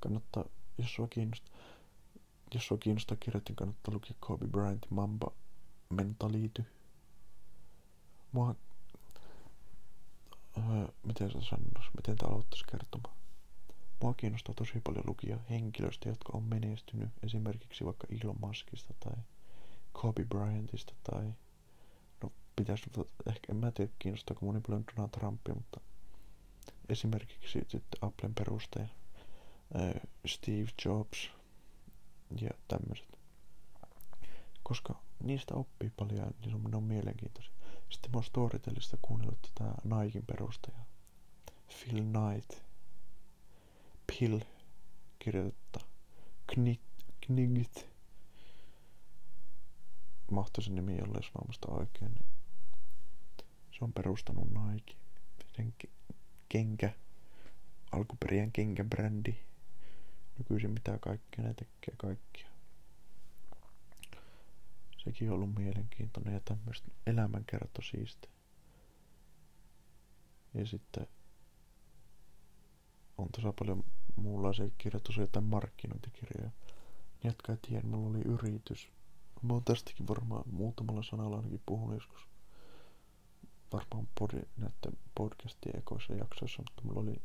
[0.00, 0.44] Kannattaa,
[0.78, 1.56] jos sua kiinnostaa,
[2.54, 5.32] jos sua kiinnostaa kirjoitin, kannattaa lukea Kobe Bryant Mamba
[5.90, 6.64] Mentality.
[8.32, 8.54] Mua,
[10.56, 13.16] öö, miten se sanois, miten tää aloittaisi kertomaan.
[14.02, 19.12] Mua kiinnostaa tosi paljon lukia henkilöistä, jotka on menestynyt esimerkiksi vaikka Elon Muskista tai
[19.92, 21.32] Kobe Bryantista tai
[22.22, 22.90] no pitäisi,
[23.28, 25.80] ehkä en mä tiedä kiinnostaako moni paljon Donald Trumpia, mutta
[26.88, 28.88] esimerkiksi sitten Applen perustaja
[30.26, 31.30] Steve Jobs
[32.40, 33.18] ja tämmöiset.
[34.62, 37.52] Koska niistä oppii paljon, niin on, ne on mielenkiintoisia.
[37.92, 40.84] Sitten mä oon Storytellista kuunnellut tätä Nikein perustajaa.
[41.68, 42.62] Phil Knight.
[44.06, 44.40] Pill
[45.18, 45.82] kirjoittaa.
[46.46, 46.80] Knit,
[47.26, 47.86] knigit.
[50.30, 52.14] Mahtoi se nimi jolle, jos mä oikein.
[52.14, 52.26] Niin
[53.70, 54.94] se on perustanut Nike.
[55.56, 55.74] Sen
[56.48, 56.92] kenkä,
[57.92, 59.34] alkuperien kenkäbrändi.
[60.38, 62.51] Nykyisin mitä kaikkea ne tekee kaikkia.
[65.04, 68.28] Sekin on ollut mielenkiintoinen ja tämmöistä elämänkerto siisti.
[70.54, 71.06] Ja sitten
[73.18, 73.84] on tosi paljon
[74.16, 76.50] muunlaisia kirjoituksia jotain markkinointikirjoja.
[77.24, 78.90] Ei tiedä, mulla oli yritys.
[79.42, 82.28] Mä oon tästäkin varmaan muutamalla sanalla ainakin puhunut joskus.
[83.72, 87.22] Varmaan podi, näiden podcastien ekoissa jaksoissa, mutta mulla oli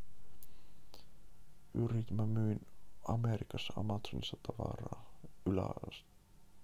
[1.74, 2.68] yrit, mä myin
[3.08, 5.62] Amerikassa Amazonissa tavaraa ylä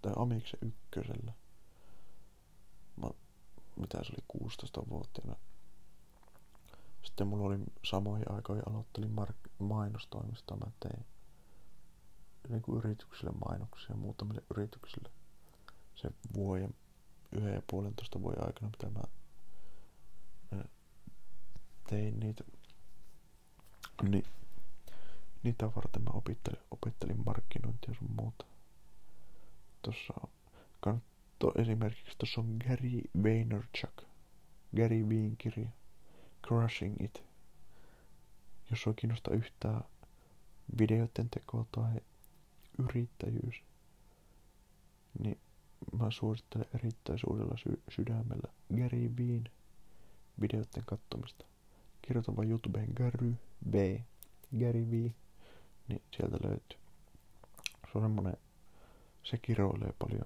[0.04, 1.34] tai Amiksen ykkösellä.
[2.98, 3.10] Mä,
[3.76, 5.36] mitä se oli 16-vuotiaana.
[7.04, 9.50] Sitten mulla oli samoihin aikoihin aloittelin mark-.
[9.60, 9.86] Mä
[10.80, 11.06] tein
[12.50, 15.10] niin kuin yrityksille mainoksia, muutamille yrityksille.
[15.96, 16.76] Se vuoden,
[17.32, 19.04] yhden ja puolentoista vuoden aikana, mitä mä
[21.90, 22.44] tein niitä,
[24.04, 24.26] niin
[25.44, 28.46] niitä varten mä opettelin, opettelin markkinointia sun muuta.
[29.84, 30.14] Tuossa
[30.82, 34.04] kannattaa esimerkiksi, tuossa on Gary Vaynerchuk,
[34.76, 35.70] Gary Veen kirja,
[36.48, 37.24] Crushing It.
[38.72, 39.84] Jos sua kiinnostaa yhtään
[40.80, 42.02] videoiden tekoa tai
[42.80, 43.56] yrittäjyys,
[45.20, 45.40] niin
[46.00, 49.44] mä suosittelen erittäin suurella sy- sydämellä Gary Veen
[50.42, 51.46] videoiden kattomista.
[52.02, 53.34] Kirjoita vaan YouTubeen Gary
[53.72, 54.00] V,
[54.60, 55.12] Gary V,
[55.88, 56.78] niin sieltä löytyy.
[57.92, 58.38] Se on semmonen,
[59.24, 60.26] se kiroilee paljon,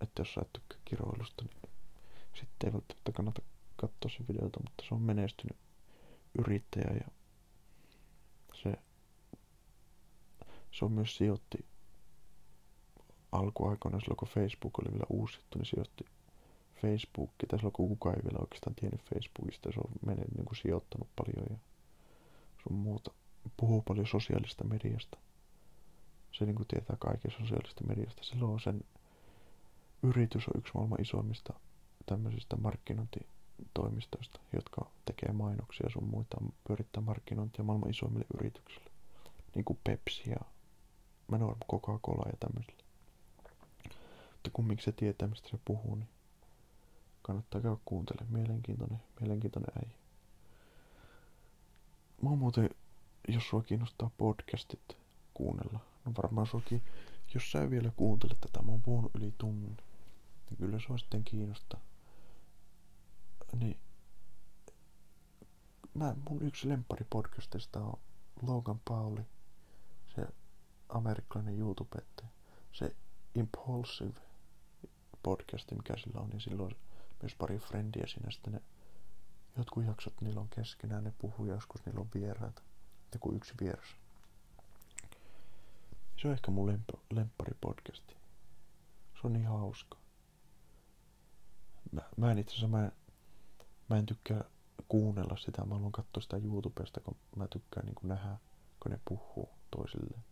[0.00, 1.72] että jos sä et tykkää kiroilusta, niin
[2.34, 3.42] sitten ei välttämättä kannata
[3.76, 5.56] katsoa se videota, mutta se on menestynyt
[6.38, 7.08] yrittäjä ja
[8.54, 8.72] se,
[10.72, 11.58] se on myös sijoitti
[13.32, 16.04] alkuaikoina silloin kun Facebook oli vielä uusittu, niin sijoitti
[16.82, 20.56] Facebook, tai silloin kun kukaan ei vielä oikeastaan tiennyt Facebookista, se on mennyt niin kuin
[20.56, 21.56] sijoittanut paljon ja
[22.62, 23.10] sun muuta.
[23.56, 25.18] Puhuu paljon sosiaalista mediasta.
[26.38, 28.24] Se niin kuin tietää kaiken sosiaalista mediasta.
[28.24, 28.80] Silloin sen
[30.02, 31.52] yritys on yksi maailman isoimmista
[32.06, 36.36] tämmöisistä markkinointitoimistoista, jotka tekee mainoksia sun muita,
[36.66, 38.90] pyörittää markkinointia maailman isoimmille yrityksille.
[39.54, 40.40] Niin kuin Pepsi ja
[41.28, 41.38] mä
[41.72, 42.82] Coca-Cola ja tämmöisille.
[44.32, 46.08] Mutta kumminkin se tietää, mistä se puhuu, niin
[47.22, 48.32] kannattaa käydä kuuntelemaan.
[48.32, 49.96] Mielenkiintoinen, mielenkiintoinen äijä.
[52.22, 52.70] Mä oon muuten,
[53.28, 54.96] jos sua kiinnostaa podcastit
[55.34, 56.82] kuunnella, no varmaan suakin,
[57.34, 59.76] jos sä vielä kuuntelet tätä, mä oon puhunut yli tunnin,
[60.50, 61.80] niin kyllä sua sitten kiinnostaa.
[63.58, 63.78] Niin,
[65.94, 67.98] mä, mun yksi lempari podcastista on
[68.42, 69.22] Logan Pauli,
[70.14, 70.26] se
[70.88, 72.02] amerikkalainen YouTube,
[72.72, 72.96] se
[73.34, 74.20] Impulsive
[75.22, 76.76] podcasti, mikä sillä on, niin silloin
[77.22, 78.62] myös pari frendiä siinä sitten ne
[79.56, 82.62] jotkut jaksot niillä on keskenään, ne puhuu joskus, niillä on vieraita.
[83.12, 83.96] Joku yksi vieras.
[86.16, 88.16] Se on ehkä mun lemp- lemppari podcasti.
[89.14, 89.98] Se on niin hauska.
[91.92, 92.90] Mä, mä en itse asiassa, mä
[93.88, 94.44] mä en tykkää
[94.88, 95.64] kuunnella sitä.
[95.64, 98.36] Mä haluan katsoa sitä YouTubesta, kun mä tykkään niin nähdä,
[98.80, 100.24] kun ne puhuu toisilleen.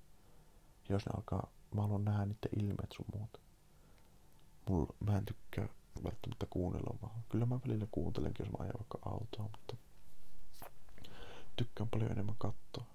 [0.89, 3.39] Jos ne alkaa, mä haluan nähdä niiden ilmeet sun muuta.
[4.69, 5.69] Mulla, mä en tykkää
[6.05, 7.25] välttämättä kuunnella vaan.
[7.29, 9.77] Kyllä mä välillä kuuntelenkin, jos mä ajan vaikka autoa, mutta
[11.57, 12.94] tykkään paljon enemmän katsoa.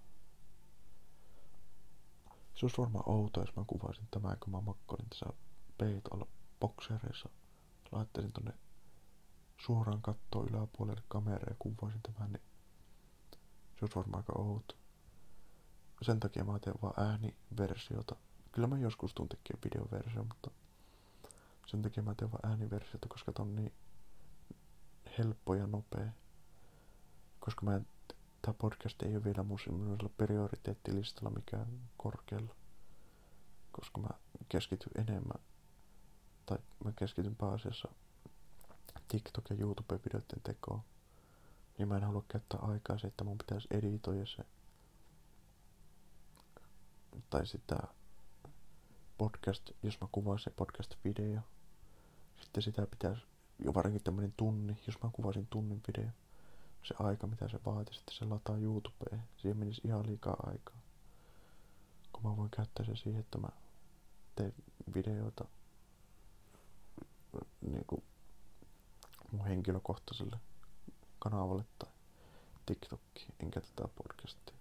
[2.59, 5.25] Se olisi varmaan outoa, jos mä kuvaisin tämän, kun mä makkoilin tässä
[5.77, 6.27] peitolla
[6.59, 7.29] boksereissa.
[7.91, 8.53] Laittaisin tonne
[9.57, 12.41] suoraan kattoon yläpuolelle kameraa ja kuvaisin tämän, niin
[13.75, 14.75] se olisi varmaan aika outo.
[16.01, 18.15] Sen takia mä teen vaan ääniversiota.
[18.51, 20.51] Kyllä mä joskus tuun tekemään videoversio, mutta
[21.67, 23.73] sen takia mä teen vaan ääniversiota, koska tää on niin
[25.17, 26.11] helppo ja nopea.
[27.39, 27.87] Koska mä en,
[28.41, 29.59] tää podcast ei ole vielä mun
[30.17, 31.67] prioriteettilistalla mikään
[31.97, 32.55] korkealla.
[33.71, 34.09] Koska mä
[34.49, 35.39] keskityn enemmän,
[36.45, 37.89] tai mä keskityn pääasiassa
[39.13, 40.81] TikTok- ja YouTube-videoiden tekoon.
[41.77, 44.45] Niin mä en halua käyttää aikaa se, että mun pitäisi editoida se.
[47.29, 47.77] Tai sitä
[49.17, 51.41] podcast, jos mä kuvaan se podcast-video,
[52.41, 53.21] sitten sitä pitäisi,
[53.65, 56.09] jo varsinkin tämmönen tunni, jos mä kuvasin tunnin video,
[56.83, 60.79] se aika mitä se vaatii, sitten se lataa YouTubeen, siihen menisi ihan liikaa aikaa.
[62.13, 63.49] Kun mä voin käyttää se siihen, että mä
[64.35, 64.53] teen
[64.93, 65.45] videoita
[67.61, 68.03] niin kuin
[69.31, 70.39] mun henkilökohtaiselle
[71.19, 71.91] kanavalle tai
[72.65, 74.55] TikTokkiin, enkä tätä podcastia.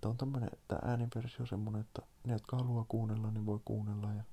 [0.00, 4.24] Tämä on tämmönen, tää ääniversio semmonen, että ne, jotka haluaa kuunnella, niin voi kuunnella ja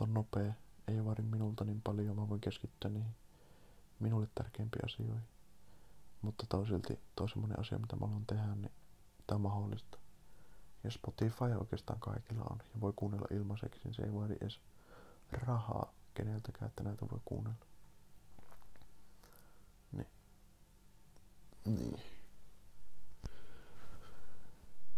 [0.00, 0.52] on nopea,
[0.88, 3.14] ei vaadi minulta niin paljon, mä voin keskittyä niihin
[4.00, 5.22] minulle tärkeimpiin asioihin.
[6.22, 8.72] Mutta tää on silti toi semmonen asia, mitä mä haluan tehdä, niin
[9.26, 9.98] tää on mahdollista.
[10.84, 14.60] Ja Spotify oikeastaan kaikilla on, ja voi kuunnella ilmaiseksi, niin se ei vaadi edes
[15.32, 17.66] rahaa keneltäkään, että näitä voi kuunnella.
[19.92, 20.06] Niin.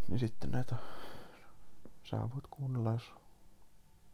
[0.08, 0.76] Niin sitten näitä
[2.04, 3.12] sä voit kuunnella, jos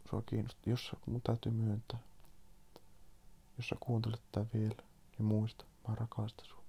[0.09, 0.63] sua kiinnostaa.
[0.65, 1.99] Jos mun täytyy myöntää.
[3.57, 4.83] Jos sä kuuntelet tätä vielä,
[5.17, 6.63] niin muista, mä rakastan sua.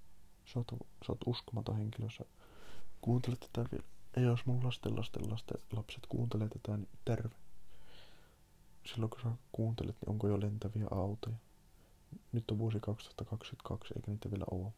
[0.44, 0.66] Sä oot,
[1.06, 2.24] sä oot uskomaton henkilö, sä
[3.00, 3.84] kuuntelet tätä vielä.
[4.16, 7.34] Ja jos mun lasten lasten lasten lapset kuuntelee tätä, niin terve.
[8.86, 11.36] Silloin kun sä kuuntelet, niin onko jo lentäviä autoja?
[12.32, 14.72] Nyt on vuosi 2022, eikä niitä vielä ole.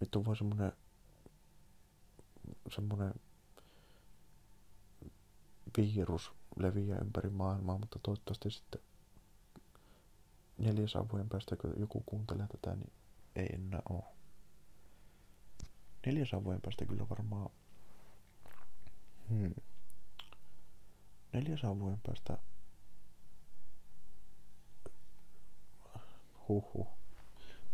[0.00, 0.72] Nyt on vaan semmonen
[2.74, 3.14] semmonen
[5.76, 8.80] virus leviää ympäri maailmaa, mutta toivottavasti sitten
[10.58, 12.92] neljäs vuoden päästä, kun joku kuuntelee tätä, niin
[13.36, 14.04] ei enää ole.
[16.06, 17.50] Neljäs vuoden päästä kyllä varmaan...
[19.28, 19.54] Hmm.
[21.32, 22.38] Neljäs vuoden päästä...
[26.48, 26.86] Huhhuh.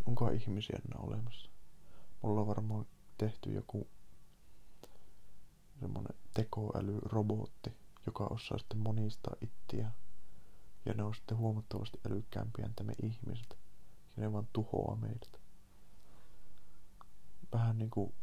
[0.06, 1.50] Onko ihmisiä enää olemassa?
[2.22, 2.86] Mulla on varmaan
[3.18, 3.88] tehty joku
[5.80, 7.72] semmonen tekoälyrobotti,
[8.06, 9.90] joka osaa sitten monistaa ittiä.
[10.84, 13.58] Ja ne on sitten huomattavasti älykkäämpiä me ihmiset.
[14.16, 15.40] Ja ne vaan tuhoaa meidät.
[17.52, 18.14] Vähän niinku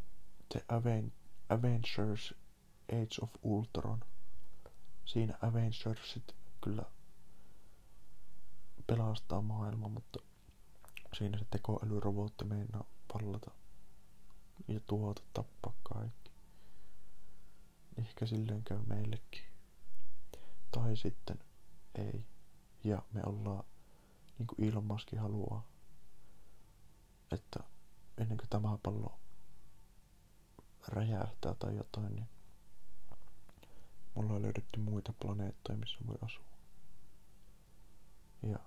[0.53, 1.13] The Aven
[1.49, 2.33] Avengers
[2.91, 3.99] Age of Ultron.
[5.05, 6.85] Siinä Avengersit kyllä
[8.87, 10.19] pelastaa maailma, mutta
[11.17, 13.51] siinä se tekoälyrobotti meinaa pallata
[14.67, 16.31] ja tuota tappaa kaikki.
[17.97, 19.43] Ehkä silleen käy meillekin.
[20.71, 21.39] Tai sitten
[21.95, 22.25] ei.
[22.83, 23.63] Ja me ollaan,
[24.37, 25.67] niin kuin Elon Musk haluaa,
[27.31, 27.59] että
[28.17, 29.19] ennen kuin tämä pallo
[30.87, 32.29] räjähtää tai jotain, niin
[34.15, 36.49] mulla on löydetty muita planeettoja, missä voi asua.
[38.43, 38.59] Ja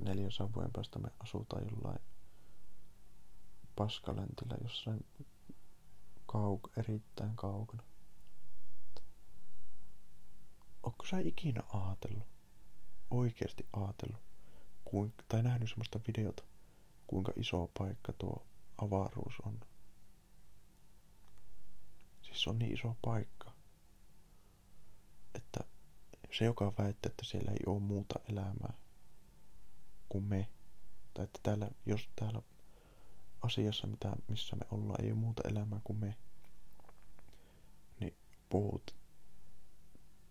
[0.00, 2.00] 400 vuoden päästä me asutaan jollain
[3.76, 5.06] paskaläntillä jossain
[6.32, 7.82] kauk- erittäin kaukana.
[10.82, 12.33] Onko sä ikinä ajatellut,
[13.18, 14.22] oikeasti ajatellut,
[14.84, 16.42] kuin, tai nähnyt semmoista videota,
[17.06, 18.46] kuinka iso paikka tuo
[18.78, 19.60] avaruus on?
[22.22, 23.52] Siis se on niin iso paikka,
[25.34, 25.60] että
[26.38, 28.74] se, joka väittää, että siellä ei ole muuta elämää
[30.08, 30.48] kuin me,
[31.14, 32.42] tai että täällä, jos täällä
[33.42, 36.16] asiassa, mitä, missä me ollaan, ei ole muuta elämää kuin me,
[38.00, 38.16] niin
[38.48, 38.96] puhut.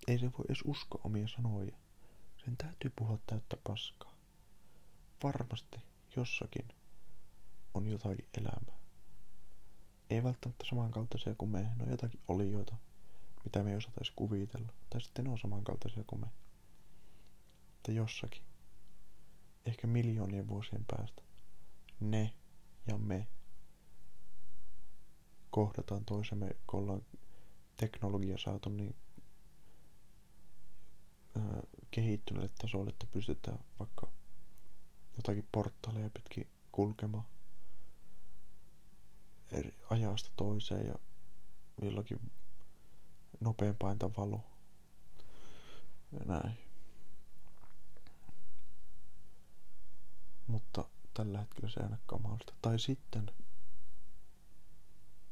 [0.07, 1.77] Ei se voi edes uskoa omia sanoja.
[2.45, 4.13] Sen täytyy puhua täyttä paskaa.
[5.23, 5.77] Varmasti
[6.15, 6.67] jossakin
[7.73, 8.79] on jotakin elämää.
[10.09, 12.75] Ei välttämättä samankaltaisia kuin me, no jotakin olioita,
[13.43, 14.73] mitä me ei osata edes kuvitella.
[14.89, 16.27] Tai sitten ne on samankaltaisia kuin me.
[17.73, 18.43] Mutta jossakin,
[19.65, 21.21] ehkä miljoonien vuosien päästä,
[21.99, 22.33] ne
[22.87, 23.27] ja me
[25.49, 27.01] kohdataan toisemme, kun ollaan
[27.75, 28.95] teknologia saatu niin
[31.93, 34.11] kehittyneelle tasolle, että pystytään vaikka
[35.17, 37.25] jotakin portaaleja pitkin kulkemaan
[39.51, 40.95] eri ajasta toiseen ja
[41.81, 42.31] jollakin
[43.39, 44.43] nopeampainta valo.
[46.11, 46.57] Ja näin.
[50.47, 52.53] Mutta tällä hetkellä se ei ainakaan mahdollista.
[52.61, 53.31] Tai sitten,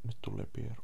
[0.03, 0.83] nyt tulee pieru.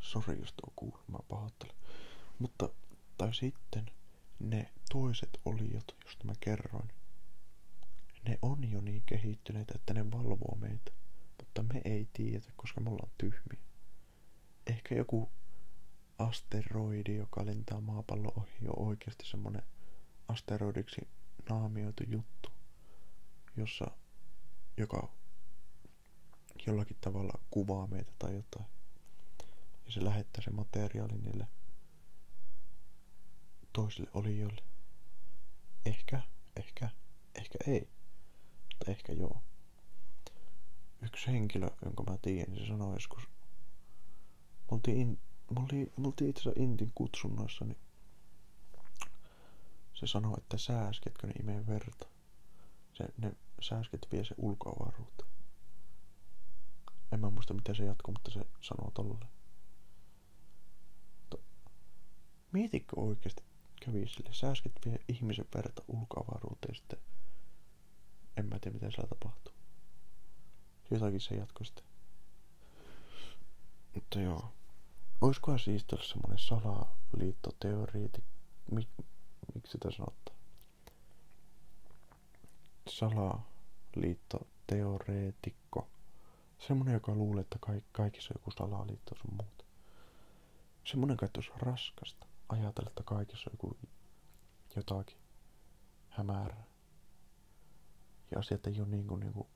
[0.00, 1.76] Sori, jos tuo kuuluu, mä pahoittelen.
[2.38, 2.68] Mutta,
[3.18, 3.90] tai sitten
[4.38, 6.88] ne toiset oliot, joista mä kerroin,
[8.28, 10.92] ne on jo niin kehittyneitä, että ne valvoo meitä.
[11.38, 13.60] Mutta me ei tiedä, koska me ollaan tyhmiä.
[14.66, 15.30] Ehkä joku
[16.18, 19.62] asteroidi, joka lentää maapallon ohi, on oikeasti semmonen
[20.28, 21.08] asteroidiksi
[21.48, 22.52] naamioitu juttu,
[23.56, 23.90] jossa
[24.76, 25.12] joka
[26.66, 28.66] jollakin tavalla kuvaa meitä tai jotain.
[29.86, 31.46] Ja se lähettää se materiaali niille
[33.76, 34.62] toisille olijoille.
[35.86, 36.22] Ehkä,
[36.56, 36.90] ehkä,
[37.34, 37.88] ehkä ei.
[38.72, 39.42] Mutta ehkä joo.
[41.02, 43.22] Yksi henkilö, jonka mä tiedän, se sanoi joskus.
[43.22, 45.20] Me oltiin,
[46.28, 47.78] itse asiassa Intin kutsunnoissa, niin
[49.94, 52.06] se sanoi, että sääsketkö ne imee verta.
[52.94, 55.30] Se, ne sääsket vie se ulkoavaruuteen.
[57.12, 59.30] En mä muista miten se jatkuu, mutta se sanoo tolleen.
[62.52, 63.42] Mietitkö oikeasti
[63.86, 64.32] kävi sille?
[64.32, 66.98] Sääsket vie ihmisen verta ulkoavaruuteen sitten.
[68.36, 69.52] En mä tiedä mitä siellä tapahtuu.
[70.90, 71.84] Jotakin se jatkoi sitten.
[73.94, 74.52] Mutta joo.
[75.20, 78.24] Olisikohan siis tällä semmonen salaliittoteoriiti?
[78.70, 78.88] Mik,
[79.54, 80.36] miksi sitä sanottaa?
[82.88, 85.88] salaliittoteoreetikko.
[86.58, 87.58] Semmonen, joka luulee, että
[87.92, 89.64] kaikissa on joku salaliitto sun muuta.
[90.84, 93.78] Semmonen kai olisi raskasta ajatella, että kaikissa on joku
[94.76, 95.18] jotakin
[96.08, 96.64] hämärää.
[98.30, 99.48] Ja asiat ei ole niin kuin, niin kuin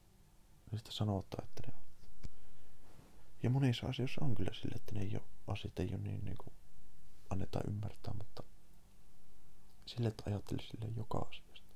[0.71, 1.83] niistä sanotaan, että ne on.
[3.43, 6.37] Ja monissa asioissa on kyllä sille, että ne ei ole, asiat ei ole niin, niin
[6.39, 6.55] kuin
[7.31, 8.43] annetaan ymmärtää, mutta
[9.87, 11.71] sille, että ajattelisi sille joka asiasta.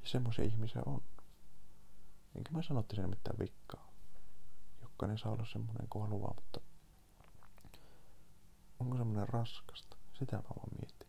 [0.00, 1.02] Ja semmoisia ihmisiä on.
[2.34, 3.92] Enkä mä sano, että siinä mitään vikkaa.
[4.82, 6.60] Jokainen saa olla semmoinen kuin haluaa, mutta
[8.80, 9.96] onko semmoinen raskasta?
[10.18, 11.08] Sitä mä vaan mietin.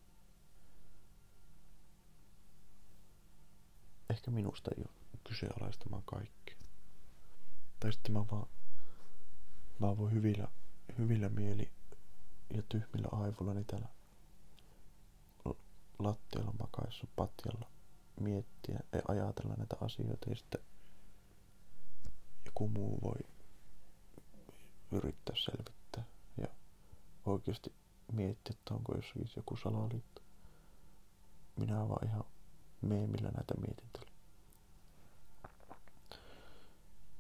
[4.10, 6.58] Ehkä minusta ei ole kyseenalaistamaan kaikkea.
[7.80, 8.48] Tai sitten mä vaan,
[9.80, 10.48] mä voin hyvillä,
[10.98, 11.72] hyvillä mieli
[12.54, 13.88] ja tyhmillä aivoilla täällä
[16.00, 17.72] lattialla makaissa patjalla
[18.20, 20.62] miettiä ja ajatella näitä asioita ja sitten
[22.46, 23.20] joku muu voi
[24.92, 25.77] yrittää selvittää ja
[27.28, 27.74] oikeasti
[28.12, 30.22] miettiä, että onko jossakin joku salaliitto.
[31.56, 32.24] Minä vaan ihan
[32.82, 34.18] meemillä näitä mietintelyä.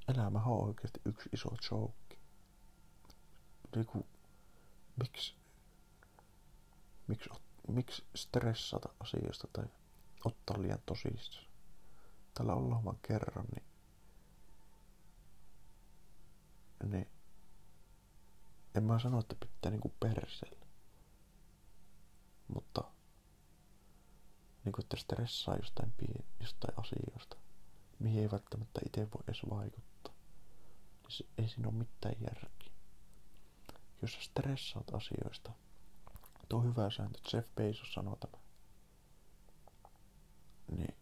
[0.08, 2.18] Elämä on oikeasti yksi iso joke.
[3.76, 4.08] Niinku,
[5.00, 5.36] miksi,
[7.08, 7.30] miksi,
[7.68, 9.66] miksi stressata asiasta tai
[10.26, 11.48] ottaa liian tosissaan?
[12.34, 13.64] Tällä ollaan vaan kerran, niin,
[16.92, 17.08] niin
[18.76, 20.65] en mä sano, että pitää niinku persellä.
[22.53, 22.84] Mutta
[24.65, 25.94] niinku, että stressaa jostain,
[26.39, 27.38] jostain asioista,
[27.99, 30.14] mihin ei välttämättä itse voi edes vaikuttaa.
[31.07, 32.72] Se, ei siinä ole mitään järkeä.
[34.02, 35.52] Jos sä stressaat asioista,
[36.49, 38.38] tuo hyvä sääntö, Jeff Bezos sanoo tämä.
[40.77, 40.98] Niin,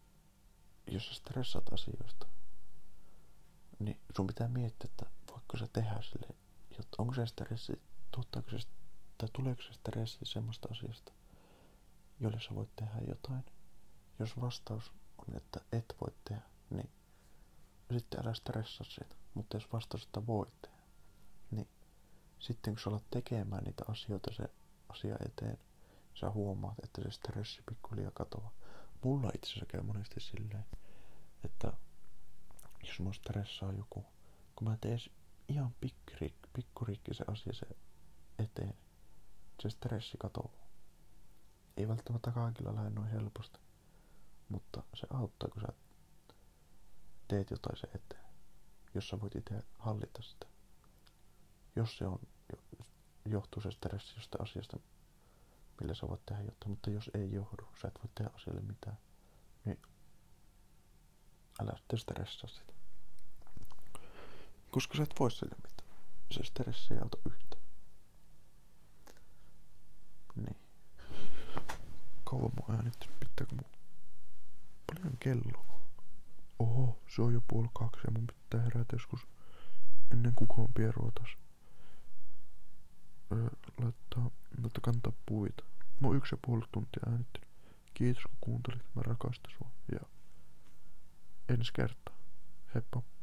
[0.87, 2.27] jos sä stressaat asioista,
[3.79, 6.35] niin sun pitää miettiä, että voiko sä tehdä sille,
[6.77, 7.81] jotta onko se stressi,
[8.11, 8.57] tuottaako se,
[9.17, 11.11] tai tuleeko se stressi semmoista asiasta,
[12.19, 13.45] jolle sä voit tehdä jotain.
[14.19, 16.89] Jos vastaus on, että et voi tehdä, niin
[17.93, 19.15] sitten älä stressaa siitä.
[19.33, 20.77] Mutta jos vastaus, että voit tehdä,
[21.51, 21.67] niin
[22.39, 24.49] sitten kun sä alat tekemään niitä asioita se
[24.89, 25.57] asia eteen,
[26.13, 28.51] sä huomaat, että se stressi pikkuhiljaa katoaa.
[29.03, 30.65] Mulla itse asiassa käy monesti silleen,
[31.43, 31.73] että
[32.87, 34.05] jos mä stressaa joku,
[34.55, 34.99] kun mä teen
[35.49, 35.75] ihan
[36.53, 37.67] pikkurikki se asia se
[38.39, 38.73] eteen,
[39.61, 40.65] se stressi katoaa.
[41.77, 43.59] Ei välttämättä kaikilla lähde noin helposti,
[44.49, 45.67] mutta se auttaa, kun sä
[47.27, 48.25] teet jotain se eteen,
[48.93, 50.45] jos sä voit itse hallita sitä.
[51.75, 52.19] Jos se on,
[53.25, 54.79] johtuu se stressi jostain asiasta,
[55.81, 58.97] millä sä voit tehdä jotain, mutta jos ei johdu, sä et voi tehdä asialle mitään,
[59.65, 59.81] niin
[61.59, 62.74] älä sitten stressaa sitä.
[64.75, 65.89] Koska sä et voi sille mitään.
[66.31, 67.61] Se stressi ei auta yhtään.
[70.35, 70.57] Niin.
[72.23, 73.71] Kauan mun äänittänyt, pitääkö mun...
[74.87, 75.65] Paljon kello
[76.59, 79.27] Oho, se on jo puoli kaksi ja mun pitää herätä joskus
[80.11, 81.29] ennen kukaan pieruotas.
[83.31, 83.49] Öö,
[83.81, 84.31] laittaa,
[84.61, 85.63] laittaa kantaa puita.
[85.99, 87.49] Mä yksi ja puoli tuntia äänittänyt.
[87.93, 89.99] Kiitos kun kuuntelit, mä rakastan sua ja
[91.49, 92.15] ensi kertaa.
[92.75, 93.14] Heippa.